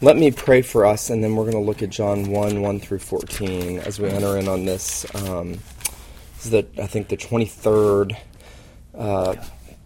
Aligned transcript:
let 0.00 0.16
me 0.16 0.30
pray 0.30 0.62
for 0.62 0.86
us, 0.86 1.10
and 1.10 1.24
then 1.24 1.34
we're 1.34 1.44
going 1.44 1.56
to 1.56 1.60
look 1.60 1.82
at 1.82 1.90
John 1.90 2.30
1 2.30 2.60
1 2.60 2.80
through 2.80 3.00
14 3.00 3.80
as 3.80 3.98
we 3.98 4.08
enter 4.08 4.36
in 4.36 4.46
on 4.46 4.64
this. 4.64 5.04
Um, 5.14 5.52
this 6.36 6.44
is 6.44 6.50
the, 6.52 6.66
I 6.80 6.86
think, 6.86 7.08
the 7.08 7.16
23rd 7.16 8.16
uh, 8.96 9.34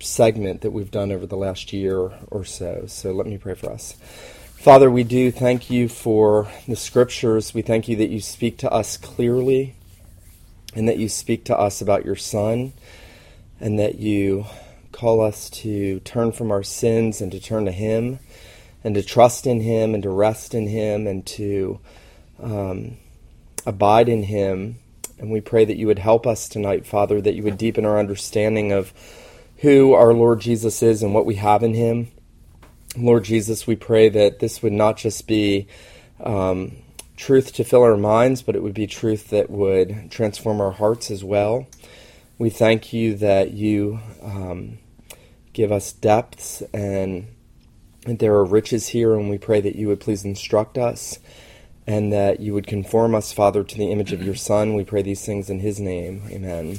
segment 0.01 0.61
that 0.61 0.71
we've 0.71 0.90
done 0.90 1.12
over 1.12 1.27
the 1.27 1.37
last 1.37 1.72
year 1.72 2.12
or 2.30 2.45
so. 2.45 2.85
So 2.88 3.12
let 3.12 3.27
me 3.27 3.38
pray 3.38 3.54
for 3.54 3.71
us. 3.71 3.93
Father, 4.56 4.90
we 4.90 5.03
do 5.03 5.30
thank 5.30 5.71
you 5.71 5.88
for 5.88 6.47
the 6.69 6.77
scriptures. 6.77 7.55
We 7.55 7.63
thank 7.63 7.89
you 7.89 7.97
that 7.97 8.11
you 8.11 8.21
speak 8.21 8.59
to 8.59 8.71
us 8.71 8.99
clearly 8.99 9.77
and 10.75 10.89
that 10.89 10.99
you 10.99 11.09
speak 11.09 11.45
to 11.47 11.59
us 11.59 11.81
about 11.81 12.05
your 12.05 12.17
Son 12.17 12.75
and 13.61 13.79
that 13.79 13.99
you 13.99 14.45
call 14.93 15.23
us 15.23 15.49
to 15.49 16.01
turn 16.01 16.33
from 16.33 16.51
our 16.53 16.63
sins 16.63 17.23
and 17.23 17.33
to 17.33 17.41
turn 17.41 17.65
to 17.65 17.73
Him 17.73 18.19
and 18.85 18.95
to 18.95 19.03
trust 19.03 19.46
in 19.46 19.61
Him 19.61 19.95
and 19.95 20.03
to 20.03 20.11
rest 20.11 20.55
in 20.55 20.67
Him 20.67 21.07
and 21.07 21.25
to 21.27 21.80
um, 22.41 22.97
abide 23.66 24.09
in 24.09 24.25
Him. 24.25 24.77
And 25.19 25.30
we 25.30 25.41
pray 25.41 25.65
that 25.65 25.77
you 25.77 25.87
would 25.87 25.98
help 25.98 26.27
us 26.27 26.48
tonight, 26.48 26.87
Father, 26.87 27.20
that 27.20 27.34
you 27.34 27.42
would 27.42 27.59
deepen 27.59 27.84
our 27.84 27.98
understanding 27.98 28.73
of 28.73 28.92
who 29.59 29.95
our 29.95 30.12
Lord 30.12 30.41
Jesus 30.41 30.83
is 30.83 31.03
and 31.03 31.15
what 31.15 31.27
we 31.27 31.37
have 31.37 31.62
in 31.62 31.75
Him 31.75 32.11
Lord 32.97 33.25
Jesus, 33.25 33.66
we 33.66 33.77
pray 33.77 34.11
that 34.11 34.39
this 34.39 34.62
would 34.62 34.73
not 34.73 34.98
just 34.98 35.27
be 35.27 35.67
um, 36.20 36.77
truth 37.17 37.55
to 37.55 37.64
fill 37.64 37.83
our 37.83 37.97
minds, 37.97 38.42
but 38.42 38.55
it 38.55 38.62
would 38.62 38.75
be 38.75 38.87
truth 38.87 39.30
that 39.30 39.48
would 39.48 40.11
transform 40.11 40.61
our 40.61 40.73
hearts 40.73 41.11
as 41.11 41.25
well. 41.25 41.67
We 42.39 42.51
thank 42.51 42.92
you 42.92 43.14
that 43.17 43.53
you 43.53 44.01
um, 44.23 44.78
give 45.55 45.73
us 45.73 45.92
depths 45.92 46.62
and, 46.75 47.28
and 48.06 48.19
there 48.19 48.34
are 48.34 48.45
riches 48.45 48.88
here, 48.88 49.15
and 49.15 49.30
we 49.30 49.38
pray 49.38 49.61
that 49.61 49.77
you 49.77 49.88
would 49.88 50.01
please 50.01 50.24
instruct 50.24 50.77
us 50.79 51.19
and 51.87 52.12
that 52.12 52.41
you 52.41 52.55
would 52.55 52.66
conform 52.66 53.15
us, 53.15 53.33
Father, 53.33 53.65
to 53.65 53.77
the 53.77 53.91
image 53.91 54.12
of 54.12 54.22
your 54.22 54.34
Son. 54.34 54.75
We 54.75 54.84
pray 54.84 55.03
these 55.03 55.25
things 55.25 55.50
in 55.50 55.61
his 55.61 55.81
name. 55.81 56.23
Amen. 56.30 56.78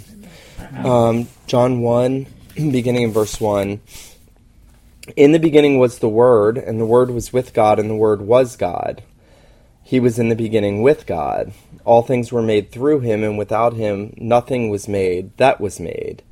Um, 0.83 1.27
John 1.45 1.81
1, 1.81 2.25
beginning 2.55 3.03
in 3.03 3.11
verse 3.11 3.39
1. 3.39 3.81
In 5.17 5.33
the 5.33 5.39
beginning 5.39 5.79
was 5.79 5.99
the 5.99 6.09
Word, 6.09 6.57
and 6.57 6.79
the 6.79 6.85
Word 6.85 7.11
was 7.11 7.33
with 7.33 7.53
God, 7.53 7.79
and 7.79 7.89
the 7.89 7.95
Word 7.95 8.21
was 8.21 8.55
God. 8.55 9.03
He 9.83 9.99
was 9.99 10.17
in 10.17 10.29
the 10.29 10.35
beginning 10.35 10.81
with 10.81 11.05
God. 11.05 11.51
All 11.83 12.01
things 12.01 12.31
were 12.31 12.41
made 12.41 12.71
through 12.71 13.01
him, 13.01 13.23
and 13.23 13.38
without 13.38 13.73
him 13.73 14.13
nothing 14.16 14.69
was 14.69 14.88
made 14.88 15.35
that 15.38 15.59
was 15.59 15.79
made. 15.79 16.23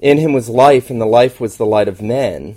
In 0.00 0.18
him 0.18 0.32
was 0.32 0.48
life, 0.48 0.90
and 0.90 1.00
the 1.00 1.06
life 1.06 1.40
was 1.40 1.56
the 1.56 1.66
light 1.66 1.86
of 1.86 2.02
men. 2.02 2.56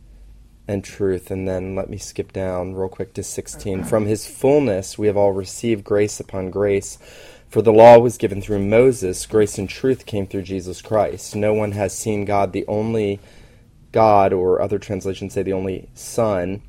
and 0.67 0.83
truth. 0.83 1.31
And 1.31 1.47
then 1.47 1.75
let 1.75 1.89
me 1.89 1.97
skip 1.97 2.31
down 2.31 2.73
real 2.73 2.89
quick 2.89 3.13
to 3.15 3.23
16. 3.23 3.83
From 3.83 4.05
his 4.05 4.25
fullness 4.25 4.97
we 4.97 5.07
have 5.07 5.17
all 5.17 5.31
received 5.31 5.83
grace 5.83 6.19
upon 6.19 6.51
grace. 6.51 6.97
For 7.49 7.61
the 7.61 7.73
law 7.73 7.99
was 7.99 8.17
given 8.17 8.41
through 8.41 8.65
Moses, 8.65 9.25
grace 9.25 9.57
and 9.57 9.67
truth 9.67 10.05
came 10.05 10.25
through 10.25 10.43
Jesus 10.43 10.81
Christ. 10.81 11.35
No 11.35 11.53
one 11.53 11.73
has 11.73 11.93
seen 11.93 12.23
God, 12.23 12.53
the 12.53 12.65
only 12.65 13.19
God, 13.91 14.31
or 14.31 14.61
other 14.61 14.79
translations 14.79 15.33
say 15.33 15.43
the 15.43 15.51
only 15.51 15.89
Son, 15.93 16.61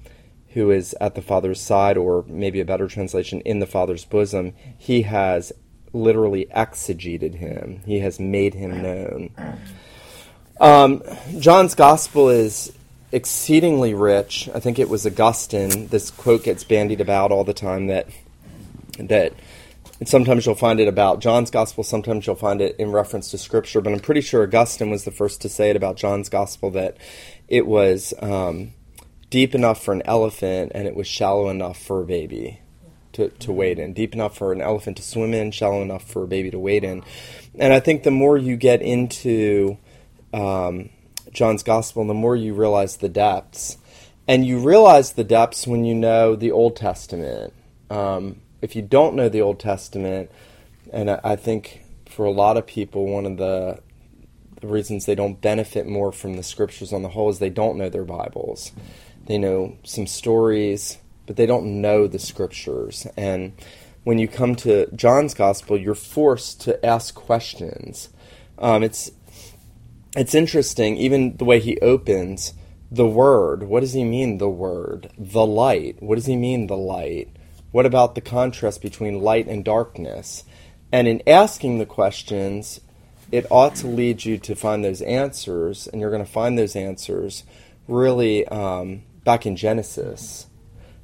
who 0.54 0.72
is 0.72 0.94
at 1.00 1.14
the 1.14 1.22
Father's 1.22 1.60
side, 1.60 1.96
or 1.96 2.24
maybe 2.26 2.58
a 2.58 2.64
better 2.64 2.88
translation, 2.88 3.40
in 3.42 3.60
the 3.60 3.66
Father's 3.66 4.04
bosom. 4.04 4.54
He 4.76 5.02
has 5.02 5.52
literally 5.92 6.46
exegeted 6.46 7.36
him, 7.36 7.82
he 7.86 8.00
has 8.00 8.18
made 8.18 8.54
him 8.54 8.82
known. 8.82 9.30
Um, 10.60 11.02
John's 11.38 11.76
Gospel 11.76 12.28
is 12.28 12.72
exceedingly 13.12 13.94
rich. 13.94 14.48
I 14.54 14.60
think 14.60 14.78
it 14.78 14.88
was 14.88 15.06
Augustine. 15.06 15.88
This 15.88 16.10
quote 16.10 16.44
gets 16.44 16.64
bandied 16.64 17.00
about 17.00 17.30
all 17.30 17.44
the 17.44 17.54
time 17.54 17.86
that 17.88 18.08
that 18.98 19.34
sometimes 20.04 20.46
you'll 20.46 20.54
find 20.54 20.80
it 20.80 20.88
about 20.88 21.20
John's 21.20 21.50
gospel, 21.50 21.84
sometimes 21.84 22.26
you'll 22.26 22.36
find 22.36 22.60
it 22.60 22.76
in 22.78 22.90
reference 22.90 23.30
to 23.30 23.38
scripture, 23.38 23.80
but 23.80 23.92
I'm 23.92 24.00
pretty 24.00 24.20
sure 24.20 24.42
Augustine 24.42 24.90
was 24.90 25.04
the 25.04 25.10
first 25.10 25.40
to 25.42 25.48
say 25.48 25.70
it 25.70 25.76
about 25.76 25.96
John's 25.96 26.28
gospel 26.28 26.70
that 26.72 26.96
it 27.48 27.66
was 27.66 28.12
um, 28.20 28.72
deep 29.30 29.54
enough 29.54 29.82
for 29.82 29.92
an 29.92 30.02
elephant 30.04 30.72
and 30.74 30.86
it 30.86 30.94
was 30.94 31.06
shallow 31.06 31.48
enough 31.48 31.80
for 31.80 32.02
a 32.02 32.04
baby 32.04 32.60
to, 33.12 33.28
to 33.28 33.52
wade 33.52 33.78
in. 33.78 33.92
Deep 33.92 34.14
enough 34.14 34.36
for 34.36 34.52
an 34.52 34.60
elephant 34.60 34.96
to 34.96 35.02
swim 35.02 35.34
in, 35.34 35.50
shallow 35.50 35.82
enough 35.82 36.04
for 36.04 36.24
a 36.24 36.28
baby 36.28 36.50
to 36.50 36.58
wade 36.58 36.84
in. 36.84 37.02
And 37.58 37.72
I 37.72 37.80
think 37.80 38.02
the 38.02 38.10
more 38.10 38.36
you 38.36 38.56
get 38.56 38.82
into 38.82 39.78
um, 40.32 40.90
John's 41.32 41.62
gospel, 41.62 42.06
the 42.06 42.14
more 42.14 42.36
you 42.36 42.54
realize 42.54 42.96
the 42.96 43.08
depths. 43.08 43.78
And 44.28 44.46
you 44.46 44.58
realize 44.58 45.12
the 45.12 45.24
depths 45.24 45.66
when 45.66 45.84
you 45.84 45.94
know 45.94 46.36
the 46.36 46.52
Old 46.52 46.76
Testament. 46.76 47.52
Um, 47.90 48.40
if 48.60 48.76
you 48.76 48.82
don't 48.82 49.16
know 49.16 49.28
the 49.28 49.42
Old 49.42 49.58
Testament, 49.58 50.30
and 50.92 51.10
I, 51.10 51.20
I 51.24 51.36
think 51.36 51.84
for 52.06 52.24
a 52.24 52.30
lot 52.30 52.56
of 52.56 52.66
people, 52.66 53.06
one 53.06 53.26
of 53.26 53.36
the 53.36 53.80
the 54.60 54.68
reasons 54.68 55.06
they 55.06 55.16
don't 55.16 55.40
benefit 55.40 55.88
more 55.88 56.12
from 56.12 56.34
the 56.34 56.42
scriptures 56.42 56.92
on 56.92 57.02
the 57.02 57.08
whole 57.08 57.28
is 57.28 57.40
they 57.40 57.50
don't 57.50 57.76
know 57.76 57.88
their 57.88 58.04
Bibles. 58.04 58.70
They 59.26 59.36
know 59.36 59.76
some 59.82 60.06
stories, 60.06 60.98
but 61.26 61.34
they 61.34 61.46
don't 61.46 61.80
know 61.80 62.06
the 62.06 62.20
scriptures. 62.20 63.08
And 63.16 63.54
when 64.04 64.18
you 64.18 64.28
come 64.28 64.54
to 64.56 64.86
John's 64.94 65.34
gospel, 65.34 65.76
you're 65.76 65.96
forced 65.96 66.60
to 66.62 66.84
ask 66.86 67.12
questions. 67.12 68.08
Um, 68.56 68.84
it's 68.84 69.10
it's 70.16 70.34
interesting, 70.34 70.96
even 70.96 71.36
the 71.36 71.44
way 71.44 71.60
he 71.60 71.78
opens 71.80 72.54
the 72.90 73.06
word. 73.06 73.62
What 73.62 73.80
does 73.80 73.94
he 73.94 74.04
mean? 74.04 74.38
The 74.38 74.50
word, 74.50 75.10
the 75.16 75.46
light. 75.46 76.02
What 76.02 76.16
does 76.16 76.26
he 76.26 76.36
mean? 76.36 76.66
The 76.66 76.76
light. 76.76 77.34
What 77.70 77.86
about 77.86 78.14
the 78.14 78.20
contrast 78.20 78.82
between 78.82 79.20
light 79.20 79.46
and 79.46 79.64
darkness? 79.64 80.44
And 80.92 81.08
in 81.08 81.22
asking 81.26 81.78
the 81.78 81.86
questions, 81.86 82.80
it 83.30 83.46
ought 83.50 83.74
to 83.76 83.86
lead 83.86 84.26
you 84.26 84.36
to 84.38 84.54
find 84.54 84.84
those 84.84 85.00
answers, 85.00 85.86
and 85.86 86.00
you're 86.00 86.10
going 86.10 86.24
to 86.24 86.30
find 86.30 86.58
those 86.58 86.76
answers 86.76 87.44
really 87.88 88.46
um, 88.48 89.04
back 89.24 89.46
in 89.46 89.56
Genesis. 89.56 90.48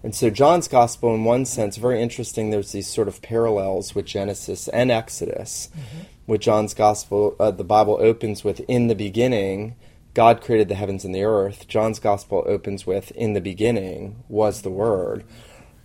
And 0.02 0.14
so 0.14 0.28
John's 0.28 0.68
gospel, 0.68 1.14
in 1.14 1.24
one 1.24 1.46
sense, 1.46 1.78
very 1.78 2.02
interesting. 2.02 2.50
There's 2.50 2.72
these 2.72 2.86
sort 2.86 3.08
of 3.08 3.22
parallels 3.22 3.94
with 3.94 4.04
Genesis 4.04 4.68
and 4.68 4.90
Exodus. 4.90 5.70
Mm-hmm. 5.72 6.04
With 6.28 6.42
John's 6.42 6.74
gospel, 6.74 7.34
uh, 7.40 7.52
the 7.52 7.64
Bible 7.64 7.96
opens 8.00 8.44
with 8.44 8.60
"In 8.68 8.88
the 8.88 8.94
beginning, 8.94 9.76
God 10.12 10.42
created 10.42 10.68
the 10.68 10.74
heavens 10.74 11.02
and 11.02 11.14
the 11.14 11.24
earth." 11.24 11.66
John's 11.68 11.98
gospel 11.98 12.44
opens 12.46 12.86
with 12.86 13.10
"In 13.12 13.32
the 13.32 13.40
beginning 13.40 14.16
was 14.28 14.60
the 14.60 14.70
Word." 14.70 15.24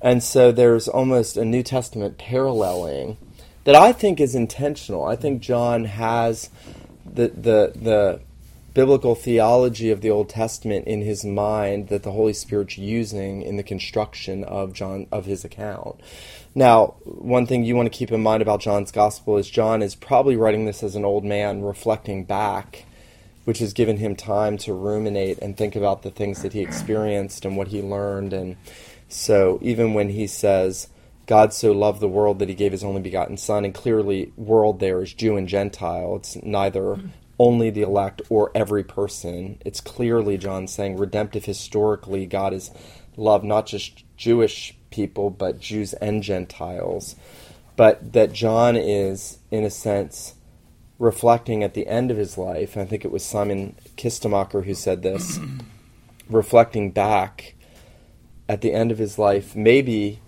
And 0.01 0.21
so 0.21 0.51
there's 0.51 0.89
almost 0.89 1.37
a 1.37 1.45
New 1.45 1.63
Testament 1.63 2.17
paralleling 2.17 3.15
that 3.63 3.73
I 3.73 3.93
think 3.93 4.19
is 4.19 4.35
intentional. 4.35 5.05
I 5.05 5.15
think 5.15 5.41
John 5.41 5.85
has 5.85 6.49
the 7.05 7.29
the 7.29 7.71
the 7.73 8.19
biblical 8.73 9.15
theology 9.15 9.91
of 9.91 10.01
the 10.01 10.09
Old 10.09 10.27
Testament 10.27 10.87
in 10.87 11.03
his 11.03 11.23
mind 11.23 11.87
that 11.87 12.03
the 12.03 12.11
Holy 12.11 12.33
Spirit's 12.33 12.77
using 12.77 13.43
in 13.43 13.55
the 13.55 13.63
construction 13.63 14.43
of 14.43 14.73
John 14.73 15.07
of 15.09 15.25
his 15.25 15.45
account. 15.45 16.01
Now, 16.55 16.95
one 17.03 17.47
thing 17.47 17.63
you 17.63 17.75
want 17.75 17.91
to 17.91 17.97
keep 17.97 18.11
in 18.11 18.21
mind 18.21 18.41
about 18.41 18.61
John's 18.61 18.91
gospel 18.91 19.37
is 19.37 19.49
John 19.49 19.81
is 19.81 19.95
probably 19.95 20.35
writing 20.35 20.65
this 20.65 20.83
as 20.83 20.95
an 20.95 21.05
old 21.05 21.23
man 21.23 21.63
reflecting 21.63 22.25
back, 22.25 22.85
which 23.45 23.59
has 23.59 23.73
given 23.73 23.97
him 23.97 24.15
time 24.15 24.57
to 24.59 24.73
ruminate 24.73 25.39
and 25.39 25.57
think 25.57 25.75
about 25.75 26.03
the 26.03 26.11
things 26.11 26.43
that 26.43 26.53
he 26.53 26.61
experienced 26.61 27.43
and 27.43 27.57
what 27.57 27.69
he 27.69 27.81
learned 27.81 28.33
and 28.33 28.55
So 29.13 29.59
even 29.61 29.93
when 29.93 30.09
he 30.09 30.27
says, 30.27 30.87
God 31.25 31.53
so 31.53 31.71
loved 31.71 32.01
the 32.01 32.07
world 32.07 32.39
that 32.39 32.49
he 32.49 32.55
gave 32.55 32.71
his 32.71 32.83
only 32.83 33.01
begotten 33.01 33.37
Son, 33.37 33.63
and 33.63 33.73
clearly, 33.73 34.33
world 34.35 34.79
there 34.79 35.01
is 35.01 35.13
Jew 35.13 35.37
and 35.37 35.47
Gentile. 35.47 36.15
It's 36.17 36.35
neither 36.43 36.99
only 37.39 37.69
the 37.69 37.83
elect 37.83 38.21
or 38.29 38.51
every 38.53 38.83
person. 38.83 39.59
It's 39.65 39.81
clearly 39.81 40.37
John 40.37 40.67
saying, 40.67 40.97
redemptive 40.97 41.45
historically, 41.45 42.25
God 42.25 42.53
is 42.53 42.71
love 43.15 43.43
not 43.43 43.67
just 43.67 44.03
Jewish 44.17 44.75
people, 44.93 45.29
but 45.29 45.59
Jews 45.59 45.93
and 45.93 46.23
Gentiles. 46.23 47.15
But 47.75 48.13
that 48.13 48.31
John 48.31 48.75
is, 48.75 49.39
in 49.49 49.63
a 49.63 49.69
sense, 49.69 50.35
reflecting 50.99 51.63
at 51.63 51.73
the 51.73 51.87
end 51.87 52.11
of 52.11 52.17
his 52.17 52.37
life, 52.37 52.77
I 52.77 52.85
think 52.85 53.03
it 53.03 53.11
was 53.11 53.25
Simon 53.25 53.75
Kistemaker 53.97 54.63
who 54.63 54.75
said 54.75 55.01
this, 55.01 55.39
reflecting 56.29 56.91
back 56.91 57.55
at 58.47 58.61
the 58.61 58.71
end 58.71 58.91
of 58.91 58.99
his 58.99 59.17
life, 59.17 59.55
maybe 59.55 60.19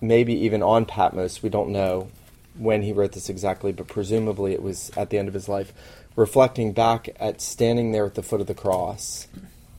maybe 0.00 0.34
even 0.34 0.62
on 0.62 0.84
Patmos, 0.84 1.42
we 1.42 1.48
don't 1.48 1.70
know 1.70 2.10
when 2.56 2.82
he 2.82 2.92
wrote 2.92 3.12
this 3.12 3.28
exactly, 3.28 3.72
but 3.72 3.88
presumably 3.88 4.52
it 4.52 4.62
was 4.62 4.90
at 4.96 5.10
the 5.10 5.18
end 5.18 5.28
of 5.28 5.34
his 5.34 5.48
life, 5.48 5.72
reflecting 6.14 6.72
back 6.72 7.08
at 7.18 7.40
standing 7.40 7.92
there 7.92 8.06
at 8.06 8.14
the 8.14 8.22
foot 8.22 8.40
of 8.40 8.46
the 8.46 8.54
cross 8.54 9.26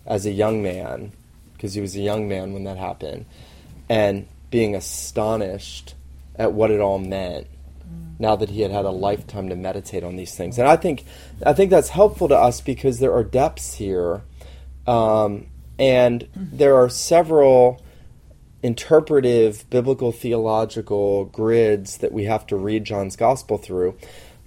as 0.06 0.26
a 0.26 0.32
young 0.32 0.62
man, 0.62 1.12
because 1.54 1.74
he 1.74 1.82
was 1.82 1.96
a 1.96 2.02
young 2.02 2.28
man 2.28 2.54
when 2.54 2.64
that 2.64 2.78
happened, 2.78 3.26
and 3.90 4.28
being 4.50 4.76
astonished 4.76 5.96
at 6.36 6.54
what 6.54 6.72
it 6.72 6.80
all 6.80 7.00
meant 7.00 7.48
now 8.20 8.36
that 8.36 8.50
he 8.50 8.62
had 8.62 8.72
had 8.72 8.86
a 8.86 8.92
lifetime 8.92 9.50
to 9.50 9.56
meditate 9.56 10.04
on 10.04 10.16
these 10.16 10.36
things. 10.36 10.58
And 10.58 10.68
I 10.68 10.76
think 10.76 11.04
I 11.46 11.54
think 11.54 11.70
that's 11.70 11.90
helpful 11.90 12.28
to 12.30 12.36
us 12.36 12.62
because 12.62 13.00
there 13.00 13.14
are 13.14 13.24
depths 13.24 13.76
here, 13.76 14.22
um, 14.88 15.48
and 15.78 16.28
there 16.36 16.76
are 16.76 16.90
several 16.90 17.82
interpretive 18.64 19.70
biblical 19.70 20.12
theological 20.12 21.26
grids 21.26 21.98
that 21.98 22.12
we 22.12 22.24
have 22.24 22.48
to 22.48 22.56
read 22.56 22.84
John's 22.84 23.16
gospel 23.16 23.58
through. 23.58 23.96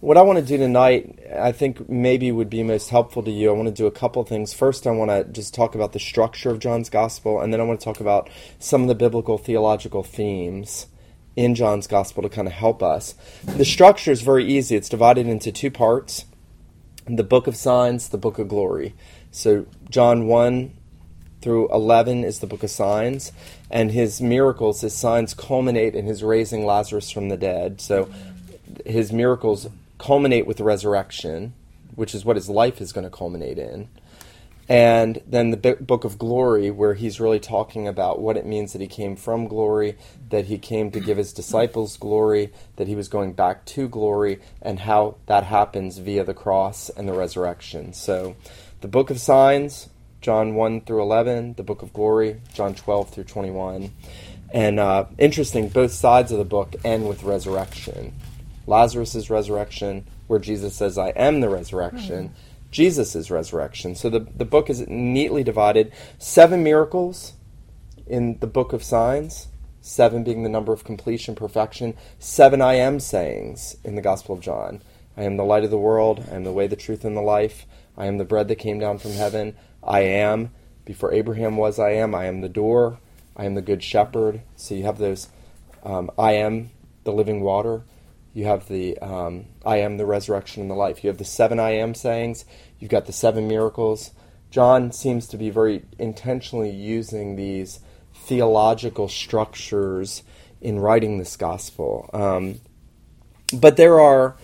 What 0.00 0.16
I 0.16 0.22
want 0.22 0.38
to 0.38 0.44
do 0.44 0.56
tonight, 0.56 1.18
I 1.36 1.50
think 1.50 1.88
maybe 1.88 2.30
would 2.30 2.48
be 2.48 2.62
most 2.62 2.90
helpful 2.90 3.20
to 3.24 3.32
you. 3.32 3.50
I 3.50 3.52
want 3.52 3.66
to 3.66 3.74
do 3.74 3.86
a 3.86 3.90
couple 3.90 4.22
things. 4.22 4.52
First, 4.52 4.86
I 4.86 4.92
want 4.92 5.10
to 5.10 5.24
just 5.24 5.54
talk 5.54 5.74
about 5.74 5.92
the 5.92 5.98
structure 5.98 6.50
of 6.50 6.60
John's 6.60 6.88
gospel, 6.88 7.40
and 7.40 7.52
then 7.52 7.60
I 7.60 7.64
want 7.64 7.80
to 7.80 7.84
talk 7.84 7.98
about 7.98 8.30
some 8.60 8.82
of 8.82 8.88
the 8.88 8.94
biblical 8.94 9.38
theological 9.38 10.04
themes 10.04 10.86
in 11.34 11.56
John's 11.56 11.88
gospel 11.88 12.22
to 12.22 12.28
kind 12.28 12.46
of 12.46 12.54
help 12.54 12.80
us. 12.80 13.16
The 13.42 13.64
structure 13.64 14.12
is 14.12 14.22
very 14.22 14.46
easy. 14.46 14.76
It's 14.76 14.88
divided 14.88 15.26
into 15.26 15.50
two 15.50 15.70
parts 15.70 16.26
the 17.06 17.24
book 17.24 17.48
of 17.48 17.56
signs, 17.56 18.10
the 18.10 18.18
book 18.18 18.38
of 18.38 18.46
glory. 18.46 18.94
So, 19.32 19.66
John 19.90 20.28
1 20.28 20.76
through 21.40 21.72
11 21.72 22.22
is 22.22 22.38
the 22.38 22.46
book 22.46 22.62
of 22.62 22.70
signs, 22.70 23.32
and 23.68 23.90
his 23.90 24.20
miracles, 24.20 24.82
his 24.82 24.94
signs 24.94 25.34
culminate 25.34 25.96
in 25.96 26.06
his 26.06 26.22
raising 26.22 26.64
Lazarus 26.64 27.10
from 27.10 27.30
the 27.30 27.36
dead. 27.36 27.80
So, 27.80 28.08
his 28.84 29.12
miracles 29.12 29.68
culminate 29.98 30.46
with 30.46 30.56
the 30.56 30.64
resurrection, 30.64 31.54
which 31.94 32.14
is 32.14 32.24
what 32.24 32.36
his 32.36 32.48
life 32.48 32.80
is 32.80 32.92
going 32.92 33.04
to 33.04 33.10
culminate 33.10 33.58
in. 33.58 33.88
And 34.70 35.22
then 35.26 35.50
the 35.50 35.76
book 35.80 36.04
of 36.04 36.18
glory 36.18 36.70
where 36.70 36.92
he's 36.92 37.20
really 37.20 37.40
talking 37.40 37.88
about 37.88 38.20
what 38.20 38.36
it 38.36 38.44
means 38.44 38.74
that 38.74 38.82
he 38.82 38.86
came 38.86 39.16
from 39.16 39.48
glory 39.48 39.96
that 40.28 40.44
he 40.44 40.58
came 40.58 40.90
to 40.90 41.00
give 41.00 41.16
his 41.16 41.32
disciples 41.32 41.96
glory 41.96 42.52
that 42.76 42.86
he 42.86 42.94
was 42.94 43.08
going 43.08 43.32
back 43.32 43.64
to 43.64 43.88
glory 43.88 44.40
and 44.60 44.80
how 44.80 45.16
that 45.24 45.44
happens 45.44 45.96
via 45.96 46.22
the 46.22 46.34
cross 46.34 46.90
and 46.90 47.08
the 47.08 47.14
resurrection. 47.14 47.94
So 47.94 48.36
the 48.80 48.88
book 48.88 49.10
of 49.10 49.18
signs 49.18 49.88
john 50.20 50.54
1 50.54 50.82
through 50.82 51.02
11 51.02 51.54
the 51.54 51.62
book 51.62 51.82
of 51.82 51.92
glory 51.92 52.40
john 52.52 52.74
12 52.74 53.10
through 53.10 53.24
21 53.24 53.92
and 54.52 54.80
uh, 54.80 55.04
interesting 55.18 55.68
both 55.68 55.92
sides 55.92 56.32
of 56.32 56.38
the 56.38 56.44
book 56.44 56.74
end 56.84 57.08
with 57.08 57.22
resurrection 57.22 58.12
lazarus' 58.68 59.30
resurrection 59.30 60.06
where 60.26 60.38
jesus 60.38 60.74
says 60.74 60.96
i 60.98 61.08
am 61.10 61.40
the 61.40 61.48
resurrection 61.48 62.28
mm-hmm 62.28 62.48
Jesus' 62.70 63.30
resurrection. 63.30 63.94
So 63.94 64.10
the, 64.10 64.20
the 64.20 64.44
book 64.44 64.68
is 64.68 64.86
neatly 64.88 65.42
divided. 65.42 65.92
Seven 66.18 66.62
miracles 66.62 67.34
in 68.06 68.38
the 68.40 68.46
book 68.46 68.72
of 68.72 68.82
signs, 68.82 69.48
seven 69.80 70.24
being 70.24 70.42
the 70.42 70.48
number 70.48 70.72
of 70.72 70.84
completion, 70.84 71.34
perfection. 71.34 71.94
Seven 72.18 72.60
I 72.60 72.74
am 72.74 73.00
sayings 73.00 73.76
in 73.84 73.94
the 73.94 74.02
Gospel 74.02 74.34
of 74.34 74.40
John. 74.40 74.82
I 75.16 75.22
am 75.22 75.36
the 75.36 75.44
light 75.44 75.64
of 75.64 75.70
the 75.70 75.78
world. 75.78 76.24
I 76.30 76.34
am 76.34 76.44
the 76.44 76.52
way, 76.52 76.66
the 76.66 76.76
truth, 76.76 77.04
and 77.04 77.16
the 77.16 77.22
life. 77.22 77.66
I 77.96 78.06
am 78.06 78.18
the 78.18 78.24
bread 78.24 78.48
that 78.48 78.56
came 78.56 78.78
down 78.78 78.98
from 78.98 79.12
heaven. 79.12 79.56
I 79.82 80.00
am. 80.00 80.50
Before 80.84 81.12
Abraham 81.12 81.56
was, 81.56 81.78
I 81.78 81.92
am. 81.92 82.14
I 82.14 82.26
am 82.26 82.40
the 82.40 82.48
door. 82.48 82.98
I 83.36 83.44
am 83.44 83.54
the 83.54 83.62
good 83.62 83.82
shepherd. 83.82 84.42
So 84.56 84.74
you 84.74 84.84
have 84.84 84.98
those. 84.98 85.28
Um, 85.82 86.10
I 86.18 86.32
am 86.32 86.70
the 87.04 87.12
living 87.12 87.40
water. 87.40 87.82
You 88.38 88.44
have 88.44 88.68
the 88.68 88.96
um, 88.98 89.46
I 89.66 89.78
am 89.78 89.96
the 89.96 90.06
resurrection 90.06 90.62
and 90.62 90.70
the 90.70 90.76
life. 90.76 91.02
You 91.02 91.08
have 91.08 91.18
the 91.18 91.24
seven 91.24 91.58
I 91.58 91.70
am 91.70 91.92
sayings. 91.92 92.44
You've 92.78 92.88
got 92.88 93.06
the 93.06 93.12
seven 93.12 93.48
miracles. 93.48 94.12
John 94.52 94.92
seems 94.92 95.26
to 95.30 95.36
be 95.36 95.50
very 95.50 95.82
intentionally 95.98 96.70
using 96.70 97.34
these 97.34 97.80
theological 98.14 99.08
structures 99.08 100.22
in 100.60 100.78
writing 100.78 101.18
this 101.18 101.36
gospel. 101.36 102.08
Um, 102.12 102.60
but 103.52 103.76
there 103.76 103.98
are 103.98 104.36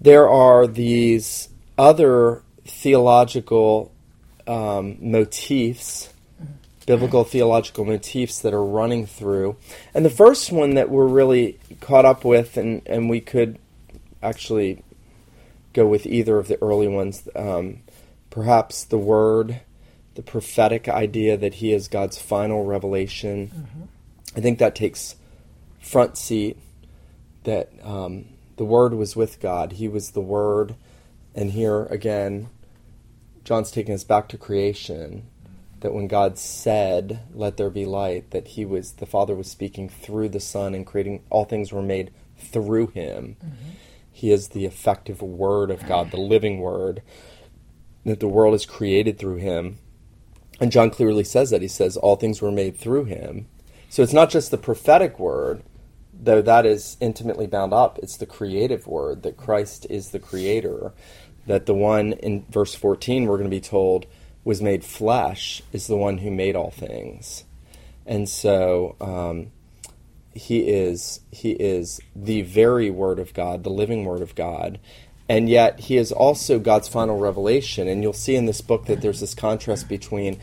there 0.00 0.28
are 0.28 0.66
these 0.66 1.50
other 1.78 2.42
theological 2.64 3.92
um, 4.48 4.96
motifs 5.00 6.12
biblical 6.86 7.24
theological 7.24 7.84
motifs 7.84 8.40
that 8.40 8.54
are 8.54 8.64
running 8.64 9.06
through. 9.06 9.56
And 9.94 10.04
the 10.04 10.10
first 10.10 10.50
one 10.50 10.74
that 10.74 10.90
we're 10.90 11.06
really 11.06 11.58
caught 11.80 12.04
up 12.04 12.24
with, 12.24 12.56
and, 12.56 12.82
and 12.86 13.08
we 13.08 13.20
could 13.20 13.58
actually 14.22 14.82
go 15.72 15.86
with 15.86 16.06
either 16.06 16.38
of 16.38 16.48
the 16.48 16.60
early 16.62 16.88
ones, 16.88 17.28
um, 17.36 17.80
perhaps 18.30 18.84
the 18.84 18.98
Word, 18.98 19.60
the 20.14 20.22
prophetic 20.22 20.88
idea 20.88 21.36
that 21.36 21.54
He 21.54 21.72
is 21.72 21.88
God's 21.88 22.18
final 22.18 22.64
revelation. 22.64 23.48
Mm-hmm. 23.48 23.82
I 24.36 24.40
think 24.40 24.58
that 24.58 24.74
takes 24.74 25.16
front 25.80 26.16
seat, 26.16 26.56
that 27.44 27.70
um, 27.82 28.26
the 28.56 28.64
Word 28.64 28.94
was 28.94 29.14
with 29.14 29.40
God, 29.40 29.72
He 29.72 29.88
was 29.88 30.10
the 30.10 30.20
Word. 30.20 30.74
And 31.34 31.52
here 31.52 31.84
again, 31.86 32.48
John's 33.44 33.70
taking 33.70 33.94
us 33.94 34.04
back 34.04 34.28
to 34.28 34.38
creation 34.38 35.26
that 35.80 35.94
when 35.94 36.08
God 36.08 36.38
said, 36.38 37.20
"Let 37.32 37.56
there 37.56 37.70
be 37.70 37.84
light," 37.84 38.30
that 38.30 38.48
He 38.48 38.64
was 38.64 38.92
the 38.92 39.06
Father 39.06 39.34
was 39.34 39.50
speaking 39.50 39.88
through 39.88 40.30
the 40.30 40.40
Son 40.40 40.74
and 40.74 40.86
creating 40.86 41.22
all 41.30 41.44
things 41.44 41.72
were 41.72 41.82
made 41.82 42.10
through 42.38 42.88
Him. 42.88 43.36
Mm-hmm. 43.44 43.70
He 44.12 44.30
is 44.32 44.48
the 44.48 44.66
effective 44.66 45.22
Word 45.22 45.70
of 45.70 45.86
God, 45.86 46.10
the 46.10 46.20
living 46.20 46.60
Word. 46.60 47.02
That 48.04 48.20
the 48.20 48.28
world 48.28 48.54
is 48.54 48.64
created 48.64 49.18
through 49.18 49.36
Him, 49.36 49.78
and 50.58 50.72
John 50.72 50.88
clearly 50.88 51.22
says 51.22 51.50
that. 51.50 51.60
He 51.60 51.68
says 51.68 51.98
all 51.98 52.16
things 52.16 52.40
were 52.40 52.50
made 52.50 52.78
through 52.78 53.04
Him. 53.04 53.46
So 53.90 54.02
it's 54.02 54.14
not 54.14 54.30
just 54.30 54.50
the 54.50 54.56
prophetic 54.56 55.18
word, 55.18 55.62
though 56.14 56.40
that 56.40 56.64
is 56.64 56.96
intimately 57.00 57.46
bound 57.46 57.74
up. 57.74 57.98
It's 57.98 58.16
the 58.16 58.24
creative 58.24 58.86
word 58.86 59.22
that 59.22 59.36
Christ 59.36 59.86
is 59.90 60.10
the 60.10 60.18
Creator. 60.18 60.92
That 61.46 61.66
the 61.66 61.74
one 61.74 62.12
in 62.14 62.46
verse 62.48 62.74
fourteen 62.74 63.26
we're 63.26 63.36
going 63.36 63.50
to 63.50 63.54
be 63.54 63.60
told 63.60 64.06
was 64.44 64.62
made 64.62 64.84
flesh 64.84 65.62
is 65.72 65.86
the 65.86 65.96
one 65.96 66.18
who 66.18 66.30
made 66.30 66.56
all 66.56 66.70
things. 66.70 67.44
And 68.06 68.28
so 68.28 68.96
um, 69.00 69.52
he 70.32 70.60
is 70.60 71.20
he 71.30 71.52
is 71.52 72.00
the 72.16 72.42
very 72.42 72.90
word 72.90 73.18
of 73.18 73.34
God, 73.34 73.64
the 73.64 73.70
living 73.70 74.04
word 74.04 74.22
of 74.22 74.34
God. 74.34 74.78
And 75.28 75.48
yet 75.48 75.80
he 75.80 75.96
is 75.96 76.10
also 76.10 76.58
God's 76.58 76.88
final 76.88 77.18
revelation. 77.18 77.86
And 77.86 78.02
you'll 78.02 78.12
see 78.12 78.34
in 78.34 78.46
this 78.46 78.60
book 78.60 78.86
that 78.86 79.00
there's 79.00 79.20
this 79.20 79.34
contrast 79.34 79.88
between 79.88 80.40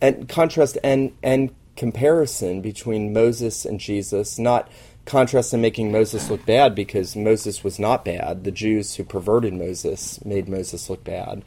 and 0.00 0.28
contrast 0.28 0.78
and 0.84 1.12
and 1.22 1.54
comparison 1.76 2.60
between 2.60 3.12
Moses 3.12 3.64
and 3.64 3.80
Jesus, 3.80 4.38
not 4.38 4.70
contrast 5.04 5.52
in 5.52 5.60
making 5.60 5.90
Moses 5.90 6.30
look 6.30 6.44
bad 6.46 6.74
because 6.74 7.16
Moses 7.16 7.64
was 7.64 7.78
not 7.78 8.04
bad. 8.04 8.44
The 8.44 8.52
Jews 8.52 8.94
who 8.94 9.04
perverted 9.04 9.54
Moses 9.54 10.24
made 10.24 10.48
Moses 10.48 10.88
look 10.88 11.02
bad. 11.02 11.42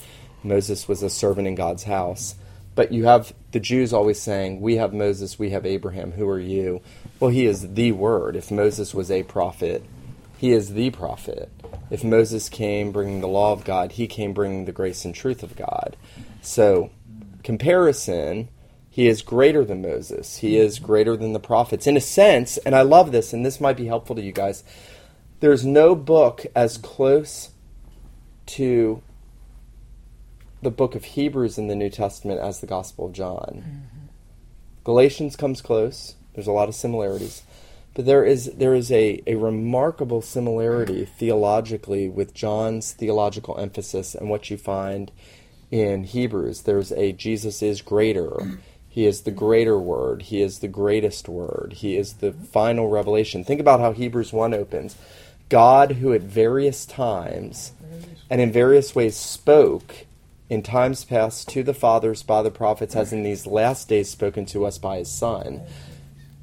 Moses 0.45 0.87
was 0.87 1.03
a 1.03 1.09
servant 1.09 1.47
in 1.47 1.55
God's 1.55 1.83
house. 1.83 2.35
But 2.75 2.91
you 2.91 3.05
have 3.05 3.33
the 3.51 3.59
Jews 3.59 3.93
always 3.93 4.21
saying, 4.21 4.61
We 4.61 4.75
have 4.75 4.93
Moses, 4.93 5.39
we 5.39 5.51
have 5.51 5.65
Abraham, 5.65 6.11
who 6.11 6.27
are 6.29 6.39
you? 6.39 6.81
Well, 7.19 7.31
he 7.31 7.45
is 7.45 7.73
the 7.73 7.93
word. 7.93 8.35
If 8.35 8.51
Moses 8.51 8.93
was 8.93 9.09
a 9.09 9.23
prophet, 9.23 9.83
he 10.37 10.51
is 10.51 10.73
the 10.73 10.89
prophet. 10.91 11.49
If 11.89 12.03
Moses 12.03 12.49
came 12.49 12.91
bringing 12.91 13.21
the 13.21 13.27
law 13.27 13.53
of 13.53 13.63
God, 13.63 13.93
he 13.93 14.07
came 14.07 14.33
bringing 14.33 14.65
the 14.65 14.73
grace 14.73 15.05
and 15.05 15.15
truth 15.15 15.41
of 15.41 15.55
God. 15.55 15.95
So, 16.41 16.91
comparison, 17.43 18.49
he 18.89 19.07
is 19.07 19.21
greater 19.21 19.63
than 19.63 19.81
Moses. 19.81 20.37
He 20.37 20.57
is 20.57 20.79
greater 20.79 21.15
than 21.15 21.31
the 21.31 21.39
prophets. 21.39 21.87
In 21.87 21.95
a 21.95 22.01
sense, 22.01 22.57
and 22.57 22.75
I 22.75 22.81
love 22.81 23.11
this, 23.11 23.31
and 23.31 23.45
this 23.45 23.61
might 23.61 23.77
be 23.77 23.87
helpful 23.87 24.15
to 24.17 24.21
you 24.21 24.33
guys, 24.33 24.63
there's 25.39 25.65
no 25.65 25.95
book 25.95 26.45
as 26.55 26.77
close 26.77 27.51
to 28.47 29.01
the 30.61 30.71
book 30.71 30.95
of 30.95 31.03
Hebrews 31.03 31.57
in 31.57 31.67
the 31.67 31.75
New 31.75 31.89
Testament 31.89 32.39
as 32.39 32.59
the 32.59 32.67
Gospel 32.67 33.07
of 33.07 33.13
John. 33.13 33.63
Mm-hmm. 33.65 34.05
Galatians 34.83 35.35
comes 35.35 35.61
close. 35.61 36.15
There's 36.33 36.47
a 36.47 36.51
lot 36.51 36.69
of 36.69 36.75
similarities. 36.75 37.43
But 37.95 38.05
there 38.05 38.25
is 38.25 38.51
there 38.55 38.75
is 38.75 38.91
a, 38.91 39.21
a 39.25 39.35
remarkable 39.35 40.21
similarity 40.21 41.05
theologically 41.05 42.09
with 42.09 42.33
John's 42.33 42.91
theological 42.91 43.57
emphasis 43.57 44.13
and 44.13 44.29
what 44.29 44.49
you 44.49 44.57
find 44.57 45.11
in 45.71 46.03
Hebrews. 46.03 46.63
There's 46.63 46.91
a 46.91 47.13
Jesus 47.13 47.61
is 47.61 47.81
greater. 47.81 48.59
He 48.89 49.05
is 49.05 49.21
the 49.21 49.31
greater 49.31 49.77
word. 49.77 50.23
He 50.23 50.41
is 50.41 50.59
the 50.59 50.67
greatest 50.67 51.27
word. 51.27 51.73
He 51.77 51.97
is 51.97 52.13
the 52.13 52.31
final 52.31 52.89
revelation. 52.89 53.43
Think 53.43 53.59
about 53.59 53.79
how 53.79 53.91
Hebrews 53.91 54.31
1 54.31 54.53
opens. 54.53 54.95
God, 55.49 55.93
who 55.93 56.13
at 56.13 56.21
various 56.21 56.85
times 56.85 57.73
and 58.29 58.41
in 58.41 58.51
various 58.51 58.95
ways 58.95 59.15
spoke 59.15 60.04
in 60.49 60.61
times 60.61 61.05
past 61.05 61.47
to 61.49 61.63
the 61.63 61.73
fathers 61.73 62.23
by 62.23 62.41
the 62.41 62.51
prophets, 62.51 62.93
has 62.93 63.11
in 63.11 63.23
these 63.23 63.47
last 63.47 63.89
days 63.89 64.09
spoken 64.09 64.45
to 64.47 64.65
us 64.65 64.77
by 64.77 64.97
his 64.97 65.11
Son. 65.11 65.61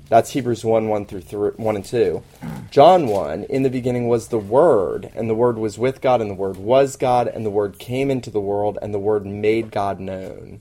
That's 0.09 0.30
Hebrews 0.30 0.64
1 0.64 0.88
1 0.88 1.06
through 1.06 1.23
3, 1.23 1.50
1 1.56 1.76
and 1.76 1.85
2. 1.85 2.23
John 2.71 3.06
1 3.06 3.44
In 3.44 3.62
the 3.62 3.71
beginning 3.71 4.09
was 4.09 4.28
the 4.28 4.38
Word, 4.38 5.11
and 5.14 5.30
the 5.30 5.35
Word 5.35 5.56
was 5.56 5.78
with 5.78 6.00
God, 6.00 6.21
and 6.21 6.28
the 6.28 6.35
Word 6.35 6.56
was 6.56 6.97
God, 6.97 7.28
and 7.28 7.47
the 7.47 7.50
Word 7.50 7.78
came 7.78 8.11
into 8.11 8.28
the 8.28 8.40
world, 8.40 8.78
and 8.82 8.92
the 8.92 8.99
Word 8.99 9.25
made 9.25 9.71
God 9.71 10.00
known. 10.00 10.61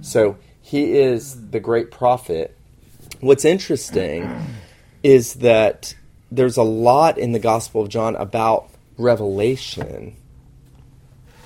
So 0.00 0.38
he 0.62 0.98
is 0.98 1.50
the 1.50 1.60
great 1.60 1.90
prophet. 1.90 2.56
What's 3.20 3.44
interesting 3.44 4.56
is 5.02 5.34
that 5.34 5.94
there's 6.30 6.56
a 6.56 6.62
lot 6.62 7.18
in 7.18 7.32
the 7.32 7.38
Gospel 7.38 7.82
of 7.82 7.88
John 7.88 8.16
about 8.16 8.70
revelation, 8.96 10.16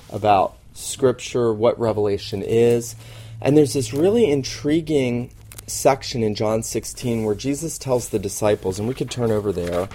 about 0.09 0.55
Scripture, 0.73 1.53
what 1.53 1.79
revelation 1.79 2.41
is. 2.43 2.95
And 3.41 3.57
there's 3.57 3.73
this 3.73 3.93
really 3.93 4.29
intriguing 4.29 5.31
section 5.67 6.23
in 6.23 6.35
John 6.35 6.63
16 6.63 7.23
where 7.23 7.35
Jesus 7.35 7.77
tells 7.77 8.09
the 8.09 8.19
disciples, 8.19 8.79
and 8.79 8.87
we 8.87 8.93
could 8.93 9.09
turn 9.09 9.31
over 9.31 9.51
there. 9.51 9.89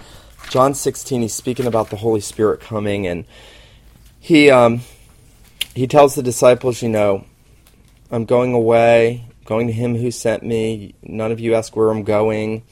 John 0.49 0.75
16, 0.75 1.23
he's 1.23 1.35
speaking 1.35 1.66
about 1.66 1.90
the 1.90 1.97
Holy 1.97 2.21
Spirit 2.21 2.61
coming, 2.61 3.06
and 3.06 3.25
he 4.18 4.50
um, 4.50 4.80
he 5.75 5.87
tells 5.87 6.14
the 6.14 6.23
disciples, 6.23 6.83
you 6.83 6.88
know, 6.88 7.25
I'm 8.11 8.25
going 8.25 8.54
away, 8.54 9.26
going 9.45 9.66
to 9.66 9.73
Him 9.73 9.97
who 9.97 10.11
sent 10.11 10.42
me. 10.42 10.95
None 11.02 11.33
of 11.33 11.40
you 11.40 11.54
ask 11.54 11.76
where 11.76 11.90
I'm 11.90 12.02
going. 12.02 12.62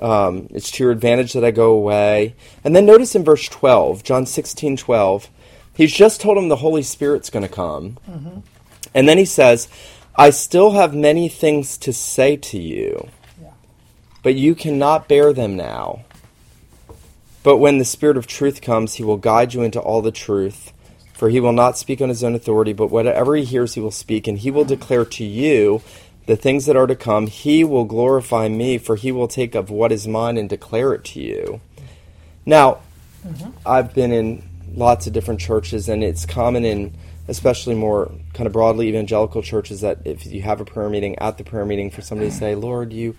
Um, 0.00 0.48
it's 0.50 0.70
to 0.72 0.84
your 0.84 0.92
advantage 0.92 1.32
that 1.32 1.44
I 1.44 1.50
go 1.50 1.72
away. 1.72 2.34
And 2.62 2.76
then 2.76 2.84
notice 2.84 3.14
in 3.14 3.24
verse 3.24 3.48
12, 3.48 4.02
John 4.02 4.26
16, 4.26 4.76
12, 4.76 5.30
he's 5.76 5.92
just 5.92 6.20
told 6.20 6.38
him 6.38 6.48
the 6.48 6.56
Holy 6.56 6.82
Spirit's 6.82 7.30
going 7.30 7.44
to 7.44 7.48
come. 7.48 7.98
Mm-hmm. 8.08 8.40
And 8.94 9.08
then 9.08 9.18
he 9.18 9.24
says, 9.24 9.68
I 10.16 10.30
still 10.30 10.72
have 10.72 10.94
many 10.94 11.28
things 11.28 11.76
to 11.78 11.92
say 11.92 12.36
to 12.36 12.58
you, 12.58 13.08
yeah. 13.40 13.50
but 14.22 14.34
you 14.34 14.54
cannot 14.54 15.08
bear 15.08 15.32
them 15.32 15.56
now. 15.56 16.04
But 17.42 17.58
when 17.58 17.78
the 17.78 17.84
Spirit 17.84 18.16
of 18.16 18.26
truth 18.26 18.60
comes, 18.60 18.94
he 18.94 19.04
will 19.04 19.18
guide 19.18 19.54
you 19.54 19.62
into 19.62 19.78
all 19.78 20.02
the 20.02 20.10
truth. 20.10 20.72
For 21.12 21.30
he 21.30 21.40
will 21.40 21.52
not 21.52 21.78
speak 21.78 22.02
on 22.02 22.10
his 22.10 22.22
own 22.22 22.34
authority, 22.34 22.74
but 22.74 22.90
whatever 22.90 23.36
he 23.36 23.44
hears, 23.44 23.74
he 23.74 23.80
will 23.80 23.90
speak, 23.90 24.26
and 24.26 24.36
he 24.36 24.50
will 24.50 24.66
declare 24.66 25.04
to 25.06 25.24
you 25.24 25.80
the 26.26 26.36
things 26.36 26.66
that 26.66 26.76
are 26.76 26.86
to 26.86 26.96
come. 26.96 27.26
He 27.26 27.64
will 27.64 27.84
glorify 27.84 28.48
me, 28.48 28.76
for 28.76 28.96
he 28.96 29.12
will 29.12 29.28
take 29.28 29.54
of 29.54 29.70
what 29.70 29.92
is 29.92 30.06
mine 30.06 30.36
and 30.36 30.48
declare 30.48 30.92
it 30.92 31.04
to 31.04 31.20
you. 31.20 31.60
Now, 32.44 32.80
mm-hmm. 33.26 33.50
I've 33.64 33.94
been 33.94 34.12
in 34.12 34.42
lots 34.76 35.06
of 35.06 35.12
different 35.12 35.40
churches, 35.40 35.88
and 35.88 36.04
it's 36.04 36.26
common 36.26 36.64
in 36.64 36.94
especially 37.28 37.74
more 37.74 38.12
kind 38.34 38.46
of 38.46 38.52
broadly 38.52 38.88
evangelical 38.88 39.42
churches 39.42 39.80
that 39.80 39.98
if 40.04 40.26
you 40.26 40.42
have 40.42 40.60
a 40.60 40.64
prayer 40.64 40.88
meeting 40.88 41.18
at 41.18 41.38
the 41.38 41.44
prayer 41.44 41.64
meeting 41.64 41.90
for 41.90 42.02
somebody 42.02 42.30
to 42.30 42.36
say, 42.36 42.54
Lord, 42.54 42.92
you 42.92 43.16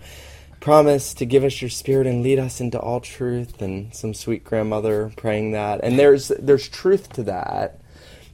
promise 0.60 1.14
to 1.14 1.26
give 1.26 1.44
us 1.44 1.60
your 1.60 1.68
spirit 1.68 2.06
and 2.06 2.22
lead 2.22 2.38
us 2.38 2.60
into 2.60 2.78
all 2.78 3.00
truth 3.00 3.60
and 3.60 3.94
some 3.94 4.14
sweet 4.14 4.44
grandmother 4.44 5.12
praying 5.16 5.52
that. 5.52 5.80
And 5.82 5.98
there's 5.98 6.28
there's 6.28 6.68
truth 6.68 7.12
to 7.14 7.22
that. 7.24 7.80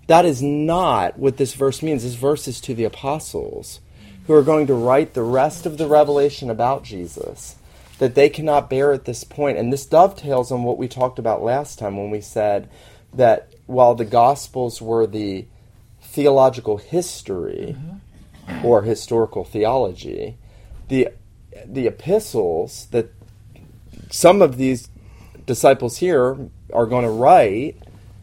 That 0.06 0.24
is 0.24 0.42
not 0.42 1.18
what 1.18 1.38
this 1.38 1.54
verse 1.54 1.82
means. 1.82 2.02
This 2.02 2.14
verse 2.14 2.46
is 2.46 2.60
to 2.62 2.74
the 2.74 2.84
apostles 2.84 3.80
who 4.26 4.34
are 4.34 4.42
going 4.42 4.66
to 4.66 4.74
write 4.74 5.14
the 5.14 5.22
rest 5.22 5.66
of 5.66 5.76
the 5.76 5.86
revelation 5.86 6.50
about 6.50 6.84
Jesus 6.84 7.56
that 7.98 8.14
they 8.14 8.28
cannot 8.28 8.70
bear 8.70 8.92
at 8.92 9.04
this 9.04 9.24
point. 9.24 9.58
And 9.58 9.72
this 9.72 9.86
dovetails 9.86 10.50
on 10.50 10.62
what 10.62 10.78
we 10.78 10.88
talked 10.88 11.18
about 11.18 11.42
last 11.42 11.78
time 11.78 11.96
when 11.96 12.10
we 12.10 12.20
said 12.20 12.68
that 13.16 13.52
while 13.66 13.94
the 13.94 14.04
gospels 14.04 14.82
were 14.82 15.06
the 15.06 15.46
theological 16.00 16.76
history 16.76 17.76
mm-hmm. 17.78 18.64
or 18.66 18.82
historical 18.82 19.44
theology, 19.44 20.36
the 20.88 21.08
the 21.66 21.86
epistles 21.86 22.86
that 22.90 23.10
some 24.10 24.42
of 24.42 24.56
these 24.56 24.88
disciples 25.46 25.98
here 25.98 26.36
are 26.72 26.86
going 26.86 27.04
to 27.04 27.10
write 27.10 27.76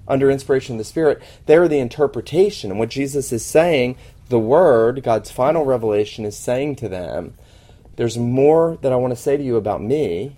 under 0.08 0.30
inspiration 0.30 0.76
of 0.76 0.80
the 0.80 0.84
Spirit, 0.84 1.22
they're 1.46 1.68
the 1.68 1.80
interpretation. 1.80 2.70
And 2.70 2.80
what 2.80 2.90
Jesus 2.90 3.32
is 3.32 3.46
saying, 3.46 3.98
the 4.30 4.40
Word, 4.40 5.04
God's 5.04 5.32
final 5.32 5.66
revelation, 5.66 6.26
is 6.26 6.38
saying 6.38 6.78
to 6.78 6.90
them, 6.90 7.36
There's 7.96 8.18
more 8.18 8.78
that 8.82 8.92
I 8.92 8.98
want 8.98 9.12
to 9.12 9.22
say 9.22 9.38
to 9.38 9.44
you 9.44 9.56
about 9.56 9.82
me. 9.82 10.38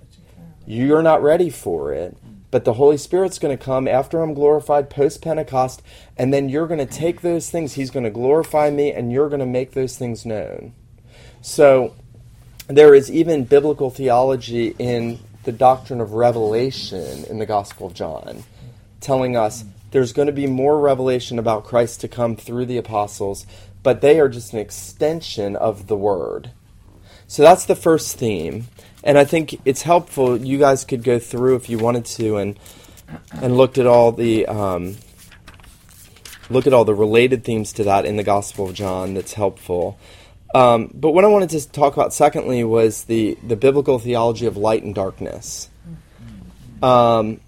You're 0.65 1.01
not 1.01 1.24
ready 1.24 1.50
for 1.50 1.91
it. 1.91 2.15
But 2.53 2.65
the 2.65 2.74
Holy 2.74 2.98
Spirit's 2.98 3.39
going 3.39 3.57
to 3.57 3.63
come 3.63 3.88
after 3.88 4.22
I'm 4.22 4.36
glorified 4.36 4.91
post 4.91 5.24
Pentecost, 5.24 5.81
and 6.15 6.31
then 6.31 6.50
you're 6.50 6.67
going 6.67 6.77
to 6.77 6.86
take 6.86 7.22
those 7.22 7.50
things. 7.50 7.74
He's 7.74 7.89
going 7.89 8.03
to 8.03 8.12
glorify 8.12 8.69
me, 8.69 8.91
and 8.91 9.12
you're 9.12 9.27
going 9.27 9.39
to 9.39 9.48
make 9.48 9.72
those 9.72 9.98
things 9.98 10.24
known. 10.24 10.75
So 11.41 11.95
there 12.67 12.93
is 12.93 13.12
even 13.12 13.45
biblical 13.45 13.89
theology 13.89 14.75
in 14.77 15.17
the 15.45 15.51
doctrine 15.51 16.00
of 16.00 16.13
revelation 16.13 17.25
in 17.25 17.39
the 17.39 17.48
Gospel 17.48 17.88
of 17.88 17.95
John, 17.95 18.43
telling 19.01 19.36
us 19.36 19.63
there's 19.89 20.13
going 20.13 20.27
to 20.27 20.31
be 20.31 20.45
more 20.45 20.79
revelation 20.79 21.39
about 21.39 21.65
Christ 21.65 22.01
to 22.01 22.07
come 22.07 22.36
through 22.36 22.67
the 22.67 22.77
apostles, 22.77 23.48
but 23.81 24.01
they 24.01 24.19
are 24.19 24.29
just 24.29 24.53
an 24.53 24.60
extension 24.60 25.55
of 25.55 25.88
the 25.88 25.98
Word. 25.98 26.51
So 27.27 27.44
that's 27.44 27.65
the 27.65 27.75
first 27.75 28.18
theme 28.18 28.68
and 29.03 29.18
I 29.18 29.25
think 29.25 29.60
it's 29.65 29.82
helpful. 29.82 30.38
You 30.38 30.58
guys 30.58 30.86
could 30.86 31.03
go 31.03 31.20
through 31.20 31.58
if 31.58 31.70
you 31.70 31.77
wanted 31.77 32.06
to 32.06 32.38
and 32.38 32.58
and 33.34 33.58
looked 33.58 33.77
at 33.77 33.86
all 33.86 34.12
the 34.12 34.46
um, 34.48 34.96
look 36.50 36.65
at 36.65 36.74
all 36.74 36.86
the 36.86 36.96
related 36.96 37.44
themes 37.44 37.74
to 37.74 37.84
that 37.84 38.06
in 38.06 38.15
the 38.15 38.24
Gospel 38.24 38.70
of 38.70 38.74
John. 38.74 39.13
That's 39.13 39.34
helpful. 39.34 40.00
Um, 40.56 40.92
but 40.94 41.12
what 41.12 41.25
I 41.25 41.27
wanted 41.27 41.50
to 41.50 41.70
talk 41.70 41.94
about 41.94 42.13
secondly 42.13 42.63
was 42.63 43.03
the 43.03 43.38
the 43.44 43.58
biblical 43.58 44.00
theology 44.00 44.46
of 44.46 44.56
light 44.56 44.84
and 44.84 44.96
darkness. 44.96 45.70
Um, 46.82 47.42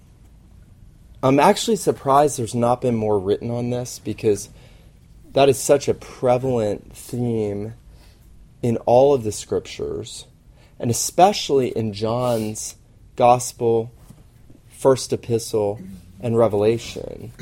I'm 1.22 1.40
actually 1.40 1.76
surprised 1.76 2.38
there's 2.38 2.54
not 2.54 2.80
been 2.80 2.94
more 2.94 3.18
written 3.18 3.50
on 3.50 3.70
this 3.70 3.98
because 3.98 4.50
that 5.32 5.48
is 5.48 5.58
such 5.58 5.88
a 5.88 5.94
prevalent 5.94 6.94
theme 6.94 7.74
in 8.62 8.76
all 8.78 9.14
of 9.14 9.24
the 9.24 9.32
scriptures 9.32 10.26
and 10.78 10.90
especially 10.90 11.68
in 11.68 11.92
John's 11.92 12.76
Gospel, 13.16 13.92
First 14.68 15.12
Epistle, 15.12 15.80
and 16.20 16.36
Revelation. 16.36 17.32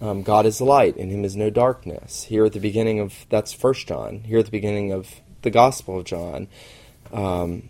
Um, 0.00 0.22
God 0.22 0.46
is 0.46 0.60
light, 0.60 0.96
in 0.96 1.10
Him 1.10 1.24
is 1.24 1.36
no 1.36 1.50
darkness. 1.50 2.24
Here 2.24 2.46
at 2.46 2.52
the 2.52 2.60
beginning 2.60 3.00
of 3.00 3.26
that's 3.28 3.52
First 3.52 3.86
John. 3.86 4.20
Here 4.20 4.38
at 4.38 4.46
the 4.46 4.50
beginning 4.50 4.92
of 4.92 5.20
the 5.42 5.50
Gospel 5.50 5.98
of 5.98 6.04
John, 6.04 6.48
um, 7.12 7.68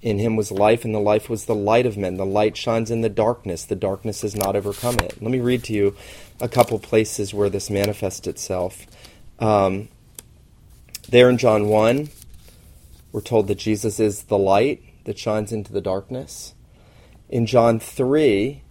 in 0.00 0.18
Him 0.18 0.36
was 0.36 0.50
life, 0.50 0.84
and 0.84 0.94
the 0.94 1.00
life 1.00 1.28
was 1.28 1.44
the 1.44 1.54
light 1.54 1.84
of 1.84 1.98
men. 1.98 2.16
The 2.16 2.24
light 2.24 2.56
shines 2.56 2.90
in 2.90 3.02
the 3.02 3.08
darkness. 3.10 3.64
The 3.64 3.74
darkness 3.74 4.22
has 4.22 4.34
not 4.34 4.56
overcome 4.56 4.96
it. 5.00 5.20
Let 5.20 5.30
me 5.30 5.40
read 5.40 5.64
to 5.64 5.72
you 5.74 5.96
a 6.40 6.48
couple 6.48 6.78
places 6.78 7.34
where 7.34 7.50
this 7.50 7.68
manifests 7.68 8.26
itself. 8.26 8.86
Um, 9.38 9.88
there 11.08 11.30
in 11.30 11.38
John 11.38 11.68
one, 11.68 12.10
we're 13.12 13.20
told 13.20 13.48
that 13.48 13.58
Jesus 13.58 13.98
is 13.98 14.24
the 14.24 14.38
light 14.38 14.82
that 15.04 15.18
shines 15.18 15.52
into 15.52 15.72
the 15.72 15.80
darkness. 15.80 16.54
In 17.30 17.46
John 17.46 17.80
3, 17.80 18.62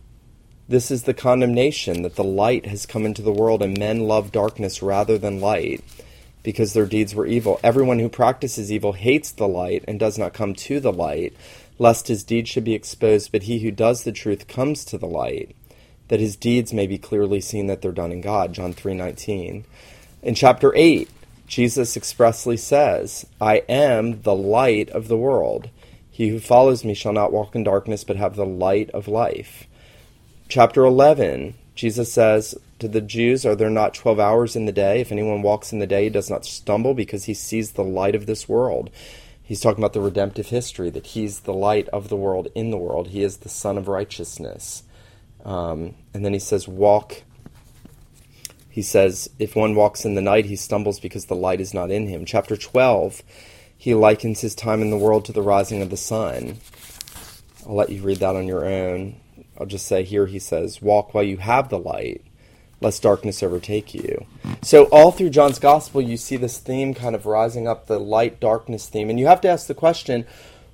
this 0.69 0.91
is 0.91 1.03
the 1.03 1.13
condemnation 1.13 2.03
that 2.03 2.15
the 2.15 2.23
light 2.23 2.65
has 2.67 2.85
come 2.85 3.05
into 3.05 3.21
the 3.21 3.31
world 3.31 3.63
and 3.63 3.77
men 3.77 4.01
love 4.01 4.31
darkness 4.31 4.81
rather 4.81 5.17
than 5.17 5.41
light 5.41 5.83
because 6.43 6.73
their 6.73 6.85
deeds 6.85 7.15
were 7.15 7.25
evil. 7.25 7.59
Everyone 7.63 7.99
who 7.99 8.09
practices 8.09 8.71
evil 8.71 8.93
hates 8.93 9.31
the 9.31 9.47
light 9.47 9.83
and 9.87 9.99
does 9.99 10.17
not 10.17 10.33
come 10.33 10.53
to 10.53 10.79
the 10.79 10.93
light, 10.93 11.35
lest 11.79 12.07
his 12.07 12.23
deeds 12.23 12.49
should 12.49 12.63
be 12.63 12.73
exposed, 12.73 13.31
but 13.31 13.43
he 13.43 13.59
who 13.59 13.71
does 13.71 14.03
the 14.03 14.11
truth 14.11 14.47
comes 14.47 14.85
to 14.85 14.97
the 14.97 15.07
light, 15.07 15.55
that 16.07 16.19
his 16.19 16.35
deeds 16.35 16.71
may 16.71 16.87
be 16.87 16.97
clearly 16.97 17.41
seen 17.41 17.67
that 17.67 17.81
they're 17.81 17.91
done 17.91 18.11
in 18.11 18.21
God. 18.21 18.53
John 18.53 18.73
3:19. 18.73 19.65
In 20.21 20.35
chapter 20.35 20.73
8, 20.75 21.09
Jesus 21.47 21.95
expressly 21.95 22.57
says, 22.57 23.25
I 23.39 23.63
am 23.69 24.21
the 24.21 24.35
light 24.35 24.89
of 24.89 25.07
the 25.07 25.17
world. 25.17 25.69
He 26.11 26.29
who 26.29 26.39
follows 26.39 26.83
me 26.83 26.93
shall 26.93 27.13
not 27.13 27.31
walk 27.31 27.55
in 27.55 27.63
darkness, 27.63 28.03
but 28.03 28.17
have 28.17 28.35
the 28.35 28.45
light 28.45 28.89
of 28.91 29.07
life. 29.07 29.65
Chapter 30.49 30.83
11, 30.83 31.55
Jesus 31.73 32.11
says 32.11 32.55
to 32.79 32.87
the 32.87 33.01
Jews, 33.01 33.45
Are 33.45 33.55
there 33.55 33.69
not 33.69 33.93
12 33.93 34.19
hours 34.19 34.55
in 34.55 34.65
the 34.65 34.71
day? 34.71 34.99
If 34.99 35.11
anyone 35.11 35.41
walks 35.41 35.71
in 35.71 35.79
the 35.79 35.87
day, 35.87 36.05
he 36.05 36.09
does 36.09 36.29
not 36.29 36.45
stumble 36.45 36.93
because 36.93 37.25
he 37.25 37.33
sees 37.33 37.71
the 37.71 37.83
light 37.83 38.15
of 38.15 38.25
this 38.25 38.49
world. 38.49 38.89
He's 39.41 39.61
talking 39.61 39.81
about 39.81 39.93
the 39.93 40.01
redemptive 40.01 40.47
history, 40.47 40.89
that 40.89 41.07
he's 41.07 41.41
the 41.41 41.53
light 41.53 41.87
of 41.89 42.09
the 42.09 42.17
world 42.17 42.49
in 42.53 42.71
the 42.71 42.77
world. 42.77 43.09
He 43.09 43.23
is 43.23 43.37
the 43.37 43.49
Son 43.49 43.77
of 43.77 43.87
righteousness. 43.87 44.83
Um, 45.45 45.95
and 46.13 46.25
then 46.25 46.33
he 46.33 46.39
says, 46.39 46.67
Walk. 46.67 47.23
He 48.77 48.83
says, 48.83 49.27
If 49.39 49.55
one 49.55 49.73
walks 49.73 50.05
in 50.05 50.13
the 50.13 50.21
night, 50.21 50.45
he 50.45 50.55
stumbles 50.55 50.99
because 50.99 51.25
the 51.25 51.35
light 51.35 51.59
is 51.59 51.73
not 51.73 51.89
in 51.89 52.05
him. 52.05 52.25
Chapter 52.25 52.55
12, 52.55 53.23
he 53.75 53.95
likens 53.95 54.41
his 54.41 54.53
time 54.53 54.83
in 54.83 54.91
the 54.91 54.99
world 54.99 55.25
to 55.25 55.31
the 55.31 55.41
rising 55.41 55.81
of 55.81 55.89
the 55.89 55.97
sun. 55.97 56.59
I'll 57.65 57.73
let 57.73 57.89
you 57.89 58.03
read 58.03 58.19
that 58.19 58.35
on 58.35 58.45
your 58.45 58.67
own. 58.67 59.15
I'll 59.59 59.65
just 59.65 59.87
say 59.87 60.03
here 60.03 60.27
he 60.27 60.37
says, 60.37 60.79
Walk 60.79 61.15
while 61.15 61.23
you 61.23 61.37
have 61.37 61.69
the 61.69 61.79
light, 61.79 62.23
lest 62.79 63.01
darkness 63.01 63.41
overtake 63.41 63.95
you. 63.95 64.27
So, 64.61 64.83
all 64.91 65.09
through 65.11 65.31
John's 65.31 65.57
gospel, 65.57 65.99
you 65.99 66.15
see 66.15 66.37
this 66.37 66.59
theme 66.59 66.93
kind 66.93 67.15
of 67.15 67.25
rising 67.25 67.67
up 67.67 67.87
the 67.87 67.97
light 67.97 68.39
darkness 68.39 68.87
theme. 68.87 69.09
And 69.09 69.19
you 69.19 69.25
have 69.25 69.41
to 69.41 69.49
ask 69.49 69.65
the 69.65 69.73
question 69.73 70.23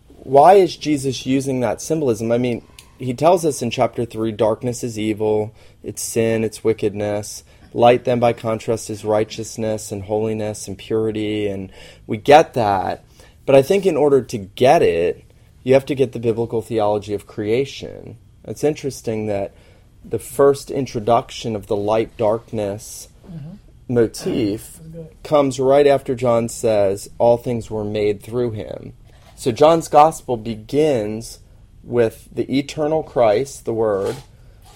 why 0.10 0.56
is 0.56 0.76
Jesus 0.76 1.26
using 1.26 1.62
that 1.62 1.82
symbolism? 1.82 2.34
I 2.34 2.38
mean, 2.38 2.68
he 3.00 3.14
tells 3.14 3.46
us 3.46 3.62
in 3.62 3.72
chapter 3.72 4.04
3 4.04 4.34
darkness 4.34 4.84
is 4.84 5.00
evil, 5.00 5.56
it's 5.84 6.02
sin, 6.02 6.44
it's 6.44 6.66
wickedness. 6.66 7.46
Light, 7.74 8.06
then, 8.06 8.20
by 8.20 8.34
contrast, 8.34 8.90
is 8.90 9.04
righteousness 9.04 9.92
and 9.92 10.04
holiness 10.04 10.68
and 10.68 10.78
purity. 10.78 11.48
And 11.48 11.72
we 12.06 12.18
get 12.18 12.54
that. 12.54 13.04
But 13.46 13.56
I 13.56 13.62
think 13.62 13.86
in 13.86 13.98
order 13.98 14.22
to 14.22 14.38
get 14.38 14.82
it, 14.82 15.24
you 15.64 15.74
have 15.74 15.86
to 15.88 15.96
get 15.96 16.12
the 16.12 16.20
biblical 16.20 16.62
theology 16.62 17.14
of 17.14 17.28
creation. 17.28 18.18
It's 18.46 18.64
interesting 18.64 19.28
that 19.28 19.54
the 20.04 20.20
first 20.20 20.70
introduction 20.70 21.56
of 21.56 21.68
the 21.68 21.76
light 21.76 22.16
darkness 22.18 23.08
mm-hmm. 23.26 23.94
motif 23.94 24.80
comes 25.24 25.60
right 25.60 25.88
after 25.88 26.16
John 26.16 26.50
says, 26.50 27.10
All 27.18 27.38
things 27.38 27.72
were 27.72 27.86
made 27.86 28.22
through 28.22 28.52
him. 28.52 28.94
So 29.36 29.52
John's 29.52 29.88
gospel 29.88 30.38
begins 30.38 31.40
with 31.84 32.28
the 32.32 32.58
eternal 32.58 33.04
Christ, 33.04 33.66
the 33.66 33.74
Word, 33.74 34.16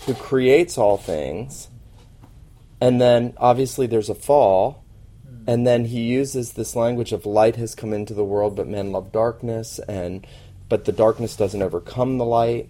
who 0.06 0.14
creates 0.14 0.78
all 0.78 0.98
things. 0.98 1.70
And 2.80 3.02
then 3.02 3.34
obviously 3.38 3.88
there's 3.88 4.10
a 4.10 4.16
fall. 4.16 4.84
And 5.48 5.66
then 5.66 5.86
he 5.86 6.02
uses 6.02 6.54
this 6.54 6.76
language 6.76 7.14
of 7.14 7.26
light 7.26 7.56
has 7.56 7.74
come 7.74 7.94
into 7.94 8.14
the 8.14 8.24
world, 8.24 8.56
but 8.56 8.68
men 8.68 8.92
love 8.92 9.14
darkness, 9.14 9.80
and 9.88 10.28
but 10.68 10.84
the 10.84 10.92
darkness 10.92 11.38
doesn't 11.38 11.62
overcome 11.62 12.18
the 12.18 12.26
light. 12.26 12.70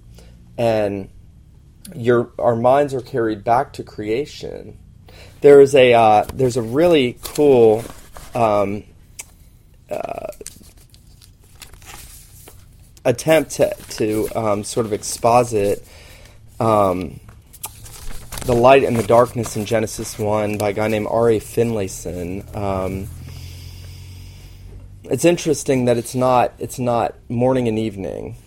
And 0.60 1.10
your 1.96 2.30
our 2.38 2.56
minds 2.56 2.94
are 2.94 3.02
carried 3.02 3.44
back 3.44 3.74
to 3.74 3.84
creation. 3.84 4.78
There 5.42 5.60
is 5.60 5.74
a 5.74 5.94
uh, 5.94 6.26
there's 6.34 6.56
a 6.56 6.62
really 6.62 7.18
cool 7.24 7.84
um, 8.36 8.84
uh, 9.90 10.28
attempt 13.06 13.52
to, 13.52 13.74
to 13.90 14.28
um, 14.36 14.64
sort 14.64 14.86
of 14.86 14.94
exposit 14.94 15.88
um, 16.60 17.20
the 18.48 18.56
light 18.56 18.86
and 18.86 18.96
the 18.96 19.04
darkness 19.04 19.58
in 19.58 19.66
Genesis 19.66 20.18
1 20.18 20.58
by 20.58 20.70
a 20.70 20.74
guy 20.74 20.88
named 20.88 21.08
R. 21.10 21.32
A. 21.32 21.40
Finlayson. 21.40 22.56
Um, 22.56 23.10
it's 25.04 25.26
interesting 25.26 25.84
that 25.86 25.98
it's 25.98 26.16
not 26.16 26.54
it's 26.58 26.80
not 26.80 27.16
morning 27.28 27.68
and 27.68 27.78
evening 27.78 28.38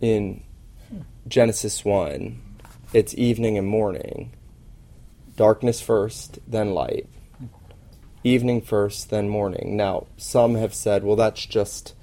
in 0.00 0.44
Genesis 1.26 1.84
1. 1.84 2.40
It's 2.92 3.12
evening 3.14 3.58
and 3.58 3.66
morning. 3.66 4.32
Darkness 5.36 5.80
first, 5.80 6.38
then 6.46 6.72
light. 6.72 7.08
Evening 8.22 8.60
first, 8.60 9.10
then 9.10 9.28
morning. 9.28 9.76
Now, 9.76 10.06
some 10.16 10.54
have 10.54 10.74
said, 10.74 11.02
well 11.02 11.16
that's 11.16 11.44
just 11.44 11.94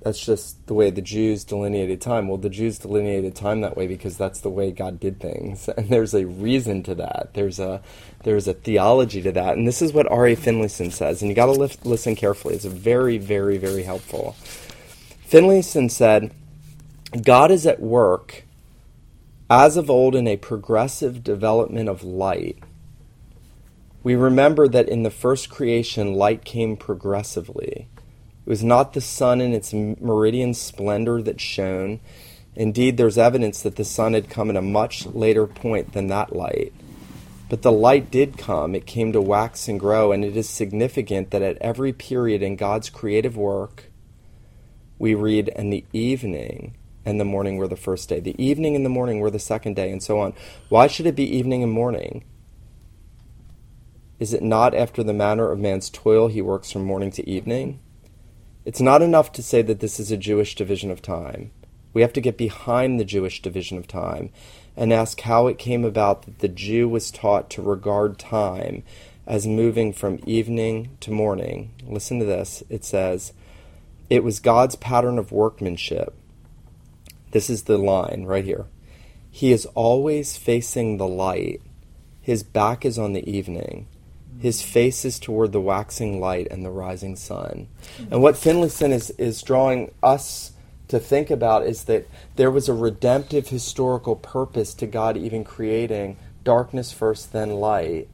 that's 0.00 0.24
just 0.24 0.66
the 0.66 0.74
way 0.74 0.90
the 0.90 1.02
Jews 1.02 1.42
delineated 1.44 2.00
time. 2.00 2.28
Well, 2.28 2.36
the 2.36 2.48
Jews 2.48 2.78
delineated 2.78 3.34
time 3.34 3.62
that 3.62 3.76
way 3.76 3.86
because 3.88 4.16
that's 4.16 4.40
the 4.40 4.50
way 4.50 4.70
God 4.70 5.00
did 5.00 5.18
things, 5.20 5.68
and 5.76 5.88
there's 5.88 6.14
a 6.14 6.26
reason 6.26 6.82
to 6.84 6.94
that. 6.96 7.30
There's 7.34 7.58
a 7.58 7.82
there's 8.24 8.46
a 8.48 8.54
theology 8.54 9.22
to 9.22 9.32
that, 9.32 9.56
and 9.56 9.66
this 9.66 9.82
is 9.82 9.92
what 9.92 10.10
R. 10.10 10.28
A. 10.28 10.36
Finlayson 10.36 10.92
says, 10.92 11.20
and 11.20 11.28
you 11.28 11.34
got 11.34 11.46
to 11.46 11.78
listen 11.88 12.14
carefully. 12.14 12.54
It's 12.54 12.64
very, 12.64 13.18
very, 13.18 13.58
very 13.58 13.82
helpful. 13.82 14.36
Finlayson 15.26 15.90
said, 15.90 16.32
"God 17.22 17.50
is 17.50 17.66
at 17.66 17.80
work, 17.80 18.44
as 19.50 19.76
of 19.76 19.90
old, 19.90 20.14
in 20.14 20.28
a 20.28 20.36
progressive 20.36 21.24
development 21.24 21.88
of 21.88 22.04
light." 22.04 22.58
We 24.04 24.14
remember 24.14 24.68
that 24.68 24.88
in 24.88 25.02
the 25.02 25.10
first 25.10 25.50
creation, 25.50 26.14
light 26.14 26.44
came 26.44 26.76
progressively. 26.76 27.88
It 28.48 28.52
was 28.52 28.64
not 28.64 28.94
the 28.94 29.02
sun 29.02 29.42
in 29.42 29.52
its 29.52 29.74
meridian 29.74 30.54
splendor 30.54 31.20
that 31.20 31.38
shone. 31.38 32.00
Indeed, 32.56 32.96
there's 32.96 33.18
evidence 33.18 33.60
that 33.60 33.76
the 33.76 33.84
sun 33.84 34.14
had 34.14 34.30
come 34.30 34.48
at 34.48 34.56
a 34.56 34.62
much 34.62 35.04
later 35.04 35.46
point 35.46 35.92
than 35.92 36.06
that 36.06 36.34
light. 36.34 36.72
But 37.50 37.60
the 37.60 37.70
light 37.70 38.10
did 38.10 38.38
come, 38.38 38.74
it 38.74 38.86
came 38.86 39.12
to 39.12 39.20
wax 39.20 39.68
and 39.68 39.78
grow, 39.78 40.12
and 40.12 40.24
it 40.24 40.34
is 40.34 40.48
significant 40.48 41.30
that 41.30 41.42
at 41.42 41.58
every 41.58 41.92
period 41.92 42.42
in 42.42 42.56
God's 42.56 42.88
creative 42.88 43.36
work, 43.36 43.90
we 44.98 45.14
read, 45.14 45.50
and 45.54 45.70
the 45.70 45.84
evening 45.92 46.74
and 47.04 47.20
the 47.20 47.26
morning 47.26 47.58
were 47.58 47.68
the 47.68 47.76
first 47.76 48.08
day. 48.08 48.18
The 48.18 48.42
evening 48.42 48.74
and 48.74 48.82
the 48.82 48.88
morning 48.88 49.20
were 49.20 49.30
the 49.30 49.38
second 49.38 49.76
day, 49.76 49.92
and 49.92 50.02
so 50.02 50.20
on. 50.20 50.32
Why 50.70 50.86
should 50.86 51.04
it 51.04 51.14
be 51.14 51.36
evening 51.36 51.62
and 51.62 51.70
morning? 51.70 52.24
Is 54.18 54.32
it 54.32 54.42
not 54.42 54.74
after 54.74 55.02
the 55.02 55.12
manner 55.12 55.50
of 55.50 55.58
man's 55.58 55.90
toil 55.90 56.28
he 56.28 56.40
works 56.40 56.72
from 56.72 56.84
morning 56.84 57.10
to 57.10 57.28
evening? 57.28 57.80
It's 58.68 58.82
not 58.82 59.00
enough 59.00 59.32
to 59.32 59.42
say 59.42 59.62
that 59.62 59.80
this 59.80 59.98
is 59.98 60.10
a 60.10 60.18
Jewish 60.18 60.54
division 60.54 60.90
of 60.90 61.00
time. 61.00 61.52
We 61.94 62.02
have 62.02 62.12
to 62.12 62.20
get 62.20 62.36
behind 62.36 63.00
the 63.00 63.04
Jewish 63.06 63.40
division 63.40 63.78
of 63.78 63.88
time 63.88 64.28
and 64.76 64.92
ask 64.92 65.18
how 65.22 65.46
it 65.46 65.56
came 65.56 65.86
about 65.86 66.24
that 66.24 66.40
the 66.40 66.48
Jew 66.48 66.86
was 66.86 67.10
taught 67.10 67.48
to 67.48 67.62
regard 67.62 68.18
time 68.18 68.82
as 69.26 69.46
moving 69.46 69.94
from 69.94 70.20
evening 70.26 70.98
to 71.00 71.10
morning. 71.10 71.70
Listen 71.82 72.18
to 72.18 72.26
this. 72.26 72.62
It 72.68 72.84
says, 72.84 73.32
It 74.10 74.22
was 74.22 74.38
God's 74.38 74.76
pattern 74.76 75.18
of 75.18 75.32
workmanship. 75.32 76.14
This 77.30 77.48
is 77.48 77.62
the 77.62 77.78
line 77.78 78.26
right 78.26 78.44
here. 78.44 78.66
He 79.30 79.50
is 79.50 79.64
always 79.74 80.36
facing 80.36 80.98
the 80.98 81.08
light, 81.08 81.62
his 82.20 82.42
back 82.42 82.84
is 82.84 82.98
on 82.98 83.14
the 83.14 83.26
evening. 83.26 83.86
His 84.40 84.62
face 84.62 85.04
is 85.04 85.18
toward 85.18 85.52
the 85.52 85.60
waxing 85.60 86.20
light 86.20 86.48
and 86.50 86.64
the 86.64 86.70
rising 86.70 87.16
sun. 87.16 87.68
And 88.10 88.22
what 88.22 88.36
Finlayson 88.36 88.92
is, 88.92 89.10
is 89.10 89.42
drawing 89.42 89.92
us 90.02 90.52
to 90.88 90.98
think 90.98 91.30
about 91.30 91.66
is 91.66 91.84
that 91.84 92.06
there 92.36 92.50
was 92.50 92.68
a 92.68 92.74
redemptive 92.74 93.48
historical 93.48 94.16
purpose 94.16 94.74
to 94.74 94.86
God 94.86 95.16
even 95.16 95.44
creating 95.44 96.16
darkness 96.44 96.92
first, 96.92 97.32
then 97.32 97.50
light, 97.50 98.08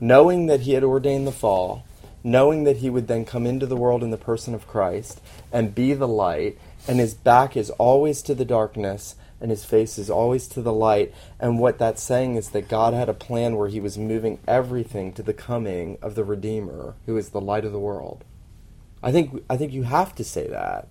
knowing 0.00 0.46
that 0.46 0.60
He 0.60 0.72
had 0.72 0.84
ordained 0.84 1.26
the 1.26 1.32
fall, 1.32 1.84
knowing 2.24 2.64
that 2.64 2.78
He 2.78 2.88
would 2.88 3.08
then 3.08 3.24
come 3.24 3.46
into 3.46 3.66
the 3.66 3.76
world 3.76 4.02
in 4.02 4.10
the 4.10 4.16
person 4.16 4.54
of 4.54 4.66
Christ 4.66 5.20
and 5.52 5.74
be 5.74 5.92
the 5.92 6.08
light, 6.08 6.58
and 6.86 6.98
His 6.98 7.14
back 7.14 7.56
is 7.56 7.70
always 7.70 8.22
to 8.22 8.34
the 8.34 8.44
darkness 8.44 9.16
and 9.40 9.50
his 9.50 9.64
face 9.64 9.98
is 9.98 10.10
always 10.10 10.48
to 10.48 10.62
the 10.62 10.72
light. 10.72 11.12
And 11.38 11.58
what 11.58 11.78
that's 11.78 12.02
saying 12.02 12.36
is 12.36 12.50
that 12.50 12.68
God 12.68 12.94
had 12.94 13.08
a 13.08 13.14
plan 13.14 13.56
where 13.56 13.68
he 13.68 13.80
was 13.80 13.98
moving 13.98 14.38
everything 14.46 15.12
to 15.14 15.22
the 15.22 15.34
coming 15.34 15.98
of 16.02 16.14
the 16.14 16.24
Redeemer, 16.24 16.94
who 17.06 17.16
is 17.16 17.30
the 17.30 17.40
light 17.40 17.64
of 17.64 17.72
the 17.72 17.78
world. 17.78 18.24
I 19.02 19.12
think, 19.12 19.44
I 19.48 19.56
think 19.56 19.72
you 19.72 19.84
have 19.84 20.14
to 20.16 20.24
say 20.24 20.48
that. 20.48 20.88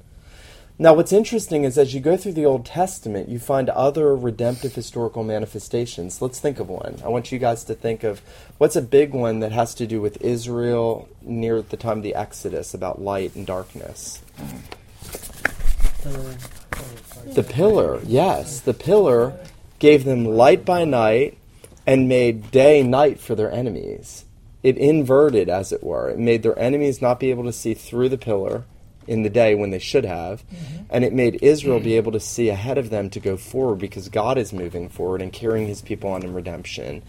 Now, 0.79 0.93
what's 0.93 1.11
interesting 1.11 1.63
is 1.63 1.75
as 1.75 1.95
you 1.95 1.99
go 1.99 2.15
through 2.15 2.33
the 2.33 2.45
Old 2.45 2.63
Testament, 2.63 3.29
you 3.29 3.39
find 3.39 3.67
other 3.69 4.15
redemptive 4.15 4.75
historical 4.75 5.23
manifestations. 5.23 6.21
Let's 6.21 6.39
think 6.39 6.59
of 6.59 6.69
one. 6.69 7.01
I 7.03 7.07
want 7.07 7.31
you 7.31 7.39
guys 7.39 7.63
to 7.63 7.73
think 7.73 8.03
of 8.03 8.21
what's 8.59 8.75
a 8.75 8.81
big 8.83 9.11
one 9.11 9.39
that 9.39 9.51
has 9.51 9.73
to 9.75 9.87
do 9.87 9.99
with 10.01 10.21
Israel 10.21 11.09
near 11.23 11.63
the 11.63 11.77
time 11.77 11.97
of 11.97 12.03
the 12.03 12.13
Exodus 12.13 12.75
about 12.75 13.01
light 13.01 13.35
and 13.35 13.47
darkness. 13.47 14.21
The 17.33 17.43
pillar, 17.43 17.99
yes, 18.05 18.59
the 18.59 18.73
pillar 18.73 19.33
gave 19.79 20.05
them 20.05 20.25
light 20.25 20.65
by 20.65 20.85
night 20.85 21.37
and 21.85 22.09
made 22.09 22.51
day 22.51 22.83
night 22.83 23.19
for 23.19 23.35
their 23.35 23.51
enemies. 23.51 24.25
It 24.63 24.77
inverted, 24.77 25.49
as 25.49 25.71
it 25.71 25.83
were. 25.83 26.09
It 26.09 26.19
made 26.19 26.43
their 26.43 26.57
enemies 26.57 27.01
not 27.01 27.19
be 27.19 27.29
able 27.29 27.45
to 27.45 27.53
see 27.53 27.73
through 27.73 28.09
the 28.09 28.17
pillar 28.17 28.63
in 29.07 29.23
the 29.23 29.29
day 29.29 29.55
when 29.55 29.69
they 29.69 29.79
should 29.79 30.03
have. 30.03 30.43
Mm-hmm. 30.47 30.83
And 30.89 31.03
it 31.03 31.13
made 31.13 31.39
Israel 31.41 31.79
be 31.79 31.95
able 31.95 32.11
to 32.11 32.19
see 32.19 32.49
ahead 32.49 32.77
of 32.77 32.89
them 32.89 33.09
to 33.11 33.19
go 33.19 33.37
forward 33.37 33.79
because 33.79 34.09
God 34.09 34.37
is 34.37 34.51
moving 34.51 34.89
forward 34.89 35.21
and 35.21 35.31
carrying 35.31 35.67
his 35.67 35.81
people 35.81 36.11
on 36.11 36.23
in 36.23 36.33
redemption. 36.33 37.01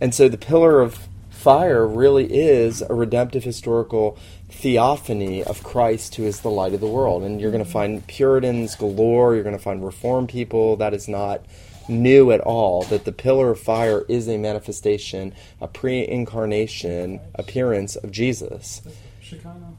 And 0.00 0.14
so 0.14 0.28
the 0.28 0.38
pillar 0.38 0.80
of 0.80 1.08
fire 1.40 1.86
really 1.86 2.26
is 2.26 2.82
a 2.82 2.92
redemptive 2.92 3.44
historical 3.44 4.18
theophany 4.50 5.42
of 5.42 5.62
Christ 5.62 6.16
who 6.16 6.24
is 6.24 6.40
the 6.40 6.50
light 6.50 6.74
of 6.74 6.80
the 6.80 6.86
world. 6.86 7.22
And 7.22 7.40
you're 7.40 7.50
going 7.50 7.64
to 7.64 7.70
find 7.70 8.06
Puritans 8.06 8.76
galore, 8.76 9.34
you're 9.34 9.42
going 9.42 9.56
to 9.56 9.62
find 9.62 9.84
Reformed 9.84 10.28
people. 10.28 10.76
That 10.76 10.92
is 10.92 11.08
not 11.08 11.44
new 11.88 12.30
at 12.30 12.40
all 12.40 12.82
that 12.84 13.04
the 13.04 13.12
pillar 13.12 13.50
of 13.50 13.58
fire 13.58 14.04
is 14.06 14.28
a 14.28 14.36
manifestation, 14.36 15.34
a 15.60 15.66
pre 15.66 16.06
incarnation 16.06 17.20
appearance 17.34 17.96
of 17.96 18.12
Jesus. 18.12 18.82
Shekinah. 19.22 19.74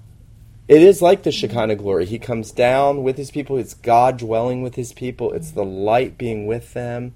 It 0.67 0.81
is 0.81 1.01
like 1.01 1.23
the 1.23 1.31
Shekinah 1.31 1.75
glory. 1.75 2.05
He 2.05 2.17
comes 2.17 2.51
down 2.51 3.03
with 3.03 3.17
his 3.17 3.29
people. 3.29 3.57
It's 3.57 3.73
God 3.73 4.17
dwelling 4.17 4.61
with 4.61 4.75
his 4.75 4.93
people. 4.93 5.31
It's 5.33 5.51
the 5.51 5.65
light 5.65 6.17
being 6.17 6.47
with 6.47 6.73
them, 6.73 7.13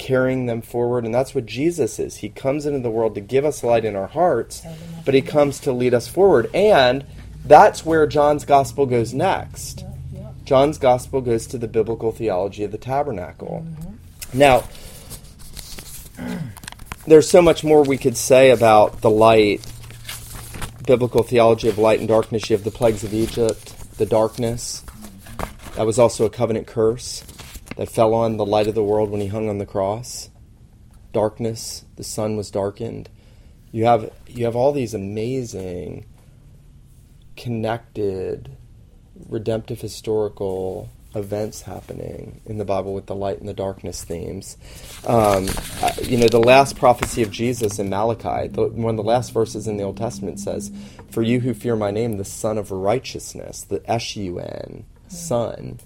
carrying 0.00 0.46
them 0.46 0.62
forward. 0.62 1.04
And 1.04 1.14
that's 1.14 1.34
what 1.34 1.46
Jesus 1.46 1.98
is. 2.00 2.16
He 2.16 2.30
comes 2.30 2.66
into 2.66 2.80
the 2.80 2.90
world 2.90 3.14
to 3.14 3.20
give 3.20 3.44
us 3.44 3.62
light 3.62 3.84
in 3.84 3.94
our 3.94 4.08
hearts, 4.08 4.62
but 5.04 5.14
he 5.14 5.20
comes 5.20 5.60
to 5.60 5.72
lead 5.72 5.94
us 5.94 6.08
forward. 6.08 6.50
And 6.52 7.04
that's 7.44 7.84
where 7.84 8.06
John's 8.06 8.44
gospel 8.44 8.86
goes 8.86 9.14
next. 9.14 9.84
John's 10.44 10.78
gospel 10.78 11.20
goes 11.20 11.46
to 11.48 11.58
the 11.58 11.68
biblical 11.68 12.10
theology 12.10 12.64
of 12.64 12.72
the 12.72 12.78
tabernacle. 12.78 13.64
Now, 14.32 14.64
there's 17.06 17.30
so 17.30 17.42
much 17.42 17.62
more 17.62 17.84
we 17.84 17.98
could 17.98 18.16
say 18.16 18.50
about 18.50 19.02
the 19.02 19.10
light, 19.10 19.64
biblical 20.86 21.22
theology 21.22 21.68
of 21.68 21.78
light 21.78 22.00
and 22.00 22.08
darkness. 22.08 22.48
You 22.48 22.56
have 22.56 22.64
the 22.64 22.70
plagues 22.70 23.04
of 23.04 23.12
Egypt, 23.12 23.98
the 23.98 24.06
darkness. 24.06 24.82
That 25.76 25.86
was 25.86 25.98
also 25.98 26.24
a 26.24 26.30
covenant 26.30 26.66
curse 26.66 27.22
that 27.80 27.88
fell 27.88 28.12
on 28.12 28.36
the 28.36 28.44
light 28.44 28.66
of 28.66 28.74
the 28.74 28.84
world 28.84 29.08
when 29.08 29.22
he 29.22 29.28
hung 29.28 29.48
on 29.48 29.56
the 29.56 29.64
cross. 29.64 30.28
Darkness, 31.14 31.86
the 31.96 32.04
sun 32.04 32.36
was 32.36 32.50
darkened. 32.50 33.08
You 33.72 33.86
have 33.86 34.12
you 34.28 34.44
have 34.44 34.54
all 34.54 34.72
these 34.72 34.92
amazing 34.92 36.04
connected 37.38 38.54
redemptive 39.30 39.80
historical 39.80 40.90
events 41.14 41.62
happening 41.62 42.42
in 42.44 42.58
the 42.58 42.66
Bible 42.66 42.92
with 42.92 43.06
the 43.06 43.14
light 43.14 43.38
and 43.38 43.48
the 43.48 43.54
darkness 43.54 44.04
themes. 44.04 44.58
Um, 45.06 45.48
you 46.02 46.18
know, 46.18 46.28
the 46.28 46.38
last 46.38 46.76
prophecy 46.76 47.22
of 47.22 47.30
Jesus 47.30 47.78
in 47.78 47.88
Malachi, 47.88 48.48
the, 48.48 48.68
one 48.68 48.90
of 48.90 48.96
the 48.98 49.10
last 49.10 49.32
verses 49.32 49.66
in 49.66 49.78
the 49.78 49.84
Old 49.84 49.96
Testament 49.96 50.38
says, 50.38 50.70
For 51.10 51.22
you 51.22 51.40
who 51.40 51.54
fear 51.54 51.76
my 51.76 51.90
name, 51.90 52.18
the 52.18 52.26
Sun 52.26 52.58
of 52.58 52.70
Righteousness, 52.70 53.62
the 53.62 53.82
S 53.90 54.16
U 54.16 54.38
N, 54.38 54.84
Sun, 55.08 55.80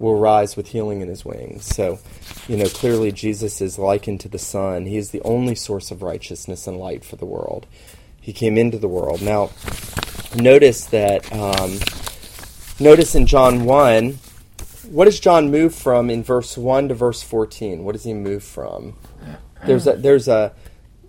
will 0.00 0.18
rise 0.18 0.56
with 0.56 0.68
healing 0.68 1.02
in 1.02 1.08
his 1.08 1.24
wings. 1.24 1.66
So, 1.66 2.00
you 2.48 2.56
know, 2.56 2.66
clearly 2.66 3.12
Jesus 3.12 3.60
is 3.60 3.78
likened 3.78 4.20
to 4.20 4.28
the 4.28 4.38
sun. 4.38 4.86
He 4.86 4.96
is 4.96 5.10
the 5.10 5.20
only 5.22 5.54
source 5.54 5.90
of 5.90 6.02
righteousness 6.02 6.66
and 6.66 6.78
light 6.78 7.04
for 7.04 7.16
the 7.16 7.26
world. 7.26 7.66
He 8.20 8.32
came 8.32 8.56
into 8.58 8.78
the 8.78 8.88
world. 8.88 9.22
Now, 9.22 9.50
notice 10.34 10.86
that. 10.86 11.30
Um, 11.32 11.78
notice 12.80 13.14
in 13.14 13.26
John 13.26 13.66
1, 13.66 14.12
what 14.88 15.04
does 15.04 15.20
John 15.20 15.50
move 15.50 15.74
from 15.74 16.08
in 16.08 16.24
verse 16.24 16.56
1 16.56 16.88
to 16.88 16.94
verse 16.94 17.22
14? 17.22 17.84
What 17.84 17.92
does 17.92 18.04
he 18.04 18.14
move 18.14 18.42
from? 18.42 18.96
There's 19.66 19.86
a, 19.86 19.92
there's 19.96 20.28
a, 20.28 20.54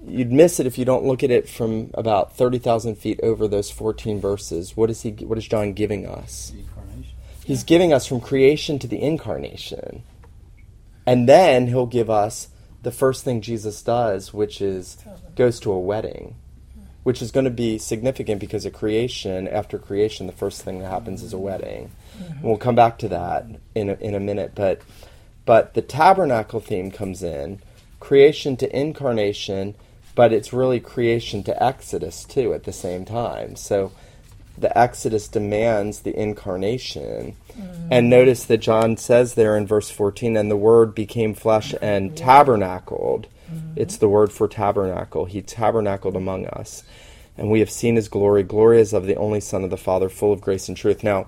you'd 0.06 0.34
miss 0.34 0.60
it 0.60 0.68
if 0.68 0.78
you 0.78 0.84
don't 0.84 1.06
look 1.06 1.24
at 1.24 1.32
it 1.32 1.48
from 1.48 1.92
about 1.94 2.36
30,000 2.36 2.96
feet 2.96 3.22
over 3.24 3.48
those 3.48 3.72
14 3.72 4.20
verses. 4.20 4.76
What 4.76 4.90
is 4.90 5.02
he, 5.02 5.12
what 5.12 5.38
is 5.38 5.48
John 5.48 5.72
giving 5.72 6.06
us? 6.06 6.52
He's 7.46 7.64
giving 7.64 7.92
us 7.92 8.06
from 8.06 8.22
creation 8.22 8.80
to 8.80 8.88
the 8.88 9.02
incarnation. 9.02 10.04
And 11.06 11.28
then 11.28 11.68
he'll 11.68 11.88
give 11.88 12.10
us 12.10 12.50
the 12.84 12.92
first 12.92 13.24
thing 13.24 13.42
Jesus 13.42 13.82
does, 13.82 14.34
which 14.34 14.62
is 14.62 14.98
goes 15.36 15.60
to 15.62 15.72
a 15.72 15.80
wedding 15.80 16.36
which 17.04 17.22
is 17.22 17.32
going 17.32 17.46
to 17.46 17.52
be 17.52 17.78
significant 17.78 18.40
because 18.40 18.66
at 18.66 18.74
creation, 18.74 19.48
after 19.48 19.80
creation, 19.80 20.28
the 20.28 20.34
first 20.34 20.62
thing 20.62 20.80
that 20.80 20.90
happens 20.90 21.24
is 21.24 21.34
a 21.34 21.38
wedding. 21.38 21.92
Mm-hmm. 22.18 22.48
We'll 22.48 22.58
come 22.58 22.76
back 22.76 23.00
to 23.00 23.08
that 23.10 23.46
in 23.74 23.90
a, 23.90 23.94
in 23.96 24.16
a 24.16 24.20
minute, 24.20 24.52
but 24.56 24.82
but 25.44 25.74
the 25.74 25.82
tabernacle 25.82 26.60
theme 26.60 26.92
comes 26.92 27.24
in, 27.24 27.62
creation 28.00 28.56
to 28.58 28.80
incarnation, 28.80 29.74
but 30.14 30.32
it's 30.32 30.54
really 30.54 30.80
creation 30.80 31.44
to 31.44 31.64
Exodus 31.64 32.24
too 32.24 32.54
at 32.54 32.66
the 32.66 32.72
same 32.72 33.06
time. 33.06 33.56
So 33.56 33.92
the 34.58 34.76
Exodus 34.78 35.28
demands 35.28 36.02
the 36.02 36.18
incarnation. 36.18 37.36
Mm-hmm. 37.52 37.88
And 37.92 38.10
notice 38.10 38.44
that 38.46 38.58
John 38.58 38.98
says 38.98 39.34
there 39.34 39.58
in 39.58 39.68
verse 39.68 39.90
14, 39.90 40.38
and 40.38 40.52
the 40.52 40.58
Word 40.58 40.94
became 40.94 41.34
flesh 41.34 41.74
and 41.82 42.16
tabernacled. 42.16 43.28
Mm-hmm. 43.52 43.74
It's 43.76 43.98
the 43.98 44.10
word 44.10 44.32
for 44.32 44.48
tabernacle. 44.48 45.26
He 45.26 45.42
tabernacled 45.42 46.16
among 46.16 46.46
us. 46.48 46.84
And 47.38 47.50
we 47.50 47.60
have 47.60 47.72
seen 47.72 47.96
his 47.96 48.08
glory. 48.08 48.44
Glory 48.44 48.80
is 48.80 48.94
of 48.94 49.06
the 49.06 49.16
only 49.16 49.40
Son 49.40 49.64
of 49.64 49.70
the 49.70 49.78
Father, 49.78 50.10
full 50.10 50.32
of 50.32 50.42
grace 50.42 50.68
and 50.68 50.78
truth. 50.78 51.04
Now, 51.04 51.28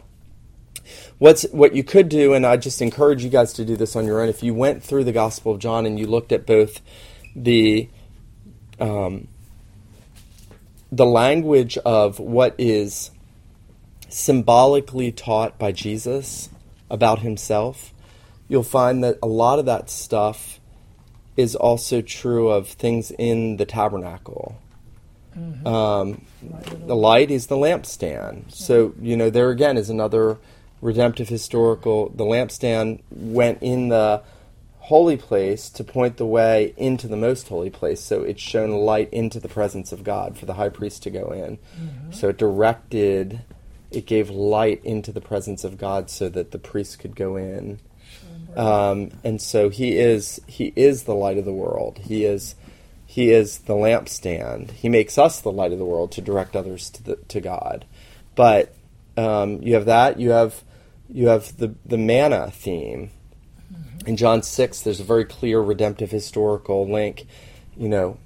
what's 1.18 1.44
what 1.52 1.76
you 1.76 1.84
could 1.84 2.10
do, 2.10 2.34
and 2.34 2.46
I 2.46 2.58
just 2.58 2.82
encourage 2.82 3.24
you 3.24 3.30
guys 3.30 3.54
to 3.54 3.66
do 3.66 3.76
this 3.76 3.96
on 3.96 4.06
your 4.06 4.22
own. 4.22 4.30
If 4.30 4.44
you 4.44 4.54
went 4.54 4.84
through 4.84 5.06
the 5.06 5.12
Gospel 5.12 5.54
of 5.54 5.60
John 5.60 5.86
and 5.86 5.98
you 5.98 6.08
looked 6.08 6.32
at 6.32 6.46
both 6.46 6.82
the 7.36 7.90
um, 8.80 9.28
the 10.92 11.06
language 11.06 11.78
of 11.80 12.20
what 12.20 12.56
is 12.58 13.12
symbolically 14.14 15.12
taught 15.12 15.58
by 15.58 15.72
Jesus 15.72 16.50
about 16.90 17.20
himself, 17.20 17.94
you'll 18.48 18.64
find 18.64 19.04
that 19.04 19.18
a 19.24 19.28
lot 19.28 19.60
of 19.60 19.66
that 19.66 19.90
stuff 19.90 20.60
is 21.36 21.56
also 21.56 22.02
true 22.02 22.50
of 22.50 22.68
things 22.68 23.12
in 23.12 23.58
the 23.58 23.66
tabernacle. 23.66 24.62
Mm-hmm. 25.36 25.66
Um, 25.66 26.26
the 26.86 26.96
light 26.96 27.32
is 27.32 27.48
the 27.48 27.56
lampstand. 27.56 28.54
So, 28.54 28.94
you 29.02 29.18
know, 29.18 29.32
there 29.32 29.50
again 29.50 29.78
is 29.78 29.90
another 29.90 30.38
redemptive 30.80 31.30
historical. 31.30 32.10
The 32.10 32.24
lampstand 32.24 33.02
went 33.10 33.64
in 33.64 33.90
the 33.90 34.22
holy 34.78 35.18
place 35.18 35.70
to 35.70 35.84
point 35.84 36.18
the 36.18 36.26
way 36.26 36.74
into 36.78 37.08
the 37.08 37.18
most 37.18 37.48
holy 37.48 37.72
place. 37.72 38.02
So 38.02 38.22
it 38.22 38.40
shone 38.40 38.72
light 38.72 39.12
into 39.12 39.40
the 39.40 39.48
presence 39.48 39.92
of 39.92 40.04
God 40.04 40.38
for 40.38 40.46
the 40.46 40.54
high 40.54 40.70
priest 40.70 41.02
to 41.04 41.10
go 41.10 41.32
in. 41.32 41.58
Mm-hmm. 41.58 42.12
So 42.12 42.30
it 42.30 42.38
directed, 42.38 43.42
it 43.94 44.06
gave 44.06 44.30
light 44.30 44.84
into 44.84 45.12
the 45.12 45.22
presence 45.22 45.64
of 45.64 45.78
God 45.78 46.10
so 46.10 46.30
that 46.30 46.52
the 46.52 46.60
priests 46.60 46.96
could 46.96 47.16
go 47.16 47.36
in. 47.36 47.80
Um, 48.56 49.12
and 49.24 49.42
so 49.42 49.70
he 49.70 49.98
is 49.98 50.40
he 50.48 50.74
is 50.76 51.04
the 51.04 51.16
light 51.16 51.38
of 51.38 51.46
the 51.46 51.54
world. 51.54 52.00
He 52.00 52.26
is 52.26 52.56
he 53.06 53.32
is 53.32 53.60
the 53.60 53.74
lampstand. 53.74 54.72
He 54.72 54.90
makes 54.90 55.18
us 55.18 55.42
the 55.42 55.52
light 55.52 55.72
of 55.72 55.80
the 55.80 55.86
world 55.86 56.12
to 56.14 56.22
direct 56.22 56.56
others 56.56 56.90
to 56.92 57.04
the, 57.04 57.16
to 57.28 57.42
God. 57.42 57.86
But 58.36 58.74
um, 59.18 59.62
you 59.62 59.76
have 59.76 59.86
that. 59.86 60.20
You 60.20 60.32
have 60.32 60.64
you 61.10 61.28
have 61.28 61.58
the 61.58 61.76
the 61.86 61.98
manna 61.98 62.52
theme. 62.52 63.12
In 64.06 64.18
John 64.18 64.44
six, 64.44 64.82
there's 64.82 65.00
a 65.00 65.04
very 65.04 65.26
clear 65.26 65.60
redemptive 65.62 66.12
historical 66.12 66.92
link. 66.92 67.26
You 67.78 67.90
know, 67.90 68.18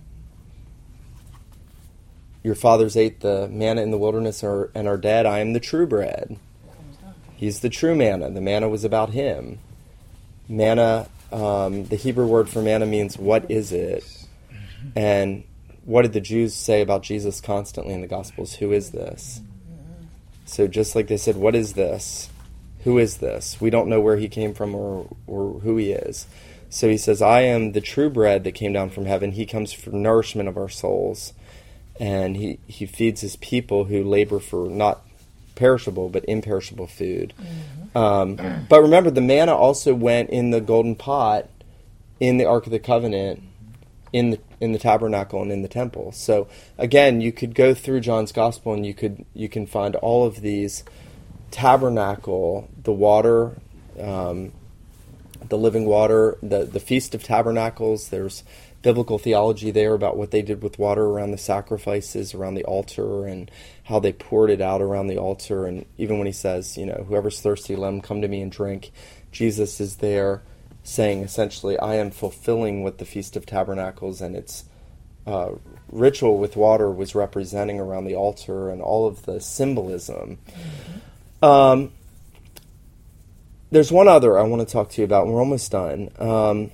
your 2.48 2.56
fathers 2.56 2.96
ate 2.96 3.20
the 3.20 3.50
manna 3.50 3.82
in 3.82 3.92
the 3.92 3.98
wilderness 3.98 4.42
and 4.42 4.88
are 4.88 4.98
dead. 4.98 5.26
I 5.26 5.40
am 5.40 5.52
the 5.52 5.60
true 5.60 5.86
bread. 5.86 6.40
He's 7.36 7.60
the 7.60 7.70
true 7.70 7.94
manna. 7.94 8.32
The 8.32 8.40
manna 8.40 8.70
was 8.70 8.86
about 8.86 9.10
him. 9.10 9.60
Manna, 10.48 11.10
um, 11.30 11.84
the 11.88 11.98
Hebrew 11.98 12.26
word 12.26 12.48
for 12.48 12.62
manna 12.62 12.86
means 12.86 13.18
what 13.18 13.52
is 13.52 13.74
it? 13.74 14.06
And 14.96 15.44
what 15.84 16.04
did 16.04 16.14
the 16.14 16.22
Jews 16.22 16.54
say 16.54 16.82
about 16.82 17.04
Jesus 17.04 17.42
constantly 17.42 17.94
in 17.94 18.00
the 18.00 18.08
Gospels? 18.08 18.56
Who 18.56 18.72
is 18.72 18.92
this? 18.92 19.42
So 20.46 20.70
just 20.70 20.96
like 20.96 21.08
they 21.08 21.18
said, 21.18 21.36
what 21.36 21.54
is 21.54 21.74
this? 21.74 22.30
Who 22.86 22.98
is 22.98 23.18
this? 23.18 23.60
We 23.60 23.70
don't 23.70 23.90
know 23.90 24.00
where 24.00 24.16
he 24.16 24.30
came 24.30 24.54
from 24.54 24.74
or, 24.74 25.10
or 25.28 25.60
who 25.60 25.76
he 25.76 25.92
is. 25.92 26.28
So 26.70 26.88
he 26.88 26.98
says, 26.98 27.22
I 27.22 27.42
am 27.42 27.74
the 27.74 27.82
true 27.82 28.10
bread 28.10 28.46
that 28.46 28.54
came 28.54 28.72
down 28.72 28.90
from 28.90 29.06
heaven. 29.06 29.34
He 29.34 29.46
comes 29.46 29.74
for 29.74 29.90
nourishment 29.90 30.48
of 30.48 30.56
our 30.56 30.70
souls. 30.70 31.34
And 32.00 32.38
he, 32.38 32.60
he 32.68 32.86
feeds 32.86 33.22
his 33.22 33.36
people 33.38 33.86
who 33.86 34.04
labor 34.04 34.40
for 34.40 34.70
not 34.70 35.02
perishable 35.56 36.08
but 36.10 36.24
imperishable 36.28 36.88
food. 36.88 37.34
Mm-hmm. 37.40 37.98
Um, 37.98 38.66
but 38.70 38.82
remember, 38.82 39.10
the 39.10 39.22
manna 39.22 39.56
also 39.56 39.94
went 39.94 40.30
in 40.30 40.52
the 40.52 40.62
golden 40.62 40.96
pot 40.96 41.50
in 42.20 42.38
the 42.38 42.46
Ark 42.46 42.66
of 42.66 42.72
the 42.72 42.80
Covenant, 42.80 43.44
in 44.14 44.30
the 44.32 44.40
in 44.60 44.72
the 44.72 44.80
tabernacle 44.80 45.42
and 45.42 45.52
in 45.52 45.62
the 45.62 45.68
temple. 45.68 46.12
So 46.12 46.48
again, 46.78 47.22
you 47.22 47.32
could 47.32 47.54
go 47.54 47.74
through 47.74 48.00
John's 48.02 48.32
Gospel 48.32 48.74
and 48.74 48.86
you 48.86 48.94
could 48.94 49.26
you 49.34 49.50
can 49.50 49.66
find 49.66 49.96
all 49.96 50.26
of 50.26 50.42
these 50.42 50.84
tabernacle, 51.52 52.70
the 52.84 52.92
water, 52.92 53.54
um, 54.00 54.52
the 55.48 55.58
living 55.58 55.86
water, 55.86 56.38
the 56.42 56.66
the 56.66 56.80
feast 56.80 57.14
of 57.14 57.24
tabernacles. 57.24 58.10
There's 58.10 58.44
biblical 58.88 59.18
theology 59.18 59.70
there 59.70 59.94
about 59.94 60.16
what 60.16 60.32
they 60.32 60.42
did 60.42 60.64
with 60.64 60.80
water 60.80 61.08
around 61.08 61.32
the 61.32 61.38
sacrifices, 61.38 62.34
around 62.34 62.54
the 62.54 62.64
altar, 62.64 63.26
and 63.26 63.52
how 63.84 64.00
they 64.00 64.14
poured 64.14 64.50
it 64.50 64.62
out 64.62 64.82
around 64.82 65.08
the 65.08 65.18
altar. 65.18 65.66
And 65.66 65.86
even 65.98 66.18
when 66.18 66.26
he 66.26 66.32
says, 66.32 66.78
you 66.78 66.86
know, 66.86 67.04
whoever's 67.06 67.42
thirsty, 67.42 67.76
let 67.76 67.90
him 67.90 68.00
come 68.00 68.22
to 68.22 68.30
me 68.30 68.40
and 68.40 68.50
drink, 68.50 68.94
Jesus 69.30 69.82
is 69.82 69.98
there 69.98 70.42
saying 70.84 71.22
essentially, 71.22 71.78
I 71.78 71.96
am 71.96 72.12
fulfilling 72.12 72.82
what 72.82 72.98
the 72.98 73.04
Feast 73.04 73.36
of 73.36 73.46
Tabernacles 73.46 74.22
and 74.22 74.38
its 74.38 74.64
uh, 75.26 75.50
ritual 75.92 76.38
with 76.38 76.56
water 76.56 76.90
was 76.90 77.14
representing 77.14 77.82
around 77.82 78.06
the 78.06 78.16
altar 78.16 78.70
and 78.70 78.82
all 78.82 79.06
of 79.06 79.24
the 79.24 79.42
symbolism. 79.42 80.38
Mm-hmm. 80.48 81.46
Um, 81.46 81.92
there's 83.70 83.92
one 83.92 84.08
other 84.08 84.40
I 84.40 84.44
want 84.44 84.66
to 84.66 84.72
talk 84.72 84.92
to 84.92 85.02
you 85.02 85.04
about, 85.04 85.26
and 85.26 85.34
we're 85.34 85.42
almost 85.42 85.74
done. 85.74 86.10
Um, 86.20 86.72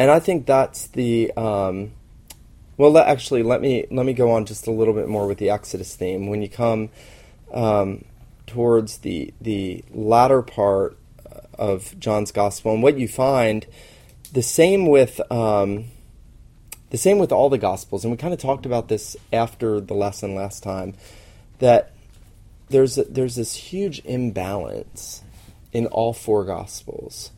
and 0.00 0.10
I 0.10 0.18
think 0.18 0.46
that's 0.46 0.86
the 0.86 1.30
um, 1.36 1.92
well. 2.78 2.90
Let, 2.90 3.06
actually, 3.06 3.42
let 3.42 3.60
me 3.60 3.84
let 3.90 4.06
me 4.06 4.14
go 4.14 4.30
on 4.30 4.46
just 4.46 4.66
a 4.66 4.70
little 4.70 4.94
bit 4.94 5.08
more 5.08 5.26
with 5.26 5.36
the 5.36 5.50
Exodus 5.50 5.94
theme. 5.94 6.28
When 6.28 6.40
you 6.40 6.48
come 6.48 6.88
um, 7.52 8.06
towards 8.46 8.98
the 8.98 9.34
the 9.42 9.84
latter 9.92 10.40
part 10.40 10.96
of 11.52 11.94
John's 12.00 12.32
gospel, 12.32 12.72
and 12.72 12.82
what 12.82 12.98
you 12.98 13.08
find 13.08 13.66
the 14.32 14.40
same 14.42 14.88
with 14.88 15.20
um, 15.30 15.84
the 16.88 16.96
same 16.96 17.18
with 17.18 17.30
all 17.30 17.50
the 17.50 17.58
gospels, 17.58 18.02
and 18.02 18.10
we 18.10 18.16
kind 18.16 18.32
of 18.32 18.40
talked 18.40 18.64
about 18.64 18.88
this 18.88 19.18
after 19.34 19.82
the 19.82 19.92
lesson 19.92 20.34
last 20.34 20.62
time 20.62 20.94
that 21.58 21.92
there's 22.70 22.96
a, 22.96 23.04
there's 23.04 23.34
this 23.34 23.54
huge 23.54 24.00
imbalance 24.06 25.22
in 25.74 25.84
all 25.88 26.14
four 26.14 26.46
gospels 26.46 27.32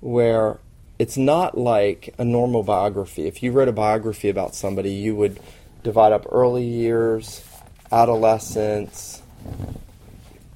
where 0.00 0.58
it's 0.98 1.16
not 1.16 1.58
like 1.58 2.14
a 2.18 2.24
normal 2.24 2.62
biography. 2.62 3.26
If 3.26 3.42
you 3.42 3.52
wrote 3.52 3.68
a 3.68 3.72
biography 3.72 4.28
about 4.28 4.54
somebody, 4.54 4.92
you 4.92 5.14
would 5.16 5.38
divide 5.82 6.12
up 6.12 6.26
early 6.30 6.64
years, 6.64 7.44
adolescence, 7.92 9.22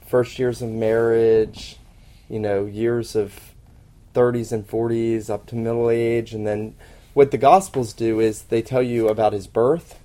first 0.06 0.38
years 0.38 0.62
of 0.62 0.70
marriage, 0.70 1.76
you 2.28 2.38
know, 2.38 2.64
years 2.64 3.14
of 3.14 3.54
30s 4.14 4.50
and 4.52 4.66
40s 4.66 5.30
up 5.30 5.46
to 5.46 5.54
middle 5.56 5.90
age. 5.90 6.32
And 6.32 6.46
then 6.46 6.74
what 7.14 7.30
the 7.30 7.38
Gospels 7.38 7.92
do 7.92 8.18
is 8.18 8.42
they 8.42 8.62
tell 8.62 8.82
you 8.82 9.08
about 9.08 9.32
his 9.32 9.46
birth. 9.46 10.00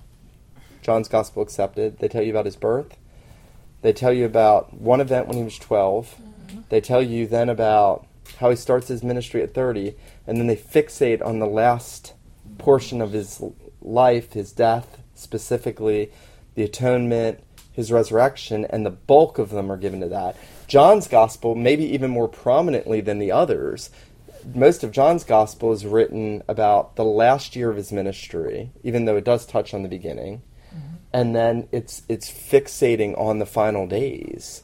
John's 0.82 1.08
Gospel 1.08 1.42
accepted. 1.42 1.98
They 1.98 2.08
tell 2.08 2.22
you 2.22 2.30
about 2.30 2.44
his 2.44 2.56
birth. 2.56 2.96
They 3.82 3.92
tell 3.92 4.12
you 4.12 4.24
about 4.24 4.74
one 4.74 5.00
event 5.00 5.28
when 5.28 5.36
he 5.36 5.44
was 5.44 5.58
12. 5.58 6.14
Mm-hmm. 6.20 6.60
They 6.68 6.80
tell 6.80 7.02
you 7.02 7.26
then 7.26 7.48
about 7.48 8.06
how 8.38 8.50
he 8.50 8.56
starts 8.56 8.88
his 8.88 9.02
ministry 9.02 9.42
at 9.42 9.54
30. 9.54 9.94
And 10.26 10.38
then 10.38 10.46
they 10.46 10.56
fixate 10.56 11.24
on 11.24 11.38
the 11.38 11.46
last 11.46 12.14
portion 12.58 13.00
of 13.00 13.12
his 13.12 13.42
life, 13.80 14.32
his 14.32 14.52
death 14.52 14.98
specifically, 15.14 16.10
the 16.54 16.62
atonement, 16.62 17.42
his 17.72 17.92
resurrection, 17.92 18.64
and 18.70 18.84
the 18.84 18.90
bulk 18.90 19.38
of 19.38 19.50
them 19.50 19.70
are 19.70 19.76
given 19.76 20.00
to 20.00 20.08
that. 20.08 20.36
John's 20.66 21.08
gospel, 21.08 21.54
maybe 21.54 21.84
even 21.84 22.10
more 22.10 22.28
prominently 22.28 23.00
than 23.00 23.18
the 23.18 23.32
others, 23.32 23.90
most 24.54 24.84
of 24.84 24.92
John's 24.92 25.24
gospel 25.24 25.72
is 25.72 25.84
written 25.84 26.42
about 26.48 26.96
the 26.96 27.04
last 27.04 27.56
year 27.56 27.70
of 27.70 27.76
his 27.76 27.92
ministry, 27.92 28.70
even 28.82 29.04
though 29.04 29.16
it 29.16 29.24
does 29.24 29.44
touch 29.44 29.74
on 29.74 29.82
the 29.82 29.88
beginning. 29.88 30.42
Mm-hmm. 30.68 30.94
And 31.12 31.34
then 31.34 31.68
it's 31.72 32.02
it's 32.08 32.30
fixating 32.30 33.18
on 33.18 33.38
the 33.38 33.46
final 33.46 33.86
days. 33.86 34.62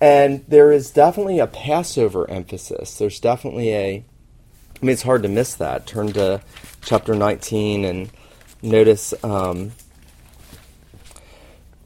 And 0.00 0.44
there 0.48 0.72
is 0.72 0.90
definitely 0.90 1.38
a 1.38 1.46
Passover 1.46 2.28
emphasis. 2.30 2.98
There's 2.98 3.20
definitely 3.20 3.74
a 3.74 4.04
I 4.80 4.84
mean 4.84 4.92
it's 4.92 5.02
hard 5.02 5.22
to 5.22 5.28
miss 5.28 5.54
that. 5.54 5.86
Turn 5.86 6.12
to 6.12 6.42
chapter 6.82 7.14
19 7.14 7.84
and 7.84 8.10
notice 8.62 9.14
um, 9.24 9.72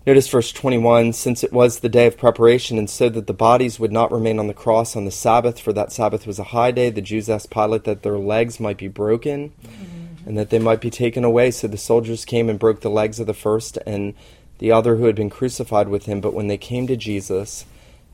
Notice 0.07 0.29
verse 0.29 0.51
21 0.51 1.13
Since 1.13 1.45
it 1.45 1.53
was 1.53 1.81
the 1.81 1.89
day 1.89 2.07
of 2.07 2.17
preparation, 2.17 2.79
and 2.79 2.89
so 2.89 3.09
that 3.11 3.27
the 3.27 3.33
bodies 3.33 3.79
would 3.79 3.93
not 3.93 4.11
remain 4.11 4.39
on 4.39 4.47
the 4.47 4.55
cross 4.55 4.97
on 4.97 5.05
the 5.05 5.11
Sabbath, 5.11 5.61
for 5.61 5.73
that 5.75 5.93
Sabbath 5.93 6.27
was 6.27 6.39
a 6.39 6.45
high 6.45 6.71
day, 6.71 6.91
the 6.91 7.03
Jews 7.03 7.29
asked 7.29 7.51
Pilate 7.51 7.85
that 7.85 8.03
their 8.03 8.19
legs 8.19 8.59
might 8.59 8.79
be 8.79 8.89
broken 8.89 9.53
mm-hmm. 9.63 10.29
and 10.29 10.39
that 10.39 10.51
they 10.51 10.59
might 10.59 10.81
be 10.81 10.91
taken 10.91 11.23
away. 11.23 11.51
So 11.51 11.69
the 11.69 11.77
soldiers 11.77 12.25
came 12.25 12.49
and 12.49 12.59
broke 12.59 12.81
the 12.81 12.89
legs 12.89 13.21
of 13.21 13.27
the 13.27 13.35
first 13.35 13.79
and 13.87 14.15
the 14.59 14.73
other 14.73 14.97
who 14.97 15.05
had 15.05 15.15
been 15.15 15.31
crucified 15.31 15.89
with 15.89 16.07
him. 16.07 16.21
But 16.21 16.35
when 16.35 16.49
they 16.49 16.59
came 16.59 16.87
to 16.87 16.97
Jesus 16.97 17.67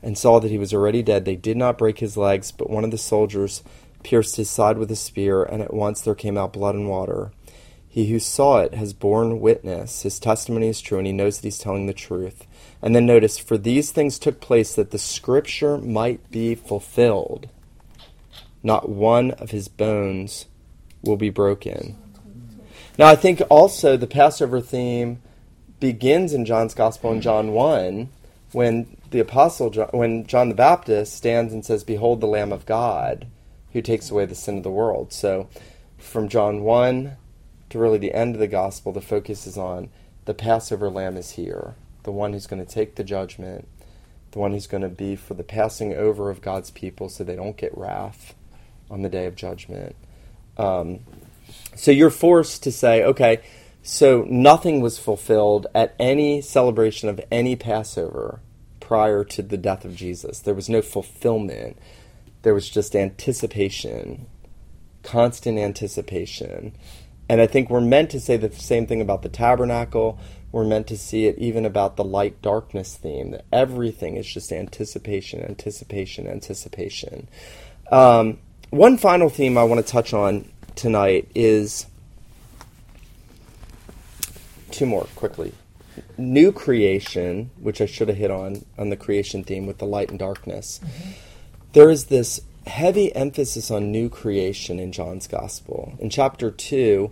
and 0.03 0.17
saw 0.17 0.39
that 0.39 0.51
he 0.51 0.57
was 0.57 0.73
already 0.73 1.01
dead, 1.01 1.23
they 1.23 1.35
did 1.37 1.55
not 1.55 1.77
break 1.77 1.99
his 1.99 2.17
legs, 2.17 2.51
but 2.51 2.69
one 2.69 2.83
of 2.83 2.91
the 2.91 2.97
soldiers 2.97 3.63
pierced 4.07 4.37
his 4.37 4.49
side 4.49 4.77
with 4.77 4.89
a 4.89 4.95
spear, 4.95 5.43
and 5.43 5.61
at 5.61 5.73
once 5.73 5.99
there 5.99 6.15
came 6.15 6.37
out 6.37 6.53
blood 6.53 6.73
and 6.73 6.87
water. 6.87 7.29
He 7.89 8.09
who 8.09 8.19
saw 8.19 8.59
it 8.59 8.73
has 8.73 8.93
borne 8.93 9.41
witness. 9.41 10.03
His 10.03 10.17
testimony 10.17 10.69
is 10.69 10.79
true, 10.79 10.97
and 10.97 11.05
he 11.05 11.11
knows 11.11 11.35
that 11.35 11.43
he's 11.45 11.57
telling 11.57 11.87
the 11.87 11.93
truth. 11.93 12.47
And 12.81 12.95
then 12.95 13.05
notice, 13.05 13.37
for 13.37 13.57
these 13.57 13.91
things 13.91 14.17
took 14.17 14.39
place 14.39 14.73
that 14.75 14.91
the 14.91 14.97
scripture 14.97 15.77
might 15.77 16.31
be 16.31 16.55
fulfilled. 16.55 17.49
Not 18.63 18.87
one 18.87 19.31
of 19.31 19.51
his 19.51 19.67
bones 19.67 20.45
will 21.01 21.17
be 21.17 21.29
broken. 21.29 21.97
Now, 22.97 23.07
I 23.07 23.17
think 23.17 23.41
also 23.49 23.97
the 23.97 24.07
Passover 24.07 24.61
theme 24.61 25.21
begins 25.81 26.31
in 26.31 26.45
John's 26.45 26.73
Gospel 26.73 27.11
in 27.11 27.19
John 27.19 27.51
1 27.51 28.07
when 28.53 28.95
the 29.11 29.19
apostle 29.19 29.69
John, 29.69 29.89
when 29.91 30.25
John 30.25 30.47
the 30.47 30.55
Baptist 30.55 31.13
stands 31.13 31.51
and 31.51 31.65
says 31.65 31.83
behold 31.83 32.21
the 32.21 32.27
lamb 32.27 32.53
of 32.53 32.65
God 32.65 33.27
who 33.77 33.81
takes 33.83 34.09
away 34.09 34.25
the 34.25 34.33
sin 34.33 34.57
of 34.57 34.63
the 34.63 34.71
world. 34.71 35.13
So 35.13 35.49
from 35.99 36.29
John 36.29 36.63
1 36.63 37.15
to 37.69 37.79
really 37.79 37.99
the 37.99 38.13
end 38.13 38.33
of 38.33 38.39
the 38.39 38.47
gospel, 38.47 38.91
the 38.91 39.01
focus 39.01 39.45
is 39.45 39.55
on 39.55 39.89
the 40.25 40.33
Passover 40.33 40.89
lamb 40.89 41.15
is 41.15 41.31
here, 41.31 41.75
the 42.01 42.11
one 42.11 42.33
who's 42.33 42.47
going 42.47 42.65
to 42.65 42.71
take 42.71 42.95
the 42.95 43.03
judgment, 43.03 43.67
the 44.31 44.39
one 44.39 44.51
who's 44.51 44.65
going 44.65 44.81
to 44.81 44.89
be 44.89 45.15
for 45.15 45.35
the 45.35 45.43
passing 45.43 45.93
over 45.93 46.31
of 46.31 46.41
God's 46.41 46.71
people 46.71 47.07
so 47.07 47.23
they 47.23 47.35
don't 47.35 47.55
get 47.55 47.77
wrath 47.77 48.33
on 48.89 49.03
the 49.03 49.09
day 49.09 49.27
of 49.27 49.35
judgment. 49.35 49.95
Um, 50.57 51.01
so 51.75 51.91
you're 51.91 52.09
forced 52.09 52.63
to 52.63 52.71
say, 52.71 53.03
okay, 53.03 53.41
so 53.83 54.25
nothing 54.27 54.81
was 54.81 54.97
fulfilled 54.97 55.67
at 55.75 55.95
any 55.99 56.41
celebration 56.41 57.09
of 57.09 57.21
any 57.31 57.55
Passover 57.55 58.39
prior 58.79 59.23
to 59.23 59.43
the 59.43 59.55
death 59.55 59.85
of 59.85 59.95
Jesus. 59.95 60.39
There 60.39 60.55
was 60.55 60.67
no 60.67 60.81
fulfillment. 60.81 61.77
There 62.43 62.53
was 62.53 62.69
just 62.69 62.95
anticipation, 62.95 64.27
constant 65.03 65.57
anticipation. 65.57 66.73
And 67.29 67.41
I 67.41 67.47
think 67.47 67.69
we're 67.69 67.81
meant 67.81 68.09
to 68.11 68.19
say 68.19 68.37
the 68.37 68.51
same 68.51 68.87
thing 68.87 69.01
about 69.01 69.21
the 69.21 69.29
tabernacle. 69.29 70.17
We're 70.51 70.63
meant 70.63 70.87
to 70.87 70.97
see 70.97 71.25
it 71.25 71.37
even 71.37 71.65
about 71.65 71.97
the 71.97 72.03
light 72.03 72.41
darkness 72.41 72.95
theme, 72.95 73.31
that 73.31 73.45
everything 73.51 74.15
is 74.15 74.25
just 74.25 74.51
anticipation, 74.51 75.43
anticipation, 75.43 76.27
anticipation. 76.27 77.27
Um, 77.91 78.39
one 78.69 78.97
final 78.97 79.29
theme 79.29 79.57
I 79.57 79.63
want 79.63 79.85
to 79.85 79.91
touch 79.91 80.13
on 80.13 80.49
tonight 80.75 81.29
is 81.35 81.85
two 84.71 84.85
more 84.85 85.05
quickly. 85.15 85.53
New 86.17 86.51
creation, 86.51 87.49
which 87.59 87.81
I 87.81 87.85
should 87.85 88.07
have 88.07 88.17
hit 88.17 88.31
on 88.31 88.65
on 88.77 88.89
the 88.89 88.97
creation 88.97 89.43
theme 89.43 89.65
with 89.65 89.79
the 89.79 89.85
light 89.85 90.09
and 90.09 90.19
darkness. 90.19 90.79
Mm-hmm. 90.79 91.11
There 91.77 91.91
is 91.91 92.05
this 92.05 92.41
heavy 92.65 93.15
emphasis 93.15 93.69
on 93.69 93.91
new 93.91 94.09
creation 94.09 94.79
in 94.79 94.91
John's 94.91 95.27
gospel. 95.27 95.93
In 95.99 96.09
chapter 96.09 96.49
2, 96.49 97.11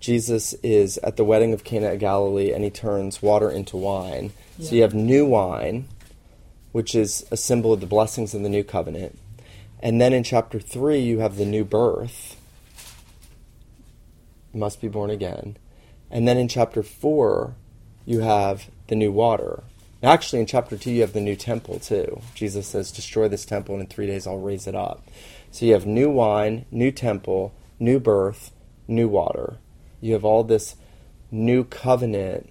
Jesus 0.00 0.54
is 0.54 0.98
at 1.04 1.16
the 1.16 1.22
wedding 1.22 1.52
of 1.52 1.62
Cana 1.62 1.92
of 1.92 2.00
Galilee 2.00 2.52
and 2.52 2.64
he 2.64 2.70
turns 2.70 3.22
water 3.22 3.48
into 3.48 3.76
wine. 3.76 4.32
Yeah. 4.58 4.68
So 4.68 4.74
you 4.74 4.82
have 4.82 4.92
new 4.92 5.24
wine, 5.24 5.86
which 6.72 6.96
is 6.96 7.24
a 7.30 7.36
symbol 7.36 7.72
of 7.72 7.78
the 7.78 7.86
blessings 7.86 8.34
of 8.34 8.42
the 8.42 8.48
new 8.48 8.64
covenant. 8.64 9.20
And 9.78 10.00
then 10.00 10.12
in 10.12 10.24
chapter 10.24 10.58
3, 10.58 10.98
you 10.98 11.20
have 11.20 11.36
the 11.36 11.46
new 11.46 11.64
birth. 11.64 12.34
must 14.52 14.80
be 14.80 14.88
born 14.88 15.10
again. 15.10 15.56
And 16.10 16.26
then 16.26 16.38
in 16.38 16.48
chapter 16.48 16.82
4, 16.82 17.54
you 18.04 18.18
have 18.18 18.68
the 18.88 18.96
new 18.96 19.12
water. 19.12 19.62
Actually, 20.02 20.40
in 20.40 20.46
chapter 20.46 20.76
2, 20.76 20.90
you 20.90 21.00
have 21.02 21.12
the 21.12 21.20
new 21.20 21.36
temple, 21.36 21.78
too. 21.78 22.20
Jesus 22.34 22.66
says, 22.66 22.90
Destroy 22.90 23.28
this 23.28 23.44
temple, 23.44 23.74
and 23.74 23.82
in 23.82 23.88
three 23.88 24.06
days 24.06 24.26
I'll 24.26 24.38
raise 24.38 24.66
it 24.66 24.74
up. 24.74 25.06
So 25.52 25.64
you 25.64 25.74
have 25.74 25.86
new 25.86 26.10
wine, 26.10 26.66
new 26.70 26.90
temple, 26.90 27.54
new 27.78 28.00
birth, 28.00 28.50
new 28.88 29.08
water. 29.08 29.58
You 30.00 30.14
have 30.14 30.24
all 30.24 30.42
this 30.42 30.74
new 31.30 31.62
covenant 31.64 32.50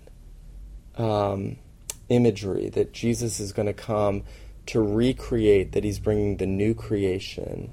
um, 0.98 1.58
imagery 2.10 2.70
that 2.70 2.94
Jesus 2.94 3.40
is 3.40 3.52
going 3.52 3.68
to 3.68 3.74
come 3.74 4.24
to 4.68 4.82
recreate, 4.82 5.74
that 5.74 5.84
he's 5.84 6.00
bringing 6.00 6.38
the 6.38 6.46
new 6.46 6.74
creation. 6.74 7.70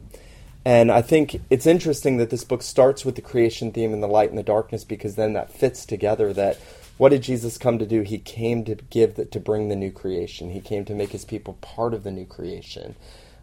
And 0.65 0.91
I 0.91 1.03
think 1.03 1.41
it's 1.51 1.67
interesting 1.67 2.17
that 2.17 2.31
this 2.31 2.45
book 2.45 2.63
starts 2.63 3.05
with 3.05 3.15
the 3.15 3.23
creation 3.23 3.73
theme 3.73 3.93
and 3.93 4.03
the 4.03 4.09
light 4.09 4.31
and 4.31 4.39
the 4.39 4.43
darkness 4.43 4.85
because 4.85 5.15
then 5.15 5.33
that 5.35 5.53
fits 5.53 5.87
together 5.87 6.33
that 6.33 6.59
what 6.99 7.11
did 7.11 7.23
Jesus 7.23 7.57
come 7.57 7.79
to 7.79 7.87
do? 7.87 8.03
He 8.03 8.19
came 8.19 8.65
to 8.65 8.75
give 8.75 9.15
the, 9.15 9.25
to 9.27 9.41
bring 9.41 9.69
the 9.69 9.77
new 9.77 9.91
creation. 9.91 10.51
He 10.51 10.61
came 10.61 10.85
to 10.85 10.95
make 10.95 11.11
his 11.11 11.25
people 11.25 11.55
part 11.61 11.95
of 11.95 12.03
the 12.03 12.11
new 12.11 12.27
creation. 12.27 12.97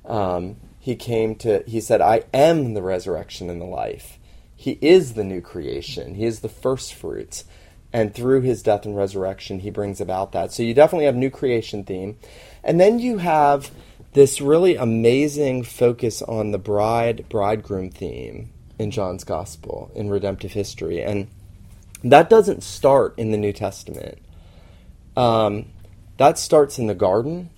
Um, 0.05 0.57
he 0.79 0.95
came 0.95 1.35
to. 1.37 1.63
He 1.65 1.81
said, 1.81 2.01
"I 2.01 2.23
am 2.33 2.73
the 2.73 2.83
resurrection 2.83 3.49
and 3.49 3.59
the 3.59 3.65
life." 3.65 4.19
He 4.55 4.77
is 4.81 5.13
the 5.13 5.23
new 5.23 5.41
creation. 5.41 6.15
He 6.15 6.25
is 6.25 6.41
the 6.41 6.49
first 6.49 6.93
fruits, 6.93 7.45
and 7.91 8.13
through 8.13 8.41
his 8.41 8.61
death 8.61 8.85
and 8.85 8.95
resurrection, 8.95 9.59
he 9.59 9.69
brings 9.69 9.99
about 9.99 10.31
that. 10.33 10.53
So 10.53 10.61
you 10.61 10.73
definitely 10.73 11.05
have 11.05 11.15
new 11.15 11.31
creation 11.31 11.83
theme, 11.83 12.17
and 12.63 12.79
then 12.79 12.99
you 12.99 13.17
have 13.17 13.71
this 14.13 14.39
really 14.39 14.75
amazing 14.75 15.63
focus 15.63 16.21
on 16.21 16.51
the 16.51 16.57
bride 16.57 17.25
bridegroom 17.29 17.89
theme 17.89 18.51
in 18.77 18.91
John's 18.91 19.23
gospel 19.23 19.91
in 19.95 20.09
redemptive 20.09 20.53
history 20.53 21.01
and 21.01 21.27
that 22.03 22.29
doesn't 22.29 22.63
start 22.63 23.13
in 23.17 23.31
the 23.31 23.37
New 23.37 23.53
Testament. 23.53 24.19
Um, 25.15 25.67
that 26.17 26.37
starts 26.37 26.77
in 26.77 26.87
the 26.87 26.95
garden 26.95 27.49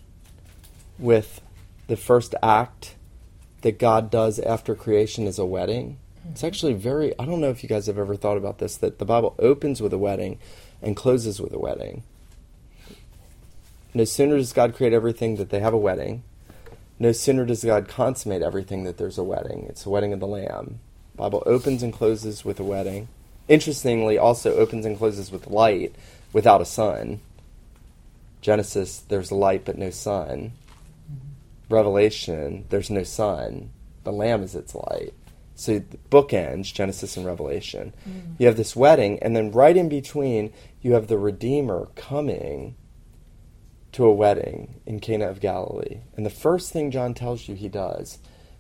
with 0.97 1.41
the 1.87 1.97
first 1.97 2.35
act 2.41 2.95
that 3.61 3.79
God 3.79 4.09
does 4.11 4.39
after 4.39 4.75
creation 4.75 5.27
is 5.27 5.39
a 5.39 5.45
wedding. 5.45 5.97
It's 6.31 6.43
actually 6.43 6.73
very, 6.73 7.17
I 7.17 7.25
don't 7.25 7.41
know 7.41 7.49
if 7.49 7.63
you 7.63 7.69
guys 7.69 7.87
have 7.87 7.97
ever 7.97 8.15
thought 8.15 8.37
about 8.37 8.59
this, 8.59 8.77
that 8.77 8.99
the 8.99 9.05
Bible 9.05 9.35
opens 9.39 9.81
with 9.81 9.93
a 9.93 9.97
wedding 9.97 10.39
and 10.81 10.95
closes 10.95 11.39
with 11.39 11.53
a 11.53 11.59
wedding. 11.59 12.03
No 13.93 14.03
sooner 14.03 14.37
does 14.37 14.53
God 14.53 14.75
create 14.75 14.93
everything 14.93 15.37
that 15.37 15.49
they 15.49 15.59
have 15.59 15.73
a 15.73 15.77
wedding. 15.77 16.23
No 16.99 17.11
sooner 17.11 17.45
does 17.45 17.63
God 17.63 17.87
consummate 17.87 18.41
everything 18.41 18.83
that 18.83 18.97
there's 18.97 19.17
a 19.17 19.23
wedding. 19.23 19.65
It's 19.69 19.85
a 19.85 19.89
wedding 19.89 20.13
of 20.13 20.19
the 20.19 20.27
Lamb. 20.27 20.79
Bible 21.15 21.41
opens 21.45 21.81
and 21.81 21.93
closes 21.93 22.43
with 22.43 22.59
a 22.59 22.63
wedding. 22.63 23.07
Interestingly, 23.47 24.17
also 24.17 24.55
opens 24.55 24.85
and 24.85 24.97
closes 24.97 25.31
with 25.31 25.47
light 25.47 25.95
without 26.33 26.61
a 26.61 26.65
sun. 26.65 27.21
Genesis, 28.41 28.99
there's 28.99 29.31
light 29.31 29.63
but 29.65 29.77
no 29.77 29.89
sun. 29.89 30.51
Revelation, 31.69 32.65
there's 32.69 32.89
no 32.89 33.03
sun. 33.03 33.71
The 34.03 34.11
Lamb 34.11 34.43
is 34.43 34.55
its 34.55 34.75
light. 34.75 35.13
So 35.55 35.79
the 35.79 35.97
book 36.09 36.33
ends, 36.33 36.71
Genesis 36.71 37.17
and 37.17 37.25
Revelation. 37.25 37.93
Mm. 38.07 38.35
You 38.37 38.45
have 38.45 38.57
this 38.57 38.75
wedding, 38.75 39.17
and 39.19 39.35
then 39.35 39.51
right 39.51 39.75
in 39.75 39.89
between, 39.89 40.53
you 40.81 40.93
have 40.93 41.07
the 41.07 41.17
Redeemer 41.17 41.87
coming 41.95 42.75
to 43.93 44.05
a 44.05 44.13
wedding 44.13 44.79
in 44.85 44.99
Cana 44.99 45.27
of 45.27 45.41
Galilee. 45.41 46.01
And 46.15 46.25
the 46.25 46.29
first 46.29 46.71
thing 46.71 46.91
John 46.91 47.15
tells 47.15 47.47
you 47.47 47.55
he 47.55 47.69
does 47.69 48.19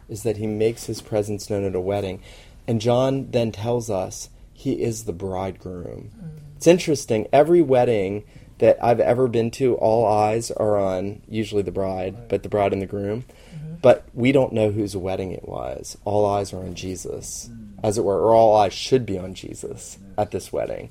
is 0.09 0.23
that 0.23 0.37
he 0.37 0.47
makes 0.47 0.85
his 0.85 1.01
presence 1.01 1.49
known 1.49 1.65
at 1.65 1.75
a 1.75 1.79
wedding. 1.79 2.21
And 2.67 2.81
John 2.81 3.29
then 3.29 3.51
tells 3.51 3.89
us 3.89 4.29
he 4.57 4.81
is 4.81 5.03
the 5.03 5.13
bridegroom. 5.13 6.09
Mm. 6.19 6.39
It's 6.55 6.65
interesting. 6.65 7.27
Every 7.31 7.61
wedding 7.61 8.23
that 8.57 8.83
I've 8.83 8.99
ever 8.99 9.27
been 9.27 9.51
to, 9.51 9.75
all 9.75 10.07
eyes 10.07 10.49
are 10.49 10.79
on 10.79 11.21
usually 11.29 11.61
the 11.61 11.71
bride, 11.71 12.15
right. 12.15 12.27
but 12.27 12.41
the 12.41 12.49
bride 12.49 12.73
and 12.73 12.81
the 12.81 12.87
groom. 12.87 13.25
Mm-hmm. 13.53 13.75
But 13.83 14.07
we 14.15 14.31
don't 14.31 14.53
know 14.53 14.71
whose 14.71 14.97
wedding 14.97 15.31
it 15.31 15.47
was. 15.47 15.95
All 16.05 16.25
eyes 16.25 16.53
are 16.53 16.57
on 16.57 16.73
Jesus, 16.73 17.51
mm. 17.51 17.75
as 17.83 17.99
it 17.99 18.03
were, 18.03 18.19
or 18.19 18.33
all 18.33 18.57
eyes 18.57 18.73
should 18.73 19.05
be 19.05 19.19
on 19.19 19.35
Jesus 19.35 19.99
yeah. 20.01 20.23
at 20.23 20.31
this 20.31 20.51
wedding. 20.51 20.89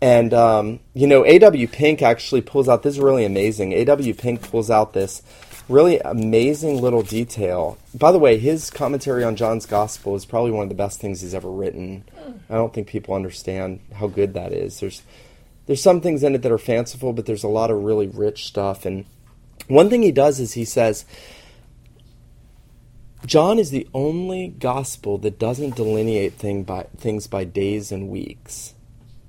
And, 0.00 0.32
um, 0.32 0.80
you 0.94 1.06
know, 1.06 1.26
A.W. 1.26 1.68
Pink 1.68 2.00
actually 2.00 2.40
pulls 2.40 2.66
out, 2.66 2.82
this 2.82 2.94
is 2.94 3.00
really 3.00 3.26
amazing. 3.26 3.74
A.W. 3.74 4.14
Pink 4.14 4.40
pulls 4.40 4.70
out 4.70 4.94
this 4.94 5.20
really 5.68 5.98
amazing 6.00 6.80
little 6.80 7.02
detail. 7.02 7.78
By 7.94 8.12
the 8.12 8.18
way, 8.18 8.38
his 8.38 8.70
commentary 8.70 9.24
on 9.24 9.36
John's 9.36 9.66
Gospel 9.66 10.14
is 10.14 10.24
probably 10.24 10.52
one 10.52 10.62
of 10.62 10.68
the 10.68 10.74
best 10.74 11.00
things 11.00 11.20
he's 11.20 11.34
ever 11.34 11.50
written. 11.50 12.04
I 12.48 12.54
don't 12.54 12.72
think 12.72 12.86
people 12.86 13.14
understand 13.14 13.80
how 13.94 14.06
good 14.06 14.34
that 14.34 14.52
is. 14.52 14.80
There's 14.80 15.02
there's 15.66 15.82
some 15.82 16.00
things 16.00 16.22
in 16.22 16.34
it 16.36 16.42
that 16.42 16.52
are 16.52 16.58
fanciful, 16.58 17.12
but 17.12 17.26
there's 17.26 17.42
a 17.42 17.48
lot 17.48 17.72
of 17.72 17.82
really 17.82 18.06
rich 18.06 18.46
stuff. 18.46 18.86
And 18.86 19.04
one 19.66 19.90
thing 19.90 20.02
he 20.02 20.12
does 20.12 20.38
is 20.38 20.52
he 20.52 20.64
says 20.64 21.04
John 23.26 23.58
is 23.58 23.70
the 23.70 23.88
only 23.92 24.48
gospel 24.48 25.18
that 25.18 25.40
doesn't 25.40 25.74
delineate 25.74 26.34
thing 26.34 26.62
by, 26.62 26.84
things 26.96 27.26
by 27.26 27.42
days 27.42 27.90
and 27.90 28.08
weeks. 28.08 28.74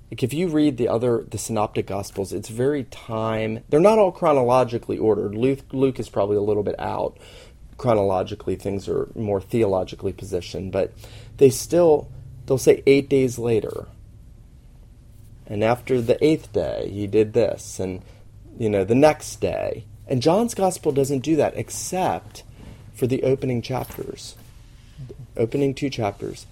Like 0.09 0.23
if 0.23 0.33
you 0.33 0.47
read 0.47 0.77
the 0.77 0.87
other 0.87 1.25
the 1.29 1.37
synoptic 1.37 1.87
gospels, 1.87 2.31
it's 2.31 2.49
very 2.49 2.85
time. 2.85 3.63
They're 3.69 3.79
not 3.79 3.99
all 3.99 4.11
chronologically 4.11 4.97
ordered. 4.97 5.35
Luke, 5.35 5.59
Luke 5.73 5.99
is 5.99 6.07
probably 6.07 6.37
a 6.37 6.41
little 6.41 6.63
bit 6.63 6.79
out 6.79 7.17
chronologically. 7.77 8.55
Things 8.55 8.87
are 8.87 9.09
more 9.15 9.41
theologically 9.41 10.13
positioned, 10.13 10.71
but 10.71 10.93
they 11.37 11.49
still 11.49 12.09
they'll 12.45 12.57
say 12.57 12.83
eight 12.85 13.09
days 13.09 13.37
later. 13.37 13.87
And 15.45 15.63
after 15.63 16.01
the 16.01 16.23
eighth 16.23 16.51
day, 16.53 16.89
he 16.89 17.07
did 17.07 17.33
this, 17.33 17.79
and 17.79 18.01
you 18.57 18.69
know 18.69 18.85
the 18.85 18.95
next 18.95 19.37
day. 19.41 19.83
And 20.07 20.21
John's 20.21 20.53
gospel 20.53 20.93
doesn't 20.93 21.19
do 21.19 21.35
that 21.35 21.57
except 21.57 22.43
for 22.93 23.07
the 23.07 23.23
opening 23.23 23.61
chapters, 23.61 24.35
opening 25.35 25.73
two 25.73 25.89
chapters. 25.89 26.45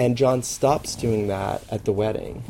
And 0.00 0.16
John 0.16 0.42
stops 0.42 0.96
doing 0.96 1.28
that 1.28 1.62
at 1.70 1.84
the 1.84 1.92
wedding 1.92 2.42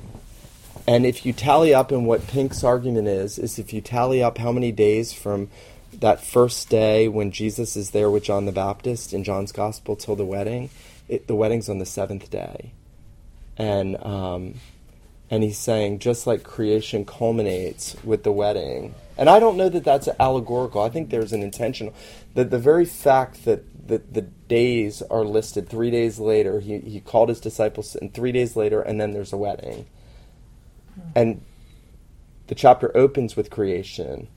and 0.87 1.07
if 1.07 1.25
you 1.25 1.33
tally 1.33 1.73
up, 1.73 1.93
and 1.93 2.07
what 2.07 2.27
Pink's 2.27 2.65
argument 2.65 3.07
is, 3.09 3.39
is 3.39 3.59
if 3.59 3.73
you 3.73 3.81
tally 3.81 4.23
up 4.23 4.39
how 4.39 4.51
many 4.51 4.73
days 4.73 5.13
from 5.13 5.49
that 5.93 6.25
first 6.25 6.69
day 6.69 7.07
when 7.07 7.31
Jesus 7.31 7.77
is 7.77 7.91
there 7.91 8.11
with 8.11 8.25
John 8.25 8.47
the 8.47 8.53
Baptist 8.53 9.13
in 9.13 9.23
John's 9.23 9.53
Gospel 9.53 9.95
till 9.95 10.17
the 10.17 10.25
wedding, 10.25 10.71
it, 11.09 11.27
the 11.29 11.35
wedding's 11.35 11.69
on 11.69 11.79
the 11.79 11.87
seventh 11.87 12.31
day. 12.31 12.73
And, 13.57 14.03
um, 14.05 14.55
and 15.31 15.43
he's 15.43 15.59
saying, 15.59 16.01
just 16.01 16.27
like 16.27 16.43
creation 16.43 17.05
culminates 17.05 17.97
with 18.03 18.25
the 18.25 18.33
wedding. 18.33 18.95
And 19.17 19.29
I 19.29 19.39
don't 19.39 19.57
know 19.57 19.69
that 19.69 19.85
that's 19.85 20.09
allegorical. 20.19 20.83
I 20.83 20.89
think 20.89 21.11
there's 21.11 21.33
an 21.33 21.43
intentional. 21.43 21.95
That 22.35 22.51
the 22.51 22.59
very 22.59 22.87
fact 22.87 23.45
that 23.45 23.65
the, 23.87 23.99
the 23.99 24.23
days 24.23 25.03
are 25.03 25.25
listed 25.25 25.69
three 25.69 25.91
days 25.91 26.19
later, 26.19 26.61
he, 26.61 26.79
he 26.79 27.01
called 27.01 27.29
his 27.29 27.41
disciples, 27.41 27.95
and 27.95 28.13
three 28.13 28.33
days 28.33 28.57
later, 28.57 28.81
and 28.81 29.01
then 29.01 29.13
there's 29.13 29.33
a 29.33 29.37
wedding 29.37 29.87
and 31.15 31.43
the 32.49 32.55
chapter 32.55 32.95
opens 32.97 33.37
with 33.37 33.51
creation 33.51 34.29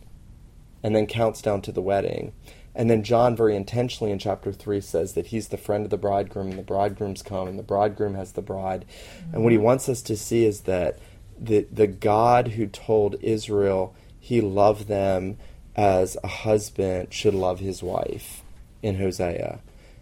and 0.84 0.96
then 0.96 1.08
counts 1.08 1.42
down 1.42 1.62
to 1.64 1.72
the 1.72 1.82
wedding. 1.82 2.34
And 2.76 2.90
then 2.90 3.04
John, 3.04 3.36
very 3.36 3.56
intentionally 3.56 4.12
in 4.12 4.20
chapter 4.20 4.52
3, 4.52 4.82
says 4.82 5.14
that 5.14 5.28
he's 5.28 5.48
the 5.48 5.58
friend 5.58 5.86
of 5.86 5.90
the 5.90 5.98
bridegroom, 5.98 6.50
and 6.50 6.60
the 6.60 6.64
bridegroom's 6.64 7.22
come, 7.22 7.48
and 7.48 7.58
the 7.58 7.64
bridegroom 7.64 8.16
has 8.16 8.34
the 8.34 8.42
bride. 8.42 8.86
Mm-hmm. 8.86 9.36
And 9.36 9.44
what 9.44 9.54
he 9.54 9.58
wants 9.58 9.88
us 9.88 10.02
to 10.04 10.18
see 10.18 10.46
is 10.46 10.62
that 10.62 11.00
the, 11.40 11.66
the 11.72 11.88
God 11.88 12.50
who 12.50 12.68
told 12.68 13.16
Israel 13.22 13.96
he 14.20 14.42
loved 14.42 14.88
them 14.88 15.38
as 15.76 16.18
a 16.24 16.28
husband 16.28 17.14
should 17.14 17.34
love 17.34 17.60
his 17.60 17.82
wife 17.82 18.44
in 18.82 18.98
Hosea, 18.98 19.60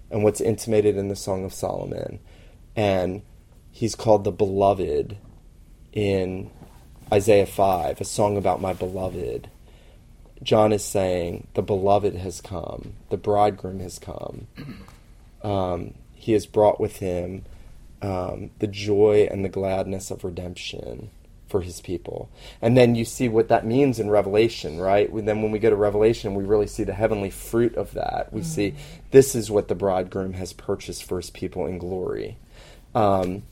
and 0.09 0.23
what's 0.23 0.41
intimated 0.41 0.97
in 0.97 1.07
the 1.07 1.15
Song 1.15 1.45
of 1.45 1.53
Solomon. 1.53 2.19
And 2.75 3.21
he's 3.71 3.95
called 3.95 4.23
the 4.23 4.31
beloved 4.31 5.17
in 5.93 6.49
Isaiah 7.11 7.45
5, 7.45 8.01
a 8.01 8.05
song 8.05 8.37
about 8.37 8.61
my 8.61 8.73
beloved, 8.73 9.49
John 10.41 10.73
is 10.73 10.83
saying, 10.83 11.47
The 11.53 11.61
beloved 11.61 12.15
has 12.15 12.41
come, 12.41 12.93
the 13.09 13.17
bridegroom 13.17 13.79
has 13.79 13.99
come. 13.99 14.47
Um, 15.43 15.93
he 16.13 16.33
has 16.33 16.45
brought 16.45 16.79
with 16.79 16.97
him 16.97 17.45
um, 18.01 18.51
the 18.59 18.67
joy 18.67 19.27
and 19.29 19.43
the 19.43 19.49
gladness 19.49 20.09
of 20.09 20.23
redemption 20.23 21.09
for 21.47 21.61
his 21.61 21.81
people. 21.81 22.29
And 22.61 22.75
then 22.75 22.95
you 22.95 23.05
see 23.05 23.29
what 23.29 23.49
that 23.49 23.65
means 23.65 23.99
in 23.99 24.09
Revelation, 24.09 24.79
right? 24.79 25.09
Then 25.13 25.41
when 25.41 25.51
we 25.51 25.59
go 25.59 25.69
to 25.69 25.75
Revelation, 25.75 26.33
we 26.33 26.43
really 26.43 26.67
see 26.67 26.83
the 26.83 26.93
heavenly 26.93 27.29
fruit 27.29 27.75
of 27.75 27.93
that. 27.93 28.33
We 28.33 28.41
mm-hmm. 28.41 28.49
see 28.49 28.75
this 29.11 29.35
is 29.35 29.51
what 29.51 29.67
the 29.67 29.75
bridegroom 29.75 30.33
has 30.33 30.51
purchased 30.51 31.03
for 31.03 31.17
his 31.17 31.29
people 31.29 31.67
in 31.67 31.77
glory. 31.77 32.37
Um, 32.95 33.43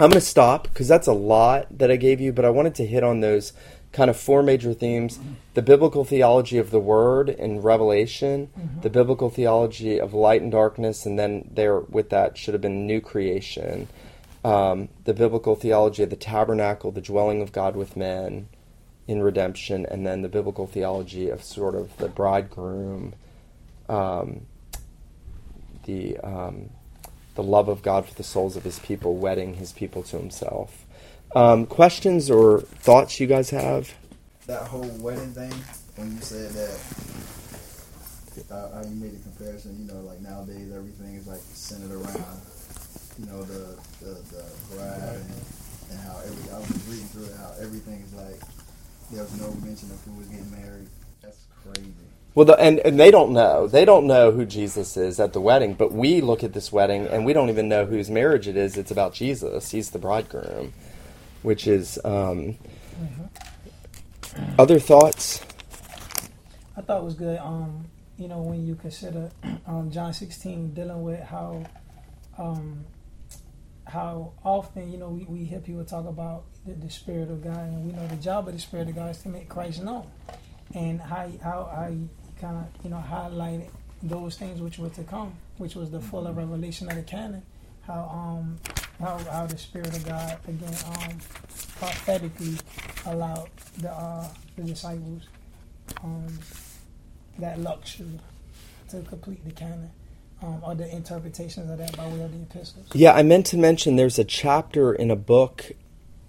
I'm 0.00 0.10
going 0.10 0.20
to 0.20 0.20
stop 0.20 0.64
because 0.64 0.88
that's 0.88 1.06
a 1.06 1.12
lot 1.12 1.78
that 1.78 1.90
I 1.90 1.96
gave 1.96 2.20
you, 2.20 2.32
but 2.32 2.44
I 2.44 2.50
wanted 2.50 2.74
to 2.76 2.86
hit 2.86 3.04
on 3.04 3.20
those 3.20 3.52
kind 3.94 4.10
of 4.10 4.16
four 4.16 4.42
major 4.42 4.74
themes 4.74 5.20
the 5.54 5.62
biblical 5.62 6.04
theology 6.04 6.58
of 6.58 6.72
the 6.72 6.80
word 6.80 7.28
in 7.28 7.62
revelation 7.62 8.48
mm-hmm. 8.58 8.80
the 8.80 8.90
biblical 8.90 9.30
theology 9.30 10.00
of 10.00 10.12
light 10.12 10.42
and 10.42 10.50
darkness 10.50 11.06
and 11.06 11.16
then 11.16 11.48
there 11.54 11.78
with 11.78 12.10
that 12.10 12.36
should 12.36 12.52
have 12.52 12.60
been 12.60 12.88
new 12.88 13.00
creation 13.00 13.86
um, 14.44 14.88
the 15.04 15.14
biblical 15.14 15.54
theology 15.54 16.02
of 16.02 16.10
the 16.10 16.16
tabernacle 16.16 16.90
the 16.90 17.00
dwelling 17.00 17.40
of 17.40 17.52
god 17.52 17.76
with 17.76 17.96
men 17.96 18.48
in 19.06 19.22
redemption 19.22 19.86
and 19.86 20.04
then 20.04 20.22
the 20.22 20.28
biblical 20.28 20.66
theology 20.66 21.28
of 21.28 21.40
sort 21.44 21.76
of 21.76 21.96
the 21.98 22.08
bridegroom 22.08 23.14
um, 23.88 24.40
the 25.84 26.18
um, 26.18 26.68
the 27.34 27.42
love 27.42 27.68
of 27.68 27.82
God 27.82 28.06
for 28.06 28.14
the 28.14 28.22
souls 28.22 28.56
of 28.56 28.64
his 28.64 28.78
people, 28.78 29.16
wedding 29.16 29.54
his 29.54 29.72
people 29.72 30.02
to 30.04 30.18
himself. 30.18 30.84
Um, 31.34 31.66
questions 31.66 32.30
or 32.30 32.60
thoughts 32.60 33.18
you 33.18 33.26
guys 33.26 33.50
have? 33.50 33.92
That 34.46 34.68
whole 34.68 34.88
wedding 34.98 35.32
thing, 35.32 35.52
when 35.96 36.14
you 36.14 36.20
said 36.20 36.50
that, 36.52 36.78
uh, 38.50 38.84
you 38.86 38.94
made 38.96 39.14
a 39.14 39.22
comparison, 39.22 39.76
you 39.78 39.92
know, 39.92 40.00
like 40.00 40.20
nowadays 40.20 40.72
everything 40.74 41.14
is 41.14 41.26
like 41.26 41.40
centered 41.54 41.92
around, 41.92 42.40
you 43.18 43.26
know, 43.26 43.42
the 43.42 43.78
the, 44.00 44.14
the 44.30 44.44
bride 44.74 45.16
and, 45.16 45.34
and 45.90 45.98
how 46.00 46.18
every, 46.18 46.50
I 46.52 46.58
was 46.58 46.88
reading 46.88 47.06
through 47.08 47.26
it, 47.26 47.36
how 47.36 47.52
everything 47.60 48.02
is 48.02 48.12
like, 48.14 48.38
there 49.10 49.22
was 49.22 49.40
no 49.40 49.50
mention 49.66 49.90
of 49.90 50.02
who 50.04 50.12
was 50.18 50.26
getting 50.28 50.50
married. 50.50 50.88
That's 51.22 51.46
crazy. 51.62 51.94
Well, 52.34 52.46
the, 52.46 52.54
and, 52.54 52.80
and 52.80 52.98
they 52.98 53.12
don't 53.12 53.32
know. 53.32 53.68
They 53.68 53.84
don't 53.84 54.06
know 54.06 54.32
who 54.32 54.44
Jesus 54.44 54.96
is 54.96 55.20
at 55.20 55.32
the 55.32 55.40
wedding, 55.40 55.74
but 55.74 55.92
we 55.92 56.20
look 56.20 56.42
at 56.42 56.52
this 56.52 56.72
wedding 56.72 57.06
and 57.06 57.24
we 57.24 57.32
don't 57.32 57.48
even 57.48 57.68
know 57.68 57.86
whose 57.86 58.10
marriage 58.10 58.48
it 58.48 58.56
is. 58.56 58.76
It's 58.76 58.90
about 58.90 59.14
Jesus. 59.14 59.70
He's 59.70 59.90
the 59.90 59.98
bridegroom, 59.98 60.72
which 61.42 61.66
is. 61.66 61.98
Um, 62.04 62.58
mm-hmm. 63.00 63.24
Other 64.58 64.80
thoughts? 64.80 65.44
I 66.76 66.80
thought 66.80 67.02
it 67.02 67.04
was 67.04 67.14
good. 67.14 67.38
Um, 67.38 67.84
you 68.18 68.28
know, 68.28 68.40
when 68.40 68.66
you 68.66 68.74
consider 68.74 69.30
um, 69.66 69.90
John 69.90 70.12
16 70.12 70.74
dealing 70.74 71.02
with 71.02 71.20
how 71.20 71.64
um, 72.36 72.84
how 73.86 74.32
often 74.44 74.90
you 74.90 74.98
know 74.98 75.08
we, 75.08 75.24
we 75.24 75.44
hear 75.44 75.60
people 75.60 75.84
talk 75.84 76.06
about 76.06 76.44
the, 76.66 76.72
the, 76.72 76.90
Spirit 76.90 77.30
of 77.30 77.44
God, 77.44 77.58
and 77.58 77.86
we 77.86 77.92
know 77.92 78.06
the 78.08 78.16
job 78.16 78.48
of 78.48 78.54
the 78.54 78.60
Spirit 78.60 78.88
of 78.88 78.96
God 78.96 79.10
is 79.10 79.18
to 79.18 79.28
make 79.28 79.48
Christ 79.48 79.82
known, 79.82 80.06
and 80.74 81.00
how 81.00 81.30
how, 81.42 81.70
how 81.72 81.92
kind 82.40 82.56
of 82.56 82.84
you 82.84 82.90
know 82.90 83.02
highlighted 83.08 83.68
those 84.02 84.36
things 84.36 84.60
which 84.60 84.78
were 84.78 84.90
to 84.90 85.02
come, 85.04 85.32
which 85.58 85.74
was 85.74 85.90
the 85.90 86.00
fuller 86.00 86.30
mm-hmm. 86.30 86.40
revelation 86.40 86.88
of 86.90 86.96
the 86.96 87.02
canon. 87.02 87.42
How 87.86 88.10
um 88.12 88.58
how, 89.00 89.18
how 89.30 89.46
the 89.46 89.58
Spirit 89.58 89.88
of 89.88 90.04
God 90.04 90.38
again 90.48 90.74
um 90.86 91.18
prophetically 91.78 92.56
allowed 93.06 93.50
the 93.78 93.90
uh, 93.90 94.28
the 94.56 94.62
disciples 94.62 95.22
um, 96.02 96.38
that 97.38 97.58
luxury 97.58 98.20
to 98.88 99.02
complete 99.02 99.44
the 99.44 99.52
canon, 99.52 99.90
um, 100.42 100.60
or 100.62 100.74
the 100.74 100.88
interpretations 100.94 101.70
of 101.70 101.78
that 101.78 101.96
by 101.96 102.06
way 102.08 102.22
of 102.22 102.32
the 102.32 102.42
epistles. 102.42 102.86
Yeah, 102.94 103.12
I 103.12 103.22
meant 103.22 103.46
to 103.46 103.56
mention 103.56 103.96
there's 103.96 104.18
a 104.18 104.24
chapter 104.24 104.94
in 104.94 105.10
a 105.10 105.16
book. 105.16 105.72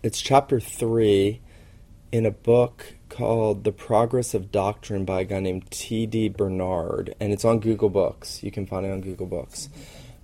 It's 0.03 0.21
chapter 0.21 0.59
three 0.59 1.41
in 2.11 2.25
a 2.25 2.31
book 2.31 2.94
called 3.09 3.63
The 3.63 3.71
Progress 3.71 4.33
of 4.33 4.51
Doctrine 4.51 5.05
by 5.05 5.21
a 5.21 5.25
guy 5.25 5.39
named 5.39 5.69
T.D. 5.71 6.29
Bernard, 6.29 7.15
and 7.19 7.31
it's 7.31 7.45
on 7.45 7.59
Google 7.59 7.89
Books. 7.89 8.43
You 8.43 8.51
can 8.51 8.65
find 8.65 8.85
it 8.85 8.91
on 8.91 9.01
Google 9.01 9.27
Books. 9.27 9.69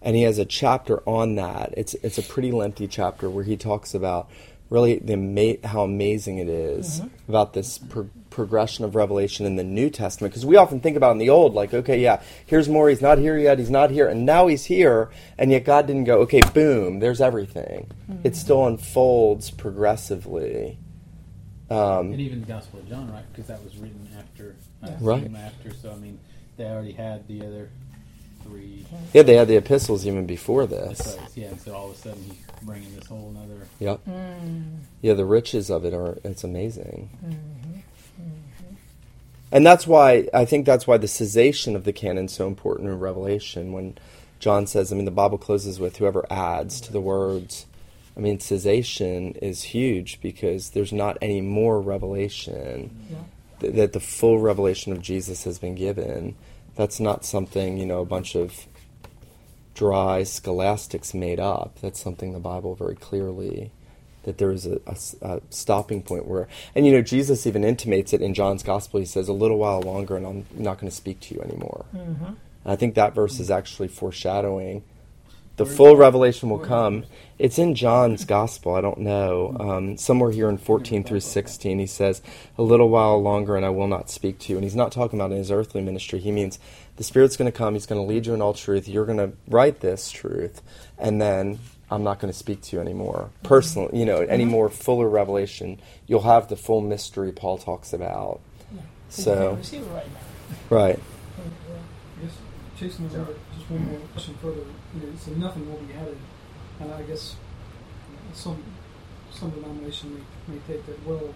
And 0.02 0.16
he 0.16 0.24
has 0.24 0.40
a 0.40 0.46
chapter 0.46 1.08
on 1.08 1.36
that. 1.36 1.74
It's 1.78 1.94
it's 1.96 2.18
a 2.18 2.24
pretty 2.24 2.52
lengthy 2.52 2.88
chapter 2.88 3.30
where 3.30 3.44
he 3.44 3.56
talks 3.56 3.94
about 3.94 4.30
really 4.72 4.98
the 4.98 5.14
ama- 5.14 5.68
how 5.68 5.84
amazing 5.84 6.40
it 6.40 6.50
is 6.50 7.02
mm-hmm. 7.02 7.30
about 7.30 7.54
this 7.54 7.78
pro- 7.78 8.10
progression 8.32 8.86
of 8.86 8.96
revelation 8.96 9.46
in 9.46 9.58
the 9.58 9.64
New 9.64 9.92
Testament. 9.92 10.34
Because 10.34 10.46
we 10.46 10.56
often 10.56 10.80
think 10.80 10.98
about 10.98 11.12
in 11.12 11.18
the 11.20 11.30
Old, 11.30 11.54
like, 11.54 11.74
okay, 11.74 12.02
yeah, 12.02 12.22
here's 12.48 12.68
more. 12.68 12.90
He's 12.90 13.02
not 13.02 13.20
here 13.20 13.38
yet. 13.38 13.60
He's 13.60 13.70
not 13.70 13.92
here, 13.92 14.08
and 14.08 14.26
now 14.26 14.48
he's 14.48 14.66
here. 14.66 15.12
And 15.38 15.52
yet 15.52 15.66
God 15.66 15.86
didn't 15.86 16.06
go, 16.06 16.22
okay, 16.22 16.42
boom. 16.54 17.00
There's 17.00 17.22
everything. 17.22 17.92
Mm-hmm. 18.10 18.22
It 18.26 18.36
still 18.36 18.66
unfolds 18.66 19.52
progressively. 19.52 20.80
Um, 21.72 22.12
And 22.12 22.20
even 22.22 22.42
the 22.42 22.48
Gospel 22.48 22.80
of 22.80 22.90
John, 22.90 23.12
right? 23.12 23.24
Because 23.32 23.48
that 23.48 23.64
was 23.64 23.78
written 23.78 24.08
after, 24.18 24.56
I 24.84 24.88
Yeah. 24.90 24.94
assume 24.96 25.08
Right. 25.08 25.36
after. 25.38 25.74
So 25.82 25.92
I 25.92 25.96
mean, 25.96 26.20
they 26.58 26.66
already 26.66 26.92
had 26.92 27.28
the 27.28 27.46
other 27.46 27.70
three 28.44 28.86
yeah, 29.14 29.22
they 29.22 29.36
had 29.36 29.48
the 29.48 29.56
epistles 29.56 30.06
even 30.08 30.26
before 30.26 30.66
this. 30.66 31.00
essays. 31.00 31.20
Yeah, 31.38 31.48
and 31.50 31.62
so 31.62 31.74
all 31.76 31.90
of 31.92 31.96
a 31.96 31.98
sudden 31.98 32.24
he's 32.24 32.38
bringing 32.64 32.94
this 32.96 33.06
whole 33.08 33.34
other. 33.42 33.68
Yep. 33.80 34.02
Mm, 34.08 34.64
Yeah, 35.02 35.14
the 35.14 35.26
riches 35.26 35.70
of 35.70 35.86
it 35.86 35.94
are 35.94 36.18
it's 36.24 36.44
amazing. 36.44 37.10
mm-hmm, 37.26 37.80
And 39.52 39.66
that's 39.66 39.86
why 39.86 40.28
I 40.34 40.46
think 40.46 40.66
that's 40.66 40.88
why 40.88 40.98
the 40.98 41.08
cessation 41.08 41.76
of 41.76 41.84
the 41.84 41.94
canon 41.94 42.26
is 42.26 42.32
so 42.32 42.48
important 42.48 42.90
in 42.90 43.00
Revelation 43.00 43.72
when 43.74 43.98
John 44.40 44.66
says, 44.66 44.92
I 44.92 44.96
mean 44.96 45.06
the 45.06 45.12
Bible 45.12 45.38
closes 45.38 45.80
with 45.80 45.98
whoever 45.98 46.26
adds 46.32 46.82
to 46.82 46.92
the 46.92 47.02
words. 47.02 47.66
I 48.16 48.20
mean 48.20 48.40
cessation 48.40 49.34
is 49.36 49.64
huge 49.64 50.20
because 50.22 50.72
there's 50.72 50.92
not 50.94 51.18
any 51.22 51.42
more 51.42 51.80
revelation 51.82 53.08
yeah. 53.10 53.18
th- 53.60 53.74
that 53.76 53.94
the 53.94 54.00
full 54.00 54.40
revelation 54.40 54.92
of 54.92 55.02
Jesus 55.02 55.44
has 55.46 55.60
been 55.60 55.76
given. 55.76 56.36
That's 56.76 57.00
not 57.00 57.26
something, 57.26 57.78
you 57.78 57.86
know, 57.86 58.02
a 58.02 58.06
bunch 58.06 58.36
of 58.36 58.68
dry 59.74 60.24
scholastics 60.24 61.14
made 61.14 61.40
up. 61.40 61.80
That's 61.82 62.02
something 62.02 62.34
the 62.34 62.40
Bible 62.40 62.76
very 62.76 62.96
clearly 62.96 63.72
that 64.24 64.38
there 64.38 64.52
is 64.52 64.68
a 64.68 65.42
stopping 65.50 66.04
point 66.04 66.28
where, 66.28 66.48
and 66.76 66.86
you 66.86 66.92
know, 66.92 67.02
Jesus 67.02 67.48
even 67.48 67.64
intimates 67.64 68.14
it 68.14 68.22
in 68.22 68.34
John's 68.34 68.62
Gospel. 68.62 69.00
He 69.00 69.06
says, 69.06 69.28
"A 69.28 69.34
little 69.34 69.58
while 69.58 69.82
longer, 69.82 70.16
and 70.16 70.28
I'm 70.28 70.46
not 70.54 70.78
going 70.78 70.90
to 70.90 70.96
speak 70.96 71.20
to 71.22 71.36
you 71.36 71.42
anymore." 71.42 71.86
Mm-hmm. 71.96 72.34
I 72.66 72.76
think 72.76 72.94
that 72.96 73.16
verse 73.16 73.40
is 73.40 73.50
actually 73.50 73.88
foreshadowing 73.88 74.84
the 75.66 75.76
full 75.76 75.96
revelation 75.96 76.50
will 76.50 76.60
come. 76.60 77.06
It's 77.38 77.58
in 77.60 77.76
John's 77.76 78.26
Gospel. 78.26 78.76
I 78.76 78.82
don't 78.82 79.00
know. 79.00 79.56
Um, 79.60 79.98
somewhere 79.98 80.32
here 80.32 80.50
in 80.50 80.58
14 80.58 81.04
through 81.04 81.20
16, 81.20 81.80
he 81.80 81.86
says, 81.88 82.22
A 82.58 82.62
little 82.62 82.90
while 82.90 83.22
longer 83.22 83.56
and 83.56 83.66
I 83.66 83.70
will 83.70 83.88
not 83.88 84.10
speak 84.10 84.40
to 84.40 84.52
you. 84.52 84.58
And 84.58 84.64
he's 84.64 84.76
not 84.76 84.92
talking 84.92 85.20
about 85.20 85.32
in 85.32 85.38
his 85.38 85.52
earthly 85.52 85.82
ministry. 85.82 86.20
He 86.20 86.32
means 86.32 86.60
the 86.98 87.04
Spirit's 87.04 87.38
going 87.38 87.52
to 87.52 87.58
come. 87.58 87.74
He's 87.74 87.86
going 87.86 88.02
to 88.02 88.08
lead 88.08 88.26
you 88.26 88.34
in 88.34 88.42
all 88.42 88.54
truth. 88.54 88.88
You're 88.88 89.06
going 89.06 89.18
to 89.18 89.34
write 89.48 89.80
this 89.82 90.12
truth. 90.12 90.62
And 90.98 91.22
then 91.22 91.60
I'm 91.90 92.04
not 92.04 92.20
going 92.20 92.32
to 92.32 92.38
speak 92.38 92.62
to 92.64 92.76
you 92.76 92.82
anymore. 92.82 93.30
Personally, 93.44 93.98
you 94.00 94.06
know, 94.06 94.22
any 94.22 94.46
more 94.46 94.70
fuller 94.70 95.10
revelation. 95.10 95.80
You'll 96.08 96.22
have 96.22 96.48
the 96.48 96.56
full 96.56 96.82
mystery 96.82 97.32
Paul 97.32 97.58
talks 97.58 97.92
about. 97.94 98.40
You 98.72 98.80
So, 99.10 99.48
can't 99.50 99.58
receive 99.58 99.82
it 99.82 99.90
right 99.90 100.08
now. 100.08 100.76
right. 100.76 101.00
Guess 102.22 102.32
chasing 102.78 103.10
just 103.10 103.70
one 103.70 103.86
more 103.90 104.00
question 104.14 104.36
further. 104.42 104.62
You 104.96 105.08
know, 105.08 105.14
so 105.18 105.32
nothing 105.32 105.72
will 105.72 105.80
be 105.80 105.94
added, 105.94 106.18
and 106.80 106.94
I 106.94 107.02
guess 107.04 107.36
some 108.34 108.62
some 109.32 109.52
denomination 109.52 110.16
may, 110.48 110.56
may 110.56 110.62
take 110.68 110.86
that. 110.86 111.06
Well, 111.06 111.34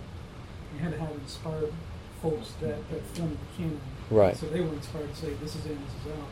you 0.74 0.80
had 0.80 0.92
to 0.92 1.00
have 1.00 1.12
inspired 1.12 1.74
folks 2.22 2.54
that 2.62 2.90
that 2.90 3.02
formed 3.14 3.38
the 3.38 3.64
canon, 3.64 3.80
Right. 4.10 4.38
So 4.38 4.48
they 4.48 4.62
were 4.62 4.74
inspired 4.74 5.14
to 5.14 5.16
say 5.16 5.34
this 5.34 5.56
is 5.56 5.66
in, 5.66 5.80
this 5.84 6.06
is 6.06 6.20
out. 6.20 6.28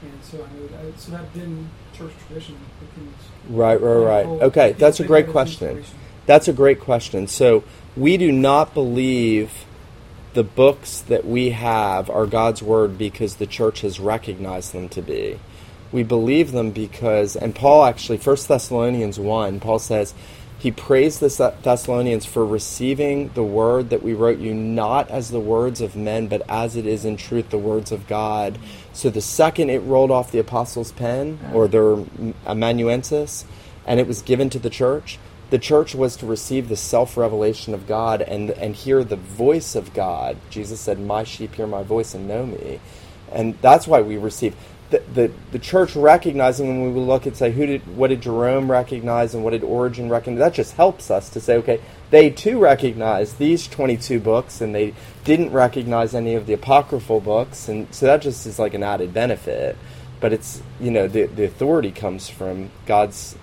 And 0.00 0.12
so 0.22 0.38
I 0.38 0.56
know 0.56 0.66
that 0.68 1.00
so 1.00 1.12
that 1.12 1.34
then 1.34 1.70
church 1.92 2.12
tradition 2.26 2.56
Right, 3.48 3.80
right, 3.80 3.96
right. 3.96 4.26
Oh, 4.26 4.40
Okay, 4.40 4.72
that's 4.72 5.00
a 5.00 5.04
great 5.04 5.28
question. 5.28 5.84
That's 6.26 6.46
a 6.46 6.52
great 6.52 6.80
question. 6.80 7.26
So 7.26 7.64
we 7.96 8.16
do 8.16 8.30
not 8.30 8.74
believe 8.74 9.64
the 10.34 10.44
books 10.44 11.00
that 11.00 11.24
we 11.24 11.50
have 11.50 12.08
are 12.10 12.26
God's 12.26 12.62
word 12.62 12.96
because 12.96 13.36
the 13.36 13.46
church 13.46 13.80
has 13.80 13.98
recognized 13.98 14.72
them 14.72 14.88
to 14.90 15.02
be. 15.02 15.40
We 15.90 16.02
believe 16.02 16.52
them 16.52 16.70
because, 16.70 17.34
and 17.36 17.54
Paul 17.54 17.84
actually, 17.84 18.18
1 18.18 18.36
Thessalonians 18.46 19.18
1, 19.18 19.60
Paul 19.60 19.78
says, 19.78 20.14
he 20.58 20.72
praised 20.72 21.20
the 21.20 21.54
Thessalonians 21.62 22.26
for 22.26 22.44
receiving 22.44 23.30
the 23.34 23.44
word 23.44 23.90
that 23.90 24.02
we 24.02 24.12
wrote 24.12 24.40
you 24.40 24.52
not 24.52 25.08
as 25.08 25.30
the 25.30 25.38
words 25.38 25.80
of 25.80 25.94
men, 25.94 26.26
but 26.26 26.42
as 26.48 26.74
it 26.74 26.84
is 26.84 27.04
in 27.04 27.16
truth 27.16 27.50
the 27.50 27.58
words 27.58 27.92
of 27.92 28.08
God. 28.08 28.58
So 28.92 29.08
the 29.08 29.20
second 29.20 29.70
it 29.70 29.78
rolled 29.78 30.10
off 30.10 30.32
the 30.32 30.40
apostles' 30.40 30.90
pen, 30.90 31.38
or 31.54 31.68
their 31.68 31.98
amanuensis, 32.44 33.44
and 33.86 34.00
it 34.00 34.08
was 34.08 34.20
given 34.20 34.50
to 34.50 34.58
the 34.58 34.68
church, 34.68 35.20
the 35.50 35.60
church 35.60 35.94
was 35.94 36.16
to 36.16 36.26
receive 36.26 36.68
the 36.68 36.76
self 36.76 37.16
revelation 37.16 37.72
of 37.72 37.86
God 37.86 38.20
and 38.20 38.50
and 38.50 38.74
hear 38.74 39.04
the 39.04 39.16
voice 39.16 39.76
of 39.76 39.94
God. 39.94 40.36
Jesus 40.50 40.80
said, 40.80 40.98
"My 40.98 41.22
sheep 41.22 41.54
hear 41.54 41.68
my 41.68 41.82
voice 41.84 42.14
and 42.14 42.26
know 42.26 42.44
me," 42.46 42.80
and 43.32 43.56
that's 43.62 43.86
why 43.86 44.02
we 44.02 44.16
receive. 44.16 44.56
The, 44.90 45.02
the, 45.12 45.32
the 45.52 45.58
church 45.58 45.94
recognizing 45.94 46.66
when 46.80 46.94
we 46.94 47.00
look 47.00 47.26
and 47.26 47.36
say 47.36 47.52
who 47.52 47.66
did 47.66 47.96
what 47.96 48.08
did 48.08 48.22
Jerome 48.22 48.70
recognize 48.70 49.34
and 49.34 49.44
what 49.44 49.50
did 49.50 49.62
Origen 49.62 50.08
recognize 50.08 50.38
that 50.38 50.54
just 50.54 50.76
helps 50.76 51.10
us 51.10 51.28
to 51.30 51.40
say 51.40 51.56
okay 51.58 51.82
they 52.08 52.30
too 52.30 52.58
recognize 52.58 53.34
these 53.34 53.68
22 53.68 54.18
books 54.18 54.62
and 54.62 54.74
they 54.74 54.94
didn't 55.24 55.52
recognize 55.52 56.14
any 56.14 56.34
of 56.34 56.46
the 56.46 56.54
apocryphal 56.54 57.20
books 57.20 57.68
and 57.68 57.86
so 57.94 58.06
that 58.06 58.22
just 58.22 58.46
is 58.46 58.58
like 58.58 58.72
an 58.72 58.82
added 58.82 59.12
benefit 59.12 59.76
but 60.20 60.32
it's 60.32 60.62
you 60.80 60.90
know 60.90 61.06
the, 61.06 61.26
the 61.26 61.44
authority 61.44 61.90
comes 61.90 62.28
from 62.28 62.70
God's 62.86 63.36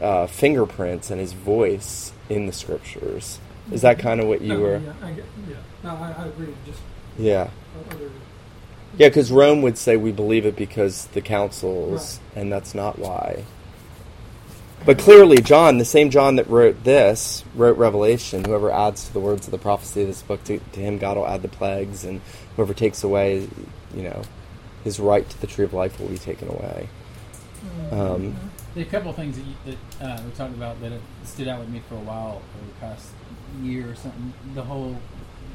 uh, 0.00 0.26
fingerprints 0.26 1.10
and 1.10 1.20
his 1.20 1.32
voice 1.32 2.12
in 2.28 2.46
the 2.46 2.52
scriptures. 2.52 3.38
Is 3.70 3.82
that 3.82 3.98
kind 3.98 4.20
of 4.20 4.28
what 4.28 4.42
you 4.42 4.54
no, 4.54 4.60
were? 4.60 4.78
Yeah, 4.78 4.92
I 5.02 5.10
yeah. 5.10 5.56
No, 5.82 5.90
I, 5.90 6.14
I 6.18 6.26
agree. 6.26 6.54
Just 6.64 6.80
Yeah. 7.18 7.50
other. 7.90 8.10
Yeah, 8.98 9.08
because 9.08 9.30
Rome 9.30 9.62
would 9.62 9.76
say 9.76 9.96
we 9.96 10.12
believe 10.12 10.46
it 10.46 10.56
because 10.56 11.06
the 11.08 11.20
councils, 11.20 12.18
and 12.34 12.50
that's 12.50 12.74
not 12.74 12.98
why. 12.98 13.44
But 14.84 14.98
clearly, 14.98 15.38
John, 15.42 15.78
the 15.78 15.84
same 15.84 16.10
John 16.10 16.36
that 16.36 16.48
wrote 16.48 16.84
this, 16.84 17.44
wrote 17.54 17.76
Revelation. 17.76 18.44
Whoever 18.44 18.70
adds 18.70 19.04
to 19.06 19.12
the 19.12 19.20
words 19.20 19.46
of 19.46 19.50
the 19.50 19.58
prophecy 19.58 20.02
of 20.02 20.08
this 20.08 20.22
book, 20.22 20.44
to, 20.44 20.58
to 20.58 20.80
him 20.80 20.98
God 20.98 21.16
will 21.16 21.26
add 21.26 21.42
the 21.42 21.48
plagues, 21.48 22.04
and 22.04 22.20
whoever 22.54 22.72
takes 22.72 23.02
away, 23.02 23.48
you 23.94 24.02
know, 24.02 24.22
his 24.84 25.00
right 25.00 25.28
to 25.28 25.40
the 25.40 25.46
tree 25.46 25.64
of 25.64 25.74
life 25.74 25.98
will 25.98 26.08
be 26.08 26.18
taken 26.18 26.48
away. 26.48 26.88
Um, 27.90 28.36
There 28.74 28.84
are 28.84 28.86
a 28.86 28.90
couple 28.90 29.10
of 29.10 29.16
things 29.16 29.36
that, 29.36 29.44
you, 29.44 29.76
that 30.00 30.06
uh, 30.06 30.22
we 30.22 30.30
talked 30.32 30.54
about 30.54 30.80
that 30.82 30.92
have 30.92 31.02
stood 31.24 31.48
out 31.48 31.60
with 31.60 31.68
me 31.68 31.82
for 31.88 31.96
a 31.96 32.00
while 32.00 32.42
over 32.56 32.66
the 32.66 32.80
past 32.80 33.08
year 33.62 33.90
or 33.90 33.94
something. 33.94 34.32
The 34.54 34.62
whole 34.62 34.96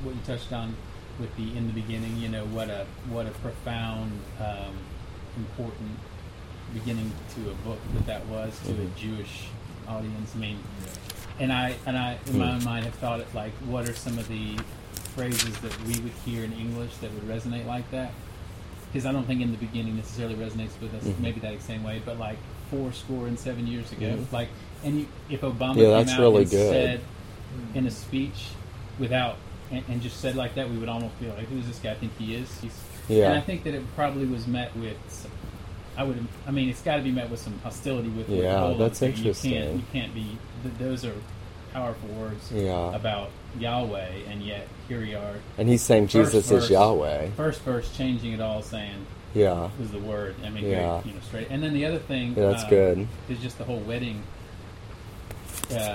what 0.04 0.16
you 0.16 0.22
touched 0.26 0.52
on 0.52 0.76
with 1.20 1.36
the 1.38 1.56
in 1.58 1.68
the 1.68 1.74
beginning, 1.74 2.18
you 2.18 2.30
know, 2.30 2.46
what 2.46 2.70
a 2.70 2.86
what 3.10 3.26
a 3.26 3.32
profound, 3.32 4.12
um, 4.40 4.74
important 5.38 5.98
beginning 6.74 7.12
to 7.36 7.50
a 7.52 7.54
book 7.66 7.80
that 7.94 8.06
that 8.06 8.26
was 8.28 8.58
to 8.66 8.72
a 8.72 8.76
Mhm. 8.76 8.96
Jewish 8.96 9.44
audience. 9.88 10.32
I 10.36 10.40
mean, 10.40 10.58
and 11.40 11.52
I 11.52 11.76
and 11.86 11.98
I 11.98 12.18
in 12.28 12.38
my 12.38 12.46
Mm. 12.46 12.56
own 12.56 12.64
mind 12.64 12.86
have 12.86 12.96
thought 12.96 13.20
it 13.20 13.28
like, 13.34 13.54
what 13.66 13.88
are 13.88 13.94
some 13.96 14.18
of 14.18 14.28
the 14.28 14.58
phrases 15.16 15.56
that 15.58 15.78
we 15.86 16.00
would 16.00 16.14
hear 16.26 16.44
in 16.44 16.54
English 16.54 16.96
that 17.02 17.12
would 17.14 17.28
resonate 17.28 17.66
like 17.66 17.90
that? 17.92 18.12
Because 18.92 19.06
I 19.06 19.12
don't 19.12 19.26
think 19.26 19.42
in 19.42 19.52
the 19.52 19.58
beginning 19.58 19.96
necessarily 19.98 20.36
resonates 20.36 20.80
with 20.82 20.94
us 20.94 21.04
Mhm. 21.04 21.20
maybe 21.20 21.40
that 21.42 21.62
same 21.62 21.84
way, 21.84 22.02
but 22.06 22.18
like 22.20 22.38
four 22.70 22.92
score 22.94 23.28
and 23.28 23.38
seven 23.38 23.68
years 23.68 23.92
ago, 23.92 24.08
Mhm. 24.18 24.32
like, 24.32 24.50
and 24.84 25.00
you, 25.00 25.08
if 25.30 25.42
Obama 25.42 25.76
Yeah, 25.76 25.84
came 25.84 25.92
that's 26.06 26.12
out 26.12 26.20
really 26.22 26.42
and 26.44 26.52
good. 26.52 26.70
said 26.70 27.02
in 27.74 27.86
a 27.86 27.92
speech 27.92 28.48
without 29.00 29.38
and, 29.72 29.84
and 29.88 30.02
just 30.02 30.20
said 30.20 30.36
like 30.36 30.56
that, 30.56 30.70
we 30.70 30.78
would 30.78 30.90
almost 30.90 31.20
be 31.20 31.28
like, 31.28 31.48
"Who's 31.48 31.66
this 31.68 31.80
guy? 31.80 31.92
I 31.92 31.96
think 31.96 32.18
he 32.18 32.36
is." 32.36 32.50
He's, 32.62 32.78
And 33.10 33.34
I 33.34 33.42
think 33.42 33.64
that 33.64 33.74
it 33.74 33.84
probably 33.96 34.26
was 34.26 34.48
met 34.48 34.76
with. 34.78 34.98
Some, 35.10 35.32
I 35.98 36.04
would. 36.04 36.26
I 36.48 36.52
mean, 36.52 36.70
it's 36.70 36.82
got 36.82 36.98
to 36.98 37.02
be 37.04 37.12
met 37.12 37.30
with 37.30 37.40
some 37.40 37.58
hostility 37.60 38.10
with. 38.10 38.28
with 38.30 38.40
Yeah, 38.44 38.60
whole 38.60 38.76
that's 38.76 39.00
thing. 39.00 39.12
You 39.12 39.18
interesting. 39.18 39.52
can't. 39.54 39.76
You 39.76 39.84
can't 39.92 40.14
be. 40.14 40.38
Th- 40.64 40.76
those 40.78 41.06
are 41.06 41.14
powerful 41.74 42.10
words 42.10 42.52
Yeah. 42.52 42.94
about 42.96 43.30
Yahweh, 43.58 44.10
and 44.30 44.44
yet 44.44 44.68
here 44.90 45.00
we 45.00 45.16
are, 45.16 45.36
And 45.58 45.70
he's 45.70 45.82
saying 45.82 46.08
Jesus 46.08 46.50
verse. 46.50 46.66
is 46.66 46.70
Yahweh. 46.70 47.30
first 47.38 47.62
verse, 47.62 47.90
changing 47.96 48.34
it 48.34 48.42
all, 48.42 48.62
saying 48.62 49.06
Yeah. 49.34 49.70
was 49.80 49.92
the 49.92 50.00
word. 50.00 50.36
I 50.46 50.50
mean, 50.50 50.66
Yeah. 50.66 51.00
very, 51.00 51.08
you 51.10 51.14
know, 51.14 51.22
straight. 51.26 51.48
And 51.50 51.64
then 51.64 51.74
the 51.74 51.86
other 51.86 52.00
thing. 52.00 52.34
Yeah, 52.38 52.50
that's 52.50 52.66
uh, 52.66 52.70
good. 52.70 53.08
Is 53.30 53.40
just 53.40 53.58
the 53.58 53.64
whole 53.64 53.80
wedding. 53.80 54.22
Uh, 55.72 55.94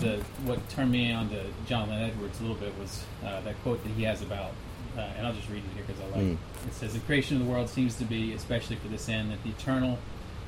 the 0.00 0.22
what 0.44 0.68
turned 0.68 0.90
me 0.92 1.12
on 1.12 1.28
to 1.30 1.42
John 1.66 1.88
Jonathan 1.88 2.10
Edwards 2.10 2.38
a 2.38 2.42
little 2.42 2.56
bit 2.56 2.76
was 2.78 3.04
uh, 3.24 3.40
that 3.40 3.60
quote 3.62 3.82
that 3.82 3.90
he 3.92 4.04
has 4.04 4.22
about 4.22 4.52
uh, 4.96 5.00
and 5.18 5.26
I'll 5.26 5.32
just 5.34 5.48
read 5.50 5.58
it 5.64 5.74
here 5.74 5.84
because 5.86 6.00
I 6.02 6.06
like 6.06 6.14
Mm. 6.26 6.32
it. 6.32 6.38
It 6.68 6.72
says, 6.74 6.94
The 6.94 7.00
creation 7.00 7.36
of 7.36 7.44
the 7.44 7.50
world 7.52 7.68
seems 7.68 7.96
to 7.96 8.04
be, 8.04 8.32
especially 8.32 8.76
for 8.76 8.88
this 8.88 9.08
end, 9.10 9.30
that 9.30 9.42
the 9.42 9.50
eternal 9.50 9.98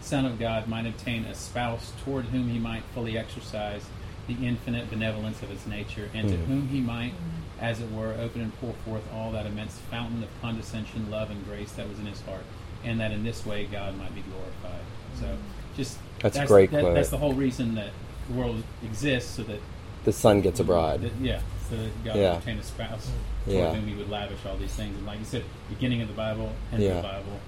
Son 0.01 0.25
of 0.25 0.39
God 0.39 0.69
might 0.69 0.87
obtain 0.87 1.25
a 1.27 1.35
spouse 1.35 1.93
toward 2.03 2.25
whom 2.27 2.49
he 2.49 2.59
might 2.59 2.83
fully 2.95 3.19
exercise 3.19 3.83
the 4.27 4.35
infinite 4.43 4.89
benevolence 4.91 5.43
of 5.43 5.51
his 5.51 5.67
nature, 5.67 6.09
and 6.15 6.29
to 6.31 6.35
Mm. 6.37 6.47
whom 6.47 6.69
he 6.69 6.81
might, 6.81 7.13
as 7.61 7.81
it 7.81 7.91
were, 7.93 8.15
open 8.15 8.41
and 8.41 8.59
pour 8.61 8.73
forth 8.87 9.03
all 9.13 9.33
that 9.33 9.45
immense 9.45 9.79
fountain 9.91 10.23
of 10.23 10.29
condescension, 10.41 11.11
love, 11.11 11.31
and 11.31 11.45
grace 11.47 11.73
that 11.73 11.87
was 11.89 11.99
in 11.99 12.07
his 12.07 12.21
heart, 12.23 12.45
and 12.85 12.99
that 13.01 13.11
in 13.13 13.25
this 13.25 13.45
way 13.45 13.67
God 13.67 13.99
might 13.99 14.15
be 14.15 14.23
glorified. 14.23 14.85
So, 15.21 15.37
just 15.77 15.99
That's 16.21 16.39
a 16.39 16.47
great 16.47 16.71
that- 16.71 16.81
quote. 16.81 16.95
That's 16.95 17.11
the 17.11 17.19
whole 17.19 17.35
reason 17.35 17.75
that 17.75 17.91
the 18.29 18.35
world 18.35 18.63
exists, 18.85 19.37
so 19.37 19.43
that 19.45 19.61
The 20.05 20.13
son 20.13 20.41
gets 20.41 20.61
a 20.61 20.65
bride. 20.65 21.03
that- 21.03 21.13
yeah, 21.21 21.41
so 21.69 21.77
that 21.77 22.05
God 22.05 22.17
Yeah. 22.17 22.31
would 22.31 22.39
obtain 22.39 22.59
a 22.59 22.63
spouse 22.63 23.11
Yeah. 23.47 23.71
for 23.71 23.77
whom 23.77 23.89
He 23.89 23.95
would 23.95 24.11
lavish 24.11 24.39
all 24.49 24.57
these 24.57 24.73
things. 24.75 24.97
And 24.97 25.07
like 25.07 25.19
you 25.19 25.25
said, 25.25 25.45
beginning 25.69 26.03
of 26.03 26.09
the 26.09 26.15
Bible, 26.15 26.53
end 26.73 26.83
Yeah. 26.83 26.91
of 26.91 26.97
the 26.97 27.03
Bible. 27.09 27.41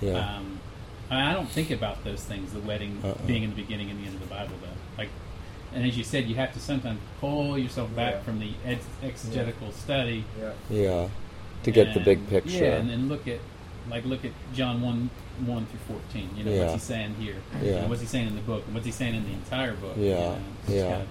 Yeah. 0.00 0.36
Um, 0.36 0.60
I 1.10 1.30
I 1.30 1.32
don't 1.34 1.48
think 1.48 1.70
about 1.70 2.02
those 2.04 2.22
things, 2.22 2.52
the 2.52 2.60
wedding 2.60 2.98
Uh-uh. 3.04 3.14
being 3.26 3.42
in 3.42 3.50
the 3.50 3.56
beginning 3.56 3.90
and 3.90 4.00
the 4.00 4.06
end 4.06 4.14
of 4.14 4.20
the 4.20 4.26
Bible, 4.34 4.54
though. 4.62 5.02
Like, 5.02 5.10
and 5.74 5.84
as 5.86 5.96
you 5.96 6.04
said, 6.04 6.26
you 6.28 6.34
have 6.36 6.52
to 6.54 6.60
sometimes 6.60 6.98
pull 7.20 7.58
yourself 7.58 7.94
back 7.94 8.14
Yeah. 8.14 8.20
from 8.22 8.38
the 8.40 8.52
ex- 8.66 8.86
exegetical 9.02 9.70
study 9.72 10.24
Yeah. 10.40 10.50
yeah. 10.70 11.08
To 11.64 11.70
get 11.70 11.94
the 11.94 12.00
big 12.00 12.28
picture. 12.28 12.64
Yeah, 12.64 12.76
and 12.76 12.90
then 12.90 13.08
look 13.08 13.26
at 13.28 13.38
like 13.90 14.04
look 14.04 14.24
at 14.24 14.32
John 14.54 14.80
one 14.80 15.10
one 15.46 15.66
through 15.66 15.80
fourteen. 15.96 16.30
You 16.36 16.44
know, 16.44 16.50
Yeah. 16.52 16.60
what's 16.62 16.74
he 16.74 16.78
saying 16.80 17.14
here? 17.18 17.36
You 17.62 17.70
Yeah. 17.70 17.80
know, 17.82 17.88
what's 17.88 18.00
he 18.00 18.06
saying 18.06 18.28
in 18.28 18.34
the 18.34 18.40
book? 18.42 18.62
And 18.66 18.74
what's 18.74 18.86
he 18.86 18.92
saying 18.92 19.14
in 19.14 19.24
the 19.24 19.32
entire 19.32 19.74
book? 19.74 19.94
Yeah. 19.96 20.02
You 20.04 20.14
know, 20.14 20.36
it's 20.64 20.72
Yeah. 20.72 20.82
kinda- 20.88 21.06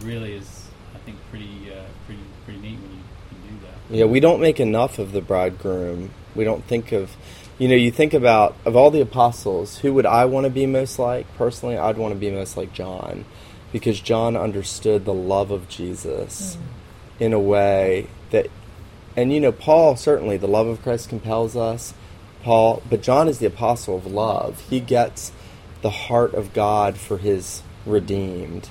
it 0.00 0.04
really 0.06 0.32
is, 0.34 0.64
I 0.94 0.98
think, 0.98 1.18
pretty 1.30 1.70
uh, 1.70 1.82
pretty 2.06 2.20
pretty 2.44 2.60
neat 2.60 2.78
when 2.80 2.90
you 2.90 3.04
can 3.28 3.56
do 3.58 3.66
that. 3.66 3.96
Yeah, 3.96 4.04
we 4.06 4.20
don't 4.20 4.40
make 4.40 4.58
enough 4.60 4.98
of 4.98 5.12
the 5.12 5.20
bridegroom. 5.20 6.10
We 6.34 6.44
don't 6.44 6.64
think 6.66 6.92
of, 6.92 7.10
you 7.58 7.68
know, 7.68 7.74
you 7.74 7.90
think 7.90 8.14
about, 8.14 8.56
of 8.64 8.74
all 8.74 8.90
the 8.90 9.00
apostles, 9.02 9.78
who 9.78 9.92
would 9.94 10.06
I 10.06 10.24
want 10.24 10.44
to 10.44 10.50
be 10.50 10.66
most 10.66 10.98
like? 10.98 11.26
Personally, 11.36 11.76
I'd 11.76 11.98
want 11.98 12.14
to 12.14 12.18
be 12.18 12.30
most 12.30 12.56
like 12.56 12.72
John. 12.72 13.24
Because 13.70 14.00
John 14.00 14.36
understood 14.36 15.04
the 15.04 15.14
love 15.14 15.50
of 15.50 15.68
Jesus 15.68 16.56
in 17.20 17.32
a 17.32 17.38
way 17.38 18.06
that, 18.30 18.48
and 19.16 19.32
you 19.32 19.40
know, 19.40 19.52
Paul, 19.52 19.96
certainly, 19.96 20.36
the 20.36 20.48
love 20.48 20.66
of 20.66 20.82
Christ 20.82 21.08
compels 21.08 21.56
us. 21.56 21.94
Paul, 22.42 22.82
but 22.88 23.02
John 23.02 23.28
is 23.28 23.38
the 23.38 23.46
apostle 23.46 23.96
of 23.96 24.06
love. 24.06 24.60
He 24.68 24.80
gets 24.80 25.32
the 25.82 25.90
heart 25.90 26.34
of 26.34 26.52
God 26.52 26.96
for 26.96 27.18
his 27.18 27.62
redeemed. 27.86 28.68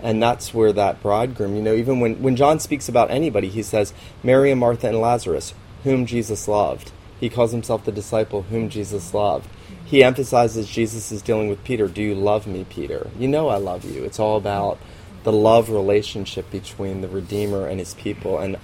And 0.00 0.22
that's 0.22 0.54
where 0.54 0.72
that 0.72 1.02
bridegroom, 1.02 1.56
you 1.56 1.62
know, 1.62 1.74
even 1.74 1.98
when, 1.98 2.22
when 2.22 2.36
John 2.36 2.60
speaks 2.60 2.88
about 2.88 3.10
anybody, 3.10 3.48
he 3.48 3.62
says, 3.62 3.92
Mary 4.22 4.52
and 4.52 4.60
Martha 4.60 4.88
and 4.88 5.00
Lazarus, 5.00 5.54
whom 5.82 6.06
Jesus 6.06 6.46
loved. 6.46 6.92
He 7.18 7.28
calls 7.28 7.50
himself 7.50 7.84
the 7.84 7.90
disciple 7.90 8.42
whom 8.42 8.68
Jesus 8.68 9.12
loved. 9.12 9.48
He 9.84 10.04
emphasizes 10.04 10.68
Jesus 10.68 11.10
is 11.10 11.22
dealing 11.22 11.48
with 11.48 11.64
Peter. 11.64 11.88
Do 11.88 12.02
you 12.02 12.14
love 12.14 12.46
me, 12.46 12.64
Peter? 12.68 13.10
You 13.18 13.26
know 13.26 13.48
I 13.48 13.56
love 13.56 13.84
you. 13.84 14.04
It's 14.04 14.20
all 14.20 14.36
about 14.36 14.78
the 15.24 15.32
love 15.32 15.68
relationship 15.68 16.48
between 16.50 17.00
the 17.00 17.08
Redeemer 17.08 17.66
and 17.66 17.80
his 17.80 17.94
people. 17.94 18.38
And 18.38 18.56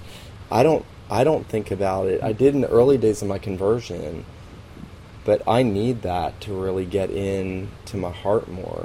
I 0.49 0.63
don't 0.63 0.85
I 1.09 1.23
don't 1.23 1.47
think 1.47 1.71
about 1.71 2.07
it. 2.07 2.21
I 2.23 2.33
did 2.33 2.55
in 2.55 2.61
the 2.61 2.69
early 2.69 2.97
days 2.97 3.21
of 3.21 3.27
my 3.27 3.37
conversion, 3.37 4.25
but 5.23 5.41
I 5.47 5.63
need 5.63 6.01
that 6.01 6.41
to 6.41 6.53
really 6.53 6.85
get 6.85 7.09
in 7.09 7.69
to 7.85 7.97
my 7.97 8.11
heart 8.11 8.47
more. 8.47 8.83